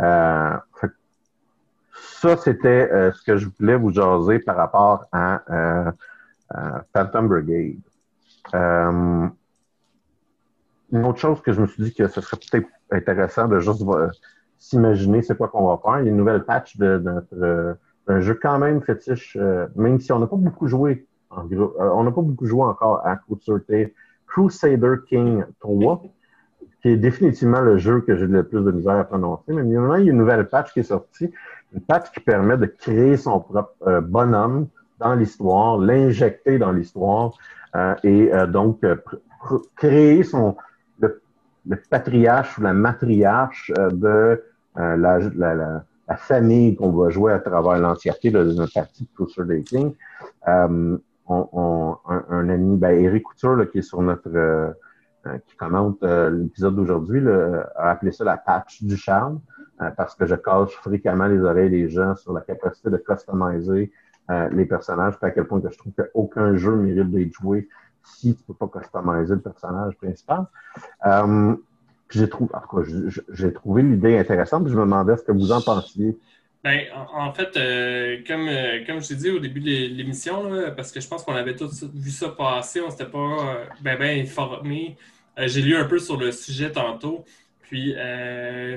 Euh, 0.00 0.56
ça, 1.94 2.36
c'était 2.36 2.90
euh, 2.92 3.12
ce 3.12 3.22
que 3.22 3.36
je 3.36 3.48
voulais 3.58 3.76
vous 3.76 3.92
jaser 3.92 4.38
par 4.40 4.56
rapport 4.56 5.04
à 5.12 5.42
euh, 5.50 5.92
Phantom 6.92 7.28
Brigade. 7.28 7.80
une 10.92 11.04
autre 11.04 11.18
chose 11.18 11.40
que 11.42 11.52
je 11.52 11.60
me 11.60 11.66
suis 11.66 11.82
dit 11.82 11.94
que 11.94 12.08
ce 12.08 12.20
serait 12.20 12.36
peut-être 12.36 12.68
intéressant 12.90 13.48
de 13.48 13.58
juste 13.60 13.82
s'imaginer 14.58 15.22
c'est 15.22 15.36
quoi 15.36 15.48
qu'on 15.48 15.66
va 15.66 15.80
faire. 15.82 16.00
Il 16.00 16.04
y 16.04 16.08
a 16.08 16.10
une 16.10 16.16
nouvelle 16.16 16.44
patch 16.44 16.76
de, 16.76 16.98
notre 16.98 17.76
un 18.06 18.20
jeu 18.20 18.38
quand 18.40 18.58
même 18.58 18.82
fétiche, 18.82 19.36
même 19.76 19.98
si 19.98 20.12
on 20.12 20.18
n'a 20.18 20.26
pas 20.26 20.36
beaucoup 20.36 20.68
joué 20.68 21.06
en 21.36 21.44
gros, 21.44 21.74
on 21.78 22.04
n'a 22.04 22.12
pas 22.12 22.22
beaucoup 22.22 22.46
joué 22.46 22.62
encore 22.62 23.04
à 23.06 23.16
Coup 23.16 23.36
de 23.36 23.42
Crusader 24.34 24.96
King 25.08 25.44
3, 25.60 26.02
qui 26.82 26.88
est 26.88 26.96
définitivement 26.96 27.60
le 27.60 27.78
jeu 27.78 28.00
que 28.00 28.16
j'ai 28.16 28.26
le 28.26 28.42
plus 28.42 28.62
de 28.64 28.72
misère 28.72 28.96
à 28.96 29.04
prononcer. 29.04 29.52
Mais 29.52 29.62
il 29.62 29.72
y 29.72 29.76
a 29.76 29.98
une 29.98 30.16
nouvelle 30.16 30.48
patch 30.48 30.72
qui 30.72 30.80
est 30.80 30.84
sortie, 30.84 31.30
une 31.72 31.80
patch 31.80 32.10
qui 32.10 32.18
permet 32.18 32.56
de 32.56 32.66
créer 32.66 33.16
son 33.16 33.38
propre 33.38 33.72
euh, 33.86 34.00
bonhomme 34.00 34.66
dans 34.98 35.14
l'histoire, 35.14 35.78
l'injecter 35.78 36.58
dans 36.58 36.72
l'histoire 36.72 37.38
euh, 37.76 37.94
et 38.02 38.34
euh, 38.34 38.46
donc 38.46 38.80
créer 39.76 40.24
son 40.24 40.56
le, 40.98 41.22
patriarche 41.88 42.58
ou 42.58 42.62
la 42.62 42.72
matriarche 42.72 43.72
de 43.92 44.42
la, 44.76 45.18
la, 45.18 45.54
la, 45.54 46.16
famille 46.16 46.74
qu'on 46.74 46.90
va 46.90 47.08
jouer 47.08 47.32
à 47.32 47.38
travers 47.38 47.78
l'entièreté 47.78 48.30
de 48.30 48.42
notre 48.52 48.72
partie 48.74 49.04
de 49.04 49.08
Crusader 49.14 49.62
King 49.62 49.94
on, 51.26 51.96
un, 52.06 52.48
ami, 52.48 52.76
ben, 52.76 52.98
Eric 52.98 53.24
Couture, 53.24 53.70
qui 53.70 53.78
est 53.78 53.82
sur 53.82 54.02
notre, 54.02 54.28
euh, 54.28 54.70
euh, 55.26 55.38
qui 55.46 55.56
commente 55.56 56.02
euh, 56.02 56.30
l'épisode 56.30 56.76
d'aujourd'hui, 56.76 57.26
a 57.28 57.90
appelé 57.90 58.12
ça 58.12 58.24
la 58.24 58.36
patch 58.36 58.82
du 58.82 58.96
charme, 58.96 59.40
parce 59.96 60.14
que 60.14 60.24
je 60.24 60.36
cache 60.36 60.70
fréquemment 60.76 61.26
les 61.26 61.40
oreilles 61.40 61.70
des 61.70 61.88
gens 61.88 62.14
sur 62.14 62.32
la 62.32 62.40
capacité 62.42 62.90
de 62.90 62.96
customiser 62.96 63.92
les 64.52 64.66
personnages, 64.66 65.14
à 65.20 65.30
quel 65.30 65.44
point 65.46 65.60
que 65.60 65.68
je 65.70 65.76
trouve 65.76 65.92
qu'aucun 65.92 66.56
jeu 66.56 66.76
mérite 66.76 67.10
d'être 67.10 67.32
joué 67.32 67.68
si 68.02 68.36
tu 68.36 68.42
peux 68.44 68.54
pas 68.54 68.68
customiser 68.68 69.34
le 69.34 69.40
personnage 69.40 69.96
principal. 69.96 70.46
j'ai 72.08 72.28
trouvé, 72.28 72.52
j'ai 73.30 73.52
trouvé 73.52 73.82
l'idée 73.82 74.16
intéressante, 74.16 74.62
puis 74.62 74.72
je 74.72 74.78
me 74.78 74.84
demandais 74.84 75.16
ce 75.16 75.24
que 75.24 75.32
vous 75.32 75.50
en 75.50 75.60
pensiez 75.60 76.16
ben, 76.64 76.86
en, 77.12 77.30
fait, 77.34 77.58
euh, 77.58 78.22
comme, 78.26 78.48
euh, 78.48 78.82
comme 78.86 79.02
je 79.02 79.08
t'ai 79.08 79.16
dit 79.16 79.28
au 79.30 79.38
début 79.38 79.60
de 79.60 79.94
l'émission, 79.94 80.50
parce 80.74 80.92
que 80.92 80.98
je 80.98 81.06
pense 81.06 81.22
qu'on 81.22 81.34
avait 81.34 81.54
tous 81.54 81.84
vu 81.94 82.08
ça 82.10 82.30
passer, 82.30 82.80
on 82.80 82.88
s'était 82.88 83.04
pas 83.04 83.18
euh, 83.18 83.64
ben, 83.82 83.98
ben 83.98 84.22
informé. 84.22 84.96
J'ai 85.36 85.60
lu 85.60 85.76
un 85.76 85.84
peu 85.84 85.98
sur 85.98 86.16
le 86.16 86.32
sujet 86.32 86.72
tantôt. 86.72 87.26
Puis 87.60 87.94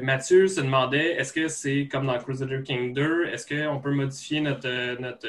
Mathieu 0.01 0.47
se 0.47 0.59
demandait 0.59 1.13
est-ce 1.13 1.31
que 1.31 1.47
c'est 1.47 1.87
comme 1.89 2.07
dans 2.07 2.17
Crusader 2.17 2.61
King 2.63 2.93
2, 2.93 3.27
est-ce 3.27 3.47
qu'on 3.47 3.79
peut 3.79 3.91
modifier 3.91 4.41
notre, 4.41 4.99
notre, 4.99 5.27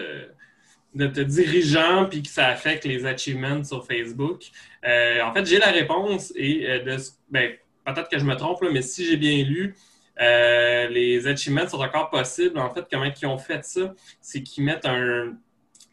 notre 0.94 1.22
dirigeant 1.22 2.06
puis 2.06 2.22
que 2.22 2.28
ça 2.28 2.48
affecte 2.48 2.84
les 2.86 3.06
achievements 3.06 3.62
sur 3.62 3.86
Facebook? 3.86 4.46
en 4.84 5.32
fait, 5.32 5.46
j'ai 5.46 5.58
la 5.58 5.70
réponse 5.70 6.32
et 6.34 6.80
de, 6.80 6.96
ben, 7.30 7.52
peut-être 7.84 8.08
que 8.08 8.18
je 8.18 8.24
me 8.24 8.34
trompe, 8.34 8.64
mais 8.72 8.82
si 8.82 9.04
j'ai 9.04 9.16
bien 9.16 9.44
lu, 9.44 9.76
euh, 10.20 10.88
les 10.88 11.26
achievements 11.26 11.68
sont 11.68 11.80
encore 11.80 12.10
possibles. 12.10 12.58
En 12.58 12.70
fait, 12.70 12.84
comment 12.90 13.04
ils 13.04 13.26
ont 13.26 13.38
fait 13.38 13.64
ça? 13.64 13.94
C'est 14.20 14.42
qu'ils 14.42 14.64
mettent 14.64 14.86
une 14.86 15.36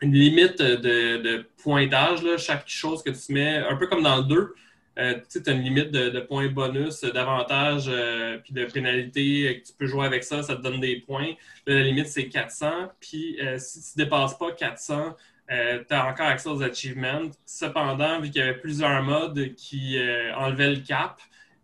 limite 0.01 0.61
de, 0.61 1.45
pointage. 1.61 2.21
Chaque 2.37 2.67
chose 2.67 3.03
que 3.03 3.11
tu 3.11 3.33
mets, 3.33 3.57
un 3.57 3.75
peu 3.75 3.87
comme 3.87 4.03
dans 4.03 4.17
le 4.17 4.23
2, 4.23 4.55
euh, 4.97 5.19
tu 5.29 5.41
as 5.45 5.51
une 5.51 5.61
limite 5.61 5.91
de, 5.91 6.19
points 6.21 6.47
bonus, 6.47 7.01
d'avantages, 7.01 7.85
euh, 7.87 8.37
puis 8.43 8.53
de 8.53 8.65
pénalités. 8.65 9.61
Tu 9.65 9.73
peux 9.77 9.85
jouer 9.85 10.05
avec 10.05 10.23
ça, 10.23 10.41
ça 10.41 10.55
te 10.55 10.61
donne 10.61 10.79
des 10.79 10.97
points. 11.01 11.33
la 11.67 11.83
limite, 11.83 12.07
c'est 12.07 12.27
400. 12.27 12.91
Puis 12.99 13.37
si 13.57 13.93
tu 13.93 13.99
ne 13.99 14.05
dépasses 14.05 14.37
pas 14.37 14.51
400, 14.51 15.15
tu 15.47 15.53
as 15.55 16.07
encore 16.07 16.27
accès 16.27 16.49
aux 16.49 16.63
achievements. 16.63 17.29
Cependant, 17.45 18.19
vu 18.21 18.31
qu'il 18.31 18.41
y 18.41 18.43
avait 18.43 18.57
plusieurs 18.57 19.03
modes 19.03 19.53
qui 19.55 19.99
enlevaient 20.35 20.71
le 20.71 20.81
cap, 20.81 21.19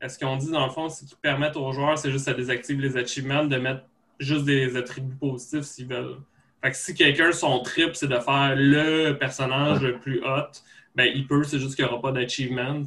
ce 0.08 0.18
qu'on 0.18 0.36
dit 0.38 0.52
dans 0.52 0.66
le 0.66 0.72
fond, 0.72 0.90
c'est 0.90 1.06
qu'ils 1.06 1.18
permettent 1.18 1.58
aux 1.58 1.72
joueurs, 1.72 1.98
c'est 1.98 2.12
juste 2.12 2.28
à 2.28 2.34
désactiver 2.34 2.82
les 2.82 2.98
achievements, 2.98 3.46
de 3.46 3.58
mettre 3.58 3.84
juste 4.20 4.46
des 4.46 4.76
attributs 4.76 5.16
positifs 5.16 5.64
s'ils 5.64 5.88
veulent. 5.88 6.18
Fait 6.64 6.72
que 6.72 6.78
si 6.78 6.94
quelqu'un, 6.94 7.32
son 7.32 7.60
trip, 7.62 7.96
c'est 7.96 8.08
de 8.08 8.20
faire 8.20 8.54
le 8.56 9.14
personnage 9.14 9.82
le 9.82 10.00
plus 10.00 10.24
hot, 10.24 10.52
ben 10.96 11.12
il 11.14 11.26
peut, 11.28 11.44
c'est 11.44 11.60
juste 11.60 11.76
qu'il 11.76 11.86
n'y 11.86 11.92
aura 11.92 12.02
pas 12.02 12.12
d'achievement. 12.12 12.84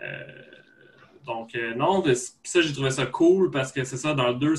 Euh, 0.00 0.24
donc, 1.26 1.54
euh, 1.54 1.74
non, 1.74 2.04
ça, 2.14 2.60
j'ai 2.60 2.72
trouvé 2.72 2.90
ça 2.90 3.06
cool 3.06 3.50
parce 3.50 3.72
que 3.72 3.84
c'est 3.84 3.96
ça, 3.96 4.14
dans 4.14 4.28
le 4.28 4.34
2, 4.34 4.54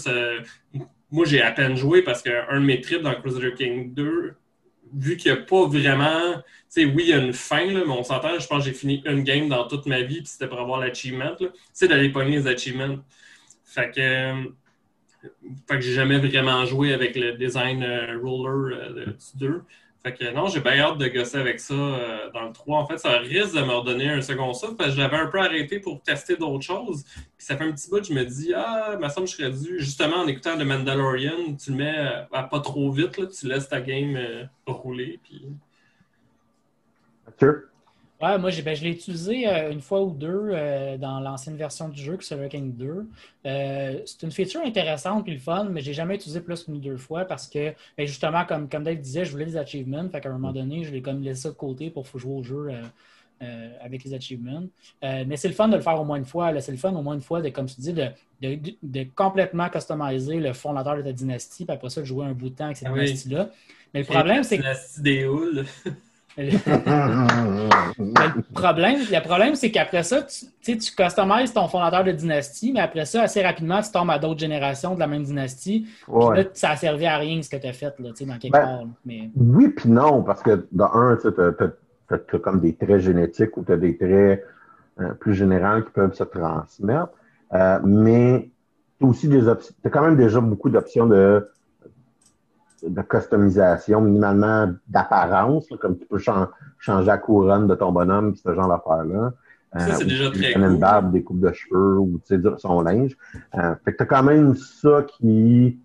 moi, 1.11 1.25
j'ai 1.25 1.41
à 1.41 1.51
peine 1.51 1.75
joué 1.75 2.01
parce 2.01 2.21
qu'un 2.21 2.59
de 2.59 2.65
mes 2.65 2.79
trips 2.79 3.01
dans 3.01 3.13
Crusader 3.15 3.53
King 3.53 3.93
2, 3.93 4.35
vu 4.93 5.17
qu'il 5.17 5.31
n'y 5.31 5.39
a 5.39 5.41
pas 5.41 5.65
vraiment. 5.65 6.33
Tu 6.73 6.83
sais, 6.83 6.85
oui, 6.85 7.03
il 7.03 7.09
y 7.09 7.13
a 7.13 7.17
une 7.17 7.33
fin, 7.33 7.65
là, 7.65 7.83
mais 7.85 7.91
on 7.91 8.03
s'entend, 8.03 8.39
je 8.39 8.47
pense 8.47 8.63
que 8.63 8.69
j'ai 8.69 8.75
fini 8.75 9.01
une 9.05 9.23
game 9.23 9.49
dans 9.49 9.67
toute 9.67 9.85
ma 9.85 10.01
vie, 10.01 10.17
puis 10.17 10.27
c'était 10.27 10.47
pour 10.47 10.59
avoir 10.59 10.79
l'achievement. 10.79 11.35
C'est 11.73 11.87
d'aller 11.87 12.09
pogner 12.09 12.37
les 12.37 12.47
achievements. 12.47 12.97
Fait 13.65 13.91
que. 13.91 14.01
Euh, 14.01 14.43
fait 15.67 15.75
que 15.75 15.81
j'ai 15.81 15.93
jamais 15.93 16.17
vraiment 16.17 16.65
joué 16.65 16.93
avec 16.93 17.15
le 17.15 17.33
design 17.33 17.83
euh, 17.83 18.17
roller 18.19 18.75
euh, 18.75 19.05
du 19.05 19.39
2. 19.39 19.61
Fait 20.03 20.13
que 20.13 20.33
non, 20.33 20.47
j'ai 20.47 20.61
bien 20.61 20.79
hâte 20.79 20.97
de 20.97 21.07
gosser 21.07 21.37
avec 21.37 21.59
ça 21.59 21.75
euh, 21.75 22.31
dans 22.31 22.47
le 22.47 22.51
3. 22.51 22.79
En 22.79 22.87
fait, 22.87 22.97
ça 22.97 23.19
risque 23.19 23.55
de 23.55 23.61
me 23.61 23.71
redonner 23.71 24.09
un 24.09 24.21
second 24.21 24.51
souffle 24.53 24.75
parce 24.75 24.91
que 24.91 24.95
j'avais 24.95 25.17
un 25.17 25.27
peu 25.27 25.39
arrêté 25.39 25.79
pour 25.79 26.01
tester 26.01 26.37
d'autres 26.37 26.63
choses. 26.63 27.03
Puis 27.13 27.45
ça 27.45 27.55
fait 27.55 27.65
un 27.65 27.71
petit 27.71 27.87
bout, 27.87 28.03
je 28.03 28.13
me 28.13 28.25
dis, 28.25 28.51
ah, 28.55 28.97
ma 28.99 29.09
semble 29.09 29.27
je 29.27 29.35
serais 29.35 29.51
dû. 29.51 29.79
Justement, 29.79 30.17
en 30.17 30.27
écoutant 30.27 30.57
le 30.57 30.65
Mandalorian, 30.65 31.55
tu 31.55 31.69
le 31.69 31.77
mets 31.77 31.95
euh, 31.97 32.41
pas 32.41 32.59
trop 32.61 32.91
vite, 32.91 33.17
là, 33.17 33.27
tu 33.27 33.47
laisses 33.47 33.69
ta 33.69 33.79
game 33.79 34.15
euh, 34.15 34.45
rouler. 34.65 35.19
Puis... 35.23 35.45
Ouais, 38.21 38.37
moi, 38.37 38.51
ben, 38.63 38.75
je 38.75 38.83
l'ai 38.83 38.91
utilisé 38.91 39.47
euh, 39.47 39.71
une 39.71 39.81
fois 39.81 40.03
ou 40.03 40.11
deux 40.11 40.49
euh, 40.51 40.95
dans 40.97 41.19
l'ancienne 41.19 41.55
version 41.55 41.89
du 41.89 41.99
jeu, 41.99 42.17
Silver 42.21 42.49
King 42.49 42.75
2. 42.75 43.07
Euh, 43.47 43.99
c'est 44.05 44.21
une 44.21 44.31
feature 44.31 44.61
intéressante 44.61 45.27
et 45.27 45.31
le 45.31 45.39
fun, 45.39 45.63
mais 45.71 45.81
je 45.81 45.87
n'ai 45.87 45.93
jamais 45.93 46.15
utilisé 46.15 46.39
plus 46.39 46.63
qu'une 46.63 46.75
ou 46.75 46.79
deux 46.79 46.97
fois 46.97 47.25
parce 47.25 47.47
que, 47.47 47.73
ben, 47.97 48.05
justement, 48.05 48.45
comme, 48.45 48.69
comme 48.69 48.83
Dave 48.83 48.97
disait, 48.97 49.25
je 49.25 49.31
voulais 49.31 49.45
des 49.45 49.57
achievements. 49.57 50.07
Fait 50.09 50.21
qu'à 50.21 50.29
un 50.29 50.33
moment 50.33 50.51
donné, 50.51 50.83
je 50.83 50.91
l'ai 50.91 51.01
comme 51.01 51.23
laissé 51.23 51.41
ça 51.41 51.49
de 51.49 51.55
côté 51.55 51.89
pour 51.89 52.05
jouer 52.15 52.33
au 52.33 52.43
jeu 52.43 52.69
avec 53.81 54.03
les 54.03 54.13
achievements. 54.13 54.65
mais 55.01 55.35
c'est 55.35 55.47
le 55.47 55.55
fun 55.55 55.67
de 55.67 55.75
le 55.75 55.81
faire 55.81 55.99
au 55.99 56.03
moins 56.03 56.17
une 56.17 56.25
fois. 56.25 56.61
C'est 56.61 56.71
le 56.71 56.77
fun 56.77 56.93
au 56.93 57.01
moins 57.01 57.15
une 57.15 57.21
fois 57.21 57.41
de, 57.41 57.49
comme 57.49 57.65
tu 57.65 57.81
dis, 57.81 57.91
de, 57.91 58.11
de, 58.83 59.03
complètement 59.15 59.67
customiser 59.69 60.35
le 60.35 60.53
fondateur 60.53 60.97
de 60.97 61.01
ta 61.01 61.11
dynastie, 61.11 61.65
puis 61.65 61.73
après 61.73 61.89
ça, 61.89 62.01
de 62.01 62.05
jouer 62.05 62.27
un 62.27 62.33
bout 62.33 62.49
de 62.49 62.55
temps 62.55 62.65
avec 62.65 62.77
cette 62.77 62.89
ah 62.89 62.93
dynastie-là. 62.93 63.49
Mais 63.95 64.01
le 64.01 64.05
problème, 64.05 64.43
c'est 64.43 64.57
que. 64.57 64.61
Dynastie 64.61 65.01
des 65.01 65.25
le 66.37 66.57
problème, 68.53 68.99
le 69.11 69.21
problème 69.21 69.55
c'est 69.55 69.69
qu'après 69.69 70.03
ça, 70.03 70.21
tu, 70.23 70.77
tu 70.77 70.95
customises 70.95 71.51
ton 71.53 71.67
fondateur 71.67 72.03
de 72.03 72.11
dynastie, 72.11 72.71
mais 72.71 72.79
après 72.79 73.05
ça, 73.05 73.23
assez 73.23 73.41
rapidement, 73.43 73.81
tu 73.81 73.91
tombes 73.91 74.09
à 74.09 74.19
d'autres 74.19 74.39
générations 74.39 74.95
de 74.95 74.99
la 74.99 75.07
même 75.07 75.23
dynastie. 75.23 75.87
Là, 76.07 76.43
ça 76.53 76.71
a 76.71 76.75
servi 76.75 77.05
à 77.05 77.17
rien 77.17 77.41
ce 77.41 77.49
que 77.49 77.57
tu 77.57 77.67
as 77.67 77.73
fait 77.73 77.93
là, 77.99 78.09
dans 78.09 78.37
quelque 78.37 78.51
ben, 78.51 78.61
part. 78.61 78.83
Mais... 79.05 79.29
Oui, 79.35 79.69
puis 79.69 79.89
non, 79.89 80.23
parce 80.23 80.41
que 80.41 80.65
dans 80.71 80.91
un, 80.93 81.17
tu 81.17 81.27
as, 81.27 82.39
comme 82.39 82.59
des 82.59 82.75
traits 82.75 83.01
génétiques 83.01 83.57
ou 83.57 83.63
tu 83.63 83.71
as 83.73 83.77
des 83.77 83.97
traits 83.97 84.45
euh, 84.99 85.13
plus 85.19 85.33
généraux 85.33 85.81
qui 85.81 85.91
peuvent 85.91 86.13
se 86.13 86.23
transmettre. 86.23 87.09
Euh, 87.53 87.79
mais 87.83 88.49
tu 88.99 89.05
as 89.05 89.09
aussi 89.09 89.27
des 89.27 89.47
options. 89.47 89.73
Tu 89.81 89.87
as 89.87 89.91
quand 89.91 90.01
même 90.01 90.17
déjà 90.17 90.39
beaucoup 90.39 90.69
d'options 90.69 91.07
de 91.07 91.47
de 92.83 93.01
customisation, 93.01 94.01
minimalement 94.01 94.71
d'apparence, 94.87 95.67
comme 95.79 95.97
tu 95.97 96.05
peux 96.05 96.19
changer 96.19 97.05
la 97.05 97.17
couronne 97.17 97.67
de 97.67 97.75
ton 97.75 97.91
bonhomme, 97.91 98.35
ce 98.35 98.53
genre 98.53 98.67
d'affaires-là. 98.67 99.33
Ça, 99.73 99.95
c'est 99.95 100.03
euh, 100.03 100.07
déjà 100.07 100.31
très 100.31 100.53
cool. 100.53 100.63
une 100.63 100.77
barbe, 100.77 101.11
des 101.13 101.23
coupes 101.23 101.39
de 101.39 101.51
cheveux 101.53 101.97
ou 101.97 102.19
son 102.57 102.81
linge. 102.81 103.17
Euh, 103.55 103.75
fait 103.85 103.93
que 103.93 103.97
t'as 103.97 104.05
quand 104.05 104.23
même 104.23 104.55
ça 104.55 105.05
qui 105.07 105.79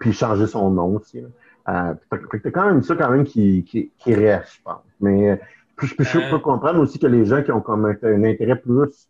puis 0.00 0.12
changer 0.12 0.48
son 0.48 0.70
nom 0.70 0.96
aussi. 0.96 1.22
Euh, 1.68 1.94
fait 2.10 2.18
que 2.18 2.36
t'as 2.38 2.50
quand 2.50 2.66
même 2.66 2.82
ça 2.82 2.96
quand 2.96 3.10
même 3.10 3.24
qui, 3.24 3.62
qui, 3.62 3.92
qui 3.96 4.14
reste, 4.14 4.56
je 4.56 4.62
pense. 4.64 4.82
Mais 5.00 5.40
je, 5.80 5.94
peux, 5.94 6.04
peux 6.30 6.38
comprendre 6.40 6.80
aussi 6.80 6.98
que 6.98 7.06
les 7.06 7.24
gens 7.24 7.42
qui 7.42 7.52
ont 7.52 7.60
comme 7.60 7.84
un, 7.86 8.24
intérêt 8.24 8.56
plus 8.56 9.08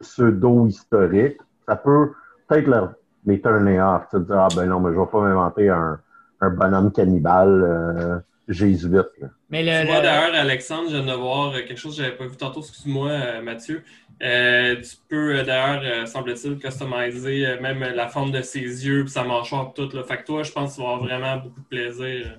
pseudo-historique, 0.00 1.38
ça 1.66 1.76
peut 1.76 2.12
peut-être 2.48 2.66
leur, 2.66 2.94
les 3.26 3.40
turner 3.40 3.80
off. 3.80 4.06
Tu 4.10 4.20
dire, 4.20 4.38
ah 4.38 4.48
ben 4.56 4.66
non, 4.66 4.80
mais 4.80 4.94
je 4.94 4.98
vais 4.98 5.06
pas 5.06 5.20
m'inventer 5.20 5.68
un, 5.68 6.00
un 6.42 6.50
bonhomme 6.50 6.92
cannibale 6.92 7.62
euh, 7.62 8.18
jésuite. 8.48 9.06
Mais 9.48 9.62
le, 9.62 9.86
tu 9.86 10.02
d'ailleurs, 10.02 10.34
Alexandre, 10.34 10.90
je 10.90 10.96
viens 10.96 11.14
de 11.14 11.18
voir 11.18 11.52
quelque 11.52 11.76
chose 11.76 11.96
que 11.96 12.02
j'avais 12.02 12.16
pas 12.16 12.26
vu 12.26 12.36
tantôt, 12.36 12.60
excuse-moi, 12.60 13.10
euh, 13.10 13.42
Mathieu. 13.42 13.82
Euh, 14.22 14.76
tu 14.76 14.96
peux 15.08 15.42
d'ailleurs, 15.42 16.06
semble-t-il, 16.06 16.58
customiser 16.58 17.56
même 17.60 17.80
la 17.80 18.08
forme 18.08 18.30
de 18.30 18.42
ses 18.42 18.60
yeux 18.60 19.04
et 19.04 19.08
sa 19.08 19.24
mâchoire 19.24 19.72
tout. 19.72 19.88
Là. 19.92 20.04
Fait 20.04 20.18
que 20.18 20.24
toi, 20.24 20.42
je 20.42 20.52
pense 20.52 20.72
que 20.72 20.76
tu 20.76 20.82
vas 20.82 20.92
avoir 20.92 21.04
vraiment 21.04 21.36
beaucoup 21.38 21.60
de 21.60 21.66
plaisir. 21.66 22.38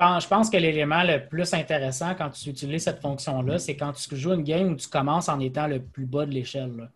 Je 0.00 0.28
pense 0.28 0.50
que 0.50 0.56
l'élément 0.56 1.02
le 1.02 1.26
plus 1.26 1.54
intéressant 1.54 2.14
quand 2.16 2.30
tu 2.30 2.50
utilises 2.50 2.84
cette 2.84 3.00
fonction-là, 3.00 3.58
c'est 3.58 3.76
quand 3.76 3.92
tu 3.92 4.16
joues 4.16 4.34
une 4.34 4.42
game 4.42 4.72
où 4.72 4.76
tu 4.76 4.88
commences 4.88 5.28
en 5.28 5.38
étant 5.40 5.66
le 5.66 5.80
plus 5.80 6.04
bas 6.04 6.26
de 6.26 6.32
l'échelle. 6.32 6.90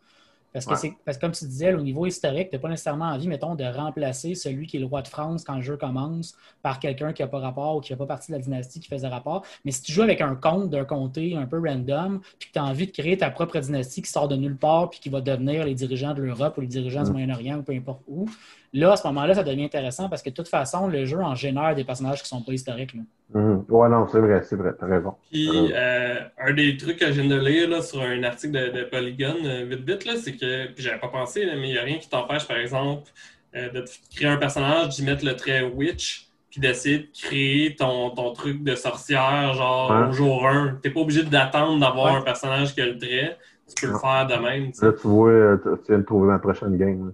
Parce 0.67 0.83
que, 0.83 0.89
parce 1.05 1.17
que 1.17 1.21
comme 1.21 1.33
tu 1.33 1.45
disais, 1.45 1.75
au 1.75 1.81
niveau 1.81 2.07
historique, 2.07 2.51
tu 2.51 2.57
n'as 2.57 2.61
pas 2.61 2.69
nécessairement 2.69 3.07
envie, 3.07 3.29
mettons, 3.29 3.55
de 3.55 3.65
remplacer 3.65 4.35
celui 4.35 4.67
qui 4.67 4.77
est 4.77 4.81
le 4.81 4.87
roi 4.87 5.03
de 5.03 5.09
France 5.09 5.45
quand 5.45 5.57
le 5.57 5.63
jeu 5.63 5.77
commence 5.77 6.35
par 6.63 6.81
quelqu'un 6.81 7.13
qui 7.13 7.23
n'a 7.23 7.29
pas 7.29 7.39
rapport 7.39 7.77
ou 7.77 7.81
qui 7.81 7.93
n'a 7.93 7.97
pas 7.97 8.07
partie 8.07 8.33
de 8.33 8.37
la 8.37 8.43
dynastie 8.43 8.81
qui 8.81 8.89
faisait 8.89 9.09
rapport. 9.09 9.45
Mais 9.65 9.71
si 9.71 9.83
tu 9.83 9.93
joues 9.93 10.03
avec 10.03 10.21
un 10.21 10.35
compte 10.35 10.71
d'un 10.71 10.85
comté 10.85 11.37
un 11.37 11.47
peu 11.47 11.61
random, 11.61 12.21
puis 12.39 12.49
que 12.49 12.53
tu 12.53 12.59
as 12.59 12.65
envie 12.65 12.87
de 12.87 12.93
créer 12.93 13.17
ta 13.17 13.31
propre 13.31 13.59
dynastie 13.59 14.03
qui 14.03 14.11
sort 14.11 14.29
de 14.29 14.37
nulle 14.37 14.57
part, 14.57 14.91
puis 14.91 15.01
qui 15.01 15.09
va 15.09 15.21
devenir 15.21 15.65
les 15.65 15.75
dirigeants 15.75 16.15
de 16.15 16.23
l'Europe 16.23 16.57
ou 16.59 16.61
les 16.61 16.67
dirigeants 16.67 17.05
du 17.05 17.13
Moyen-Orient 17.13 17.59
ou 17.59 17.63
peu 17.63 17.73
importe 17.73 18.03
où, 18.09 18.27
là, 18.73 18.93
à 18.93 18.97
ce 18.97 19.07
moment-là, 19.09 19.35
ça 19.35 19.43
devient 19.43 19.65
intéressant 19.65 20.09
parce 20.09 20.23
que 20.23 20.31
de 20.31 20.35
toute 20.35 20.49
façon, 20.49 20.89
le 20.89 21.05
jeu 21.05 21.19
en 21.19 21.35
génère 21.35 21.75
des 21.75 21.85
personnages 21.85 22.23
qui 22.23 22.35
ne 22.35 22.39
sont 22.39 22.45
pas 22.45 22.53
historiques. 22.53 22.95
Là. 22.95 23.03
Mhm. 23.35 23.65
Ouais, 23.69 23.89
non, 23.89 24.07
c'est 24.11 24.21
vrai, 24.21 24.43
c'est 24.43 24.57
vrai, 24.57 24.73
t'as 24.79 24.87
raison. 24.87 25.15
Puis, 25.31 25.49
euh, 25.75 26.17
un 26.39 26.53
des 26.53 26.77
trucs 26.77 26.99
que 26.99 27.07
je 27.07 27.21
viens 27.21 27.37
de 27.37 27.41
lire 27.41 27.69
là, 27.69 27.83
sur 27.83 28.03
un 28.03 28.23
article 28.23 28.73
de, 28.73 28.85
Polygon, 28.85 29.37
euh, 29.45 29.65
vite 29.65 29.87
vite, 29.87 30.05
là, 30.05 30.13
c'est 30.17 30.33
que, 30.33 30.67
puis 30.73 30.83
j'avais 30.83 30.99
pas 30.99 31.09
pensé, 31.09 31.47
mais 31.47 31.69
il 31.69 31.73
n'y 31.73 31.79
a 31.79 31.83
rien 31.83 31.99
qui 31.99 32.09
t'empêche, 32.09 32.47
par 32.47 32.57
exemple, 32.57 33.11
euh, 33.55 33.71
de 33.71 33.85
créer 34.15 34.29
un 34.29 34.37
personnage, 34.37 34.97
d'y 34.97 35.05
mettre 35.05 35.25
le 35.25 35.35
trait 35.37 35.63
Witch, 35.63 36.29
puis 36.51 36.61
d'essayer 36.61 37.01
de 37.01 37.09
créer 37.13 37.77
ton, 37.77 38.11
ton, 38.11 38.33
truc 38.33 38.63
de 38.63 38.75
sorcière, 38.75 39.53
genre 39.53 40.09
au 40.09 40.13
jour 40.13 40.47
1. 40.47 40.79
T'es 40.83 40.91
pas 40.91 41.01
obligé 41.01 41.23
d'attendre 41.23 41.79
d'avoir 41.79 42.17
un 42.17 42.23
personnage 42.23 42.75
qui 42.75 42.81
a 42.81 42.87
le 42.87 42.97
trait. 42.97 43.37
Tu 43.77 43.87
peux 43.87 43.93
le 43.93 43.99
faire 43.99 44.27
de 44.27 44.35
même. 44.35 44.73
Là, 44.81 44.93
tu 44.93 45.09
vois, 45.09 45.59
tu 45.63 45.69
viens 45.89 45.99
de 45.99 46.05
trouver 46.05 46.29
ma 46.29 46.39
prochaine 46.39 46.79
game. 46.79 47.13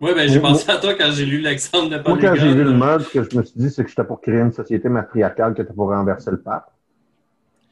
Oui, 0.00 0.12
ben, 0.14 0.28
j'ai 0.28 0.40
pensé 0.40 0.70
à 0.70 0.76
toi 0.76 0.94
quand 0.94 1.10
j'ai 1.10 1.24
lu 1.24 1.40
l'exemple 1.40 1.88
de 1.88 1.98
Polygon. 1.98 2.20
Moi, 2.20 2.30
quand 2.30 2.34
j'ai 2.34 2.54
lu 2.54 2.64
le 2.64 2.72
mode, 2.72 3.02
ce 3.02 3.18
que 3.18 3.30
je 3.30 3.36
me 3.36 3.42
suis 3.42 3.58
dit, 3.58 3.70
c'est 3.70 3.82
que 3.82 3.88
j'étais 3.88 4.04
pour 4.04 4.20
créer 4.20 4.40
une 4.40 4.52
société 4.52 4.88
matriarcale 4.88 5.54
qui 5.54 5.62
était 5.62 5.72
pour 5.72 5.88
renverser 5.88 6.30
le 6.30 6.40
pape. 6.40 6.70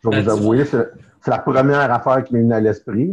Je 0.02 0.08
vais 0.08 0.16
ben, 0.16 0.22
vous 0.22 0.30
avouer, 0.30 0.64
c'est 0.64 0.86
la 1.26 1.38
première 1.38 1.92
affaire 1.92 2.24
qui 2.24 2.34
m'est 2.34 2.40
venue 2.40 2.54
à 2.54 2.60
l'esprit. 2.60 3.10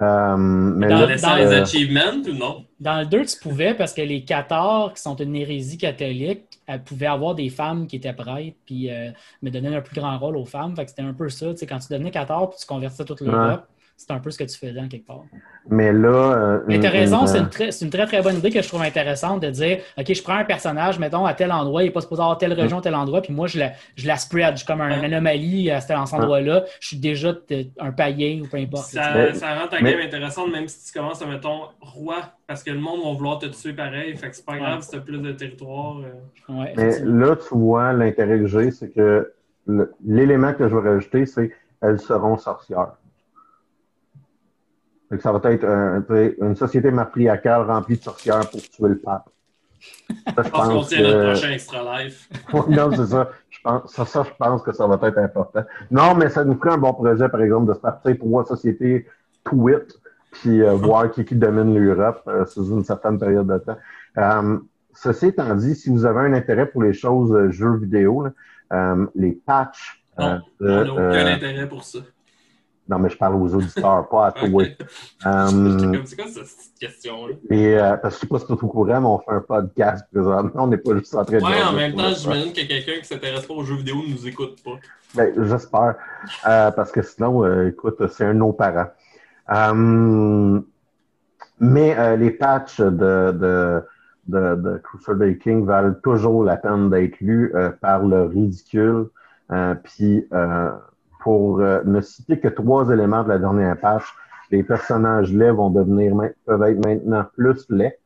Euh, 0.00 0.36
mais 0.36 0.88
dans, 0.88 1.06
les 1.06 1.52
achievements 1.52 2.22
ou 2.26 2.32
non? 2.32 2.64
Dans 2.80 3.00
le 3.00 3.06
2, 3.06 3.24
tu 3.24 3.38
pouvais, 3.40 3.74
parce 3.74 3.92
que 3.92 4.02
les 4.02 4.24
Cathares, 4.24 4.94
qui 4.94 5.02
sont 5.02 5.14
une 5.16 5.36
hérésie 5.36 5.78
catholique, 5.78 6.44
elles 6.66 6.82
pouvaient 6.82 7.06
avoir 7.06 7.34
des 7.34 7.50
femmes 7.50 7.86
qui 7.86 7.96
étaient 7.96 8.12
prêtres, 8.12 8.56
puis 8.66 8.90
euh, 8.90 9.10
me 9.42 9.50
donner 9.50 9.76
un 9.76 9.80
plus 9.80 9.94
grand 9.94 10.18
rôle 10.18 10.36
aux 10.36 10.44
femmes. 10.44 10.74
Fait 10.74 10.84
que 10.84 10.90
c'était 10.90 11.02
un 11.02 11.12
peu 11.12 11.28
ça. 11.28 11.52
Tu 11.52 11.58
sais, 11.58 11.66
quand 11.66 11.78
tu 11.78 11.92
devenais 11.92 12.10
Cathare, 12.10 12.50
puis 12.50 12.58
tu 12.58 12.66
convertissais 12.66 13.04
toute 13.04 13.20
l'Europe, 13.20 13.66
c'est 14.06 14.12
un 14.12 14.18
peu 14.18 14.30
ce 14.30 14.38
que 14.38 14.44
tu 14.44 14.58
faisais 14.58 14.80
en 14.80 14.88
quelque 14.88 15.06
part. 15.06 15.22
Mais 15.68 15.92
là. 15.92 16.08
Euh, 16.08 16.60
mais 16.66 16.80
tu 16.80 16.86
as 16.86 16.90
raison, 16.90 17.26
c'est 17.26 17.38
une, 17.38 17.48
très, 17.48 17.70
une, 17.70 17.90
très, 17.90 18.06
très 18.06 18.20
bonne 18.20 18.36
idée 18.36 18.50
que 18.50 18.60
je 18.60 18.66
trouve 18.66 18.82
intéressante 18.82 19.42
de 19.42 19.50
dire 19.50 19.78
OK, 19.96 20.12
je 20.12 20.22
prends 20.22 20.36
un 20.36 20.44
personnage, 20.44 20.98
mettons, 20.98 21.24
à 21.24 21.34
tel 21.34 21.52
endroit, 21.52 21.82
il 21.82 21.86
n'est 21.86 21.92
pas 21.92 22.00
supposé 22.00 22.20
avoir 22.20 22.38
telle 22.38 22.52
région, 22.52 22.80
tel 22.80 22.94
endroit, 22.96 23.22
puis 23.22 23.32
moi, 23.32 23.46
je 23.46 23.60
la, 23.60 23.72
je 23.94 24.06
la 24.08 24.16
spread. 24.16 24.52
Je 24.52 24.58
suis 24.58 24.66
comme 24.66 24.80
une 24.80 25.04
anomalie 25.04 25.70
à 25.70 25.80
cet 25.80 25.96
endroit-là. 25.96 26.64
Je 26.80 26.88
suis 26.88 26.96
déjà 26.96 27.34
un 27.78 27.92
païen 27.92 28.42
ou 28.42 28.48
peu 28.48 28.56
importe. 28.56 28.86
Ça, 28.86 29.32
ça 29.34 29.54
rend 29.54 29.68
ta 29.68 29.80
game 29.80 30.00
intéressante, 30.00 30.50
même 30.50 30.66
si 30.66 30.92
tu 30.92 30.98
commences 30.98 31.22
à, 31.22 31.26
mettons, 31.26 31.62
roi, 31.80 32.22
parce 32.48 32.64
que 32.64 32.70
le 32.70 32.80
monde 32.80 33.00
va 33.04 33.12
vouloir 33.12 33.38
te 33.38 33.46
tuer 33.46 33.72
pareil. 33.72 34.16
Fait 34.16 34.30
que 34.30 34.36
c'est 34.36 34.44
pas 34.44 34.58
grave 34.58 34.82
si 34.82 34.90
tu 34.90 34.96
as 34.96 35.00
plus 35.00 35.18
de 35.18 35.32
territoire. 35.32 35.98
Euh. 36.00 36.64
mais 36.76 36.98
là, 37.04 37.36
tu 37.36 37.54
vois, 37.54 37.92
l'intérêt 37.92 38.40
que 38.40 38.46
j'ai, 38.46 38.72
c'est 38.72 38.90
que 38.90 39.32
l'élément 40.04 40.52
que 40.54 40.68
je 40.68 40.74
vais 40.74 40.90
rajouter, 40.90 41.24
c'est 41.24 41.52
elles 41.80 42.00
seront 42.00 42.36
sorcières 42.36 42.94
ça 45.20 45.32
va 45.32 45.40
être 45.50 45.64
une 46.40 46.56
société 46.56 46.90
matriarcale 46.90 47.62
remplie 47.62 47.98
de 47.98 48.02
sorcières 48.02 48.48
pour 48.50 48.60
tuer 48.62 48.88
le 48.88 48.98
pape. 48.98 49.28
Ça, 50.34 50.42
je 50.42 50.48
pense 50.50 50.68
qu'on 50.68 50.82
tient 50.82 51.02
notre 51.02 51.32
prochain 51.32 51.50
extra 51.50 52.02
life. 52.02 52.28
non, 52.68 52.90
c'est 52.92 53.06
ça. 53.06 53.30
Je 53.50 53.58
pense, 53.62 53.92
ça, 53.92 54.22
je 54.24 54.30
pense 54.38 54.62
que 54.62 54.72
ça 54.72 54.86
va 54.86 54.98
être 55.08 55.18
important. 55.18 55.64
Non, 55.90 56.14
mais 56.14 56.28
ça 56.28 56.44
nous 56.44 56.54
ferait 56.54 56.74
un 56.74 56.78
bon 56.78 56.92
projet, 56.92 57.28
par 57.28 57.42
exemple, 57.42 57.68
de 57.68 57.74
se 57.74 57.80
partir 57.80 58.16
pour 58.18 58.28
voir 58.28 58.46
société 58.46 59.06
tweet, 59.44 59.98
puis 60.32 60.62
euh, 60.62 60.72
voir 60.72 61.10
qui, 61.10 61.24
qui 61.24 61.34
domine 61.34 61.76
l'Europe 61.76 62.22
euh, 62.28 62.46
sous 62.46 62.70
une 62.70 62.84
certaine 62.84 63.18
période 63.18 63.46
de 63.46 63.58
temps. 63.58 63.78
Euh, 64.18 64.58
ceci 64.94 65.26
étant 65.26 65.54
dit, 65.54 65.74
si 65.74 65.90
vous 65.90 66.04
avez 66.04 66.20
un 66.20 66.32
intérêt 66.32 66.66
pour 66.66 66.82
les 66.82 66.92
choses 66.92 67.50
jeux 67.50 67.76
vidéo, 67.76 68.26
les 69.14 69.32
patchs. 69.32 70.04
Non, 70.18 70.40
on 70.60 70.64
n'a 70.64 70.92
aucun 70.92 71.26
intérêt 71.26 71.68
pour 71.68 71.82
ça. 71.84 71.98
Non, 72.88 72.98
mais 72.98 73.08
je 73.10 73.16
parle 73.16 73.36
aux 73.36 73.54
auditeurs, 73.54 74.08
pas 74.08 74.26
à 74.26 74.32
toi. 74.46 74.64
um, 75.24 76.02
c'est 76.04 76.16
quoi 76.16 76.26
cette 76.26 76.46
question-là? 76.80 77.34
Et, 77.50 77.78
euh, 77.78 77.96
parce 77.96 78.14
que 78.14 78.16
je 78.16 78.20
sais 78.20 78.26
pas 78.26 78.38
si 78.40 78.46
tu 78.46 78.52
es 78.52 78.64
au 78.64 78.68
courant, 78.68 79.00
mais 79.00 79.06
on 79.06 79.18
fait 79.18 79.30
un 79.30 79.40
podcast 79.40 80.04
présentement. 80.12 80.64
On 80.64 80.66
n'est 80.66 80.78
pas 80.78 80.96
juste 80.96 81.14
en 81.14 81.24
train 81.24 81.38
de. 81.38 81.44
Ouais, 81.44 81.62
en 81.62 81.72
même 81.72 81.94
temps, 81.94 82.12
j'imagine 82.12 82.52
que 82.52 82.66
quelqu'un 82.66 82.98
qui 83.00 83.04
s'intéresse 83.04 83.46
pas 83.46 83.54
aux 83.54 83.64
jeux 83.64 83.76
vidéo 83.76 83.96
ne 83.96 84.12
nous 84.12 84.26
écoute 84.26 84.62
pas. 84.64 84.78
Ben, 85.14 85.32
j'espère. 85.44 85.94
Euh, 86.46 86.70
parce 86.72 86.90
que 86.90 87.02
sinon, 87.02 87.44
euh, 87.44 87.68
écoute, 87.68 88.02
c'est 88.08 88.24
un 88.24 88.34
de 88.34 88.38
nos 88.38 88.52
parents. 88.52 88.90
Um, 89.48 90.64
mais 91.60 91.96
euh, 91.98 92.16
les 92.16 92.30
patchs 92.30 92.80
de, 92.80 92.90
de, 92.90 93.82
de, 94.26 94.54
de 94.56 94.78
Crusader 94.78 95.38
King 95.38 95.64
valent 95.64 95.94
toujours 96.02 96.44
la 96.44 96.56
peine 96.56 96.90
d'être 96.90 97.20
lus 97.20 97.52
euh, 97.54 97.70
par 97.70 98.04
le 98.04 98.24
ridicule. 98.24 99.06
Puis 99.84 100.26
pour 101.22 101.60
euh, 101.60 101.82
ne 101.84 102.00
citer 102.00 102.38
que 102.38 102.48
trois 102.48 102.90
éléments 102.90 103.22
de 103.22 103.28
la 103.28 103.38
dernière 103.38 103.78
page, 103.78 104.04
les 104.50 104.62
personnages 104.62 105.32
laids 105.32 105.52
vont 105.52 105.70
devenir 105.70 106.14
peuvent 106.44 106.62
être 106.64 106.84
maintenant 106.84 107.24
plus 107.36 107.64
laids. 107.70 107.98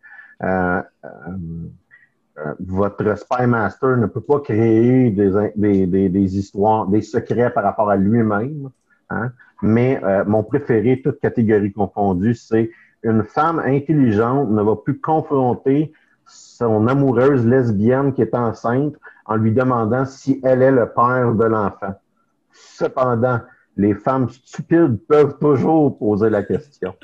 Euh, 0.42 0.82
euh, 1.04 2.54
votre 2.60 3.16
Spy 3.18 3.46
Master 3.46 3.96
ne 3.96 4.06
peut 4.06 4.20
pas 4.20 4.40
créer 4.40 5.10
des, 5.10 5.86
des, 5.86 6.38
histoires, 6.38 6.86
des 6.86 7.00
secrets 7.00 7.50
par 7.50 7.64
rapport 7.64 7.88
à 7.88 7.96
lui-même. 7.96 8.68
Hein? 9.08 9.30
Mais 9.62 10.00
mon 10.26 10.42
préféré, 10.42 11.00
toute 11.02 11.18
catégorie 11.18 11.72
confondue, 11.72 12.34
c'est 12.34 12.70
une 13.02 13.22
femme 13.24 13.58
intelligente 13.60 14.50
ne 14.50 14.60
va 14.60 14.76
plus 14.76 15.00
confronter 15.00 15.94
son 16.26 16.86
amoureuse 16.88 17.46
lesbienne 17.46 18.12
qui 18.12 18.20
est 18.20 18.34
enceinte 18.34 18.94
en 19.24 19.36
lui 19.36 19.52
demandant 19.52 20.04
si 20.04 20.40
elle 20.44 20.60
est 20.60 20.72
le 20.72 20.86
père 20.86 21.32
de 21.34 21.44
l'enfant. 21.44 21.94
Cependant, 22.56 23.40
les 23.76 23.94
femmes 23.94 24.28
stupides 24.28 24.98
peuvent 25.06 25.38
toujours 25.38 25.98
poser 25.98 26.30
la 26.30 26.42
question. 26.42 26.94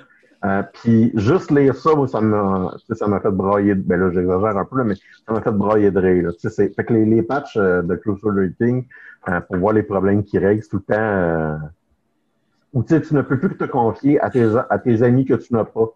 Euh, 0.45 0.63
puis 0.73 1.13
juste 1.15 1.53
lire 1.53 1.77
ça, 1.77 1.95
moi, 1.95 2.09
ça 2.09 2.21
m'a, 2.21 2.75
ça 2.91 3.07
m'a 3.07 3.21
fait 3.21 3.31
broyer. 3.31 3.75
Ben 3.75 4.01
là, 4.01 4.11
j'exagère 4.11 4.57
un 4.57 4.65
peu, 4.65 4.83
mais 4.83 4.95
ça 4.95 5.33
m'a 5.33 5.41
fait 5.41 5.53
broyer 5.53 5.91
de 5.91 6.01
rire. 6.01 6.25
Là. 6.25 6.51
Fait 6.51 6.85
que 6.85 6.93
les, 6.93 7.05
les 7.05 7.23
patchs 7.23 7.57
euh, 7.57 7.83
de 7.83 7.95
Closer 7.95 8.31
Rating, 8.35 8.85
euh, 9.29 9.41
pour 9.41 9.57
voir 9.59 9.75
les 9.75 9.85
problèmes 9.85 10.25
qui 10.25 10.39
règlent 10.39 10.67
tout 10.69 10.79
le 10.79 10.95
temps, 10.95 10.95
euh, 10.99 11.57
ou 12.73 12.83
tu 12.83 12.95
ne 12.95 13.23
peux 13.23 13.39
plus 13.39 13.57
te 13.57 13.65
confier 13.65 14.21
à 14.21 14.31
tes, 14.31 14.49
à 14.69 14.79
tes 14.79 15.03
amis 15.03 15.25
que 15.25 15.35
tu 15.35 15.53
n'as 15.53 15.65
pas. 15.65 15.89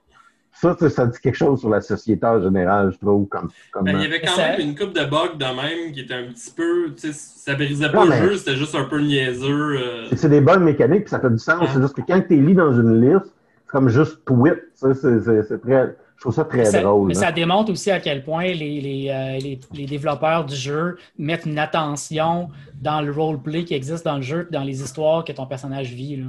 Ça, 0.60 0.74
ça 0.88 1.06
dit 1.06 1.18
quelque 1.20 1.36
chose 1.36 1.60
sur 1.60 1.68
la 1.68 1.82
société 1.82 2.26
en 2.26 2.42
général, 2.42 2.90
je 2.92 2.98
trouve. 2.98 3.26
Comme, 3.28 3.50
comme... 3.72 3.84
Ben, 3.84 3.98
il 3.98 4.02
y 4.02 4.06
avait 4.06 4.20
quand 4.20 4.36
même 4.36 4.60
une 4.60 4.74
coupe 4.74 4.94
de 4.94 5.04
bugs 5.04 5.36
de 5.38 5.44
même 5.44 5.92
qui 5.92 6.00
était 6.00 6.14
un 6.14 6.24
petit 6.32 6.50
peu. 6.50 6.92
Ça 7.12 7.54
brisait 7.54 7.90
pas 7.90 8.06
le 8.06 8.12
jeu, 8.12 8.36
c'était 8.36 8.56
juste 8.56 8.74
un 8.74 8.84
peu 8.84 9.00
niaiseux. 9.00 10.08
C'est 10.16 10.30
des 10.30 10.40
bugs 10.40 10.58
mécaniques, 10.58 11.02
puis 11.02 11.10
ça 11.10 11.20
fait 11.20 11.30
du 11.30 11.38
sens. 11.38 11.68
C'est 11.72 11.80
juste 11.80 11.94
que 11.94 12.00
quand 12.00 12.20
tu 12.26 12.38
es 12.38 12.40
lis 12.40 12.54
dans 12.54 12.72
une 12.72 13.00
liste, 13.00 13.32
comme 13.66 13.88
juste 13.88 14.24
tweet. 14.24 14.54
C'est 14.74 15.60
très. 15.60 15.96
Je 16.16 16.22
trouve 16.22 16.34
ça 16.34 16.44
très 16.44 16.82
drôle. 16.82 17.08
Mais 17.08 17.14
ça 17.14 17.30
démontre 17.30 17.70
aussi 17.70 17.90
à 17.90 18.00
quel 18.00 18.24
point 18.24 18.46
les, 18.46 19.08
euh, 19.10 19.38
les, 19.38 19.60
les, 19.74 19.86
développeurs 19.86 20.46
du 20.46 20.56
jeu 20.56 20.96
mettent 21.18 21.44
une 21.44 21.58
attention 21.58 22.48
dans 22.80 23.02
le 23.02 23.12
roleplay 23.12 23.64
qui 23.64 23.74
existe 23.74 24.06
dans 24.06 24.16
le 24.16 24.22
jeu 24.22 24.48
dans 24.50 24.62
les 24.62 24.80
histoires 24.80 25.24
que 25.24 25.32
ton 25.32 25.44
personnage 25.44 25.92
vit. 25.92 26.16
Là. 26.16 26.26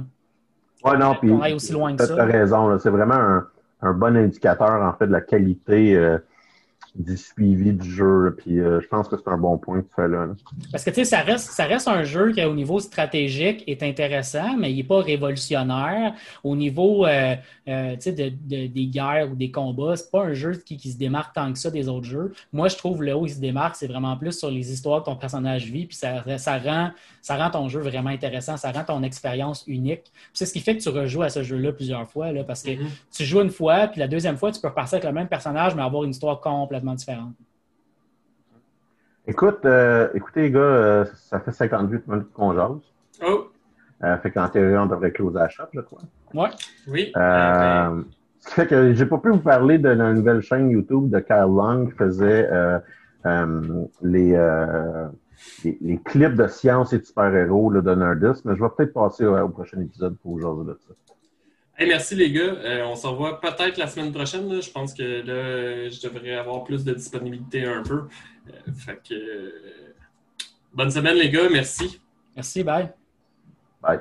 Ouais, 0.84 0.98
non, 0.98 1.14
puis. 1.14 1.32
aussi 1.54 1.72
loin 1.72 1.96
que 1.96 2.04
ça. 2.04 2.14
Tu 2.14 2.20
as 2.20 2.24
raison. 2.24 2.78
C'est 2.78 2.90
vraiment 2.90 3.14
un, 3.14 3.46
un, 3.80 3.92
bon 3.92 4.16
indicateur, 4.16 4.82
en 4.82 4.92
fait, 4.94 5.06
de 5.06 5.12
la 5.12 5.20
qualité. 5.20 5.96
Euh, 5.96 6.18
du 6.98 7.16
suivi 7.16 7.72
du 7.72 7.88
jeu. 7.88 8.34
Puis 8.38 8.58
euh, 8.58 8.80
je 8.80 8.88
pense 8.88 9.08
que 9.08 9.16
c'est 9.16 9.28
un 9.28 9.38
bon 9.38 9.56
point 9.56 9.82
que 9.82 9.86
tu 9.86 9.94
fais 9.94 10.08
là. 10.08 10.28
Parce 10.72 10.84
que 10.84 10.90
tu 10.90 10.96
sais, 10.96 11.04
ça 11.04 11.20
reste, 11.20 11.50
ça 11.50 11.64
reste 11.64 11.86
un 11.86 12.02
jeu 12.02 12.32
qui, 12.32 12.44
au 12.44 12.54
niveau 12.54 12.80
stratégique, 12.80 13.62
est 13.66 13.82
intéressant, 13.82 14.56
mais 14.56 14.72
il 14.72 14.76
n'est 14.76 14.84
pas 14.84 15.00
révolutionnaire. 15.00 16.14
Au 16.42 16.56
niveau 16.56 17.06
euh, 17.06 17.36
euh, 17.68 17.96
de, 17.96 18.10
de, 18.10 18.66
des 18.66 18.86
guerres 18.86 19.30
ou 19.30 19.36
des 19.36 19.50
combats, 19.50 19.96
c'est 19.96 20.10
pas 20.10 20.24
un 20.24 20.34
jeu 20.34 20.52
qui, 20.52 20.76
qui, 20.76 20.90
se 20.90 20.98
démarque 20.98 21.34
tant 21.34 21.52
que 21.52 21.58
ça 21.58 21.70
des 21.70 21.88
autres 21.88 22.06
jeux. 22.06 22.32
Moi, 22.52 22.68
je 22.68 22.76
trouve 22.76 23.02
là 23.02 23.16
où 23.16 23.26
il 23.26 23.32
se 23.32 23.40
démarque, 23.40 23.76
c'est 23.76 23.86
vraiment 23.86 24.16
plus 24.16 24.32
sur 24.32 24.50
les 24.50 24.72
histoires 24.72 25.00
que 25.00 25.06
ton 25.06 25.16
personnage 25.16 25.66
vit, 25.66 25.86
puis 25.86 25.96
ça, 25.96 26.38
ça, 26.38 26.58
rend, 26.58 26.90
ça 27.22 27.36
rend 27.36 27.50
ton 27.50 27.68
jeu 27.68 27.80
vraiment 27.80 28.10
intéressant, 28.10 28.56
ça 28.56 28.72
rend 28.72 28.84
ton 28.84 29.02
expérience 29.04 29.64
unique. 29.68 30.10
C'est 30.32 30.46
ce 30.46 30.52
qui 30.52 30.60
fait 30.60 30.76
que 30.76 30.82
tu 30.82 30.88
rejoues 30.88 31.22
à 31.22 31.28
ce 31.28 31.42
jeu-là 31.44 31.72
plusieurs 31.72 32.08
fois, 32.08 32.32
là, 32.32 32.42
parce 32.42 32.62
que 32.62 32.70
mm-hmm. 32.70 32.88
tu 33.16 33.24
joues 33.24 33.40
une 33.40 33.50
fois, 33.50 33.86
puis 33.86 34.00
la 34.00 34.08
deuxième 34.08 34.36
fois, 34.36 34.50
tu 34.50 34.60
peux 34.60 34.68
repartir 34.68 34.96
avec 34.96 35.04
le 35.04 35.12
même 35.12 35.28
personnage, 35.28 35.74
mais 35.76 35.82
avoir 35.82 36.04
une 36.04 36.10
histoire 36.10 36.40
complètement 36.40 36.87
différentes. 36.94 37.34
Écoute, 39.28 39.66
euh, 39.66 40.08
écoutez, 40.14 40.42
les 40.42 40.50
gars, 40.50 40.60
euh, 40.60 41.04
ça 41.14 41.38
fait 41.40 41.52
58 41.52 42.08
minutes 42.08 42.32
qu'on 42.32 42.54
jase. 42.54 42.80
Oh! 43.22 43.48
Euh, 44.02 44.16
fait 44.18 44.30
qu'en 44.30 44.48
théorie, 44.48 44.78
on 44.78 44.86
devrait 44.86 45.12
closer 45.12 45.38
la 45.38 45.48
shop, 45.50 45.64
je 45.74 45.80
crois. 45.80 46.00
Ouais. 46.32 46.48
Oui. 46.86 47.12
Euh, 47.14 48.02
ce 48.38 48.48
qui 48.48 48.54
fait 48.54 48.66
que 48.66 48.94
j'ai 48.94 49.04
pas 49.04 49.18
pu 49.18 49.28
vous 49.28 49.40
parler 49.40 49.76
de 49.76 49.90
la 49.90 50.14
nouvelle 50.14 50.40
chaîne 50.40 50.70
YouTube 50.70 51.10
de 51.10 51.18
Kyle 51.18 51.44
Long 51.48 51.86
qui 51.86 51.92
faisait 51.92 52.48
les, 54.02 54.38
les, 55.82 55.98
clips 55.98 56.34
de 56.34 56.46
science 56.46 56.94
et 56.94 56.98
de 56.98 57.04
super-héros 57.04 57.70
de 57.72 57.94
Nerdist, 57.94 58.46
mais 58.46 58.56
je 58.56 58.62
vais 58.62 58.70
peut-être 58.74 58.94
passer 58.94 59.26
au, 59.26 59.48
prochain 59.48 59.80
épisode 59.80 60.16
pour 60.18 60.40
jaser 60.40 60.64
de 60.64 60.78
ça 60.86 60.94
merci 61.86 62.14
les 62.14 62.30
gars. 62.32 62.42
Euh, 62.42 62.84
on 62.86 62.96
se 62.96 63.06
revoit 63.06 63.40
peut-être 63.40 63.76
la 63.76 63.86
semaine 63.86 64.12
prochaine. 64.12 64.60
Je 64.60 64.70
pense 64.70 64.94
que 64.94 65.02
là, 65.02 65.88
je 65.88 66.00
devrais 66.02 66.34
avoir 66.34 66.64
plus 66.64 66.84
de 66.84 66.92
disponibilité 66.92 67.64
un 67.64 67.82
peu. 67.82 68.08
Euh, 68.48 68.72
fait 68.76 69.00
que, 69.08 69.54
bonne 70.74 70.90
semaine 70.90 71.16
les 71.16 71.30
gars. 71.30 71.48
Merci. 71.48 72.00
Merci. 72.34 72.64
Bye. 72.64 72.92
Bye. 73.80 74.00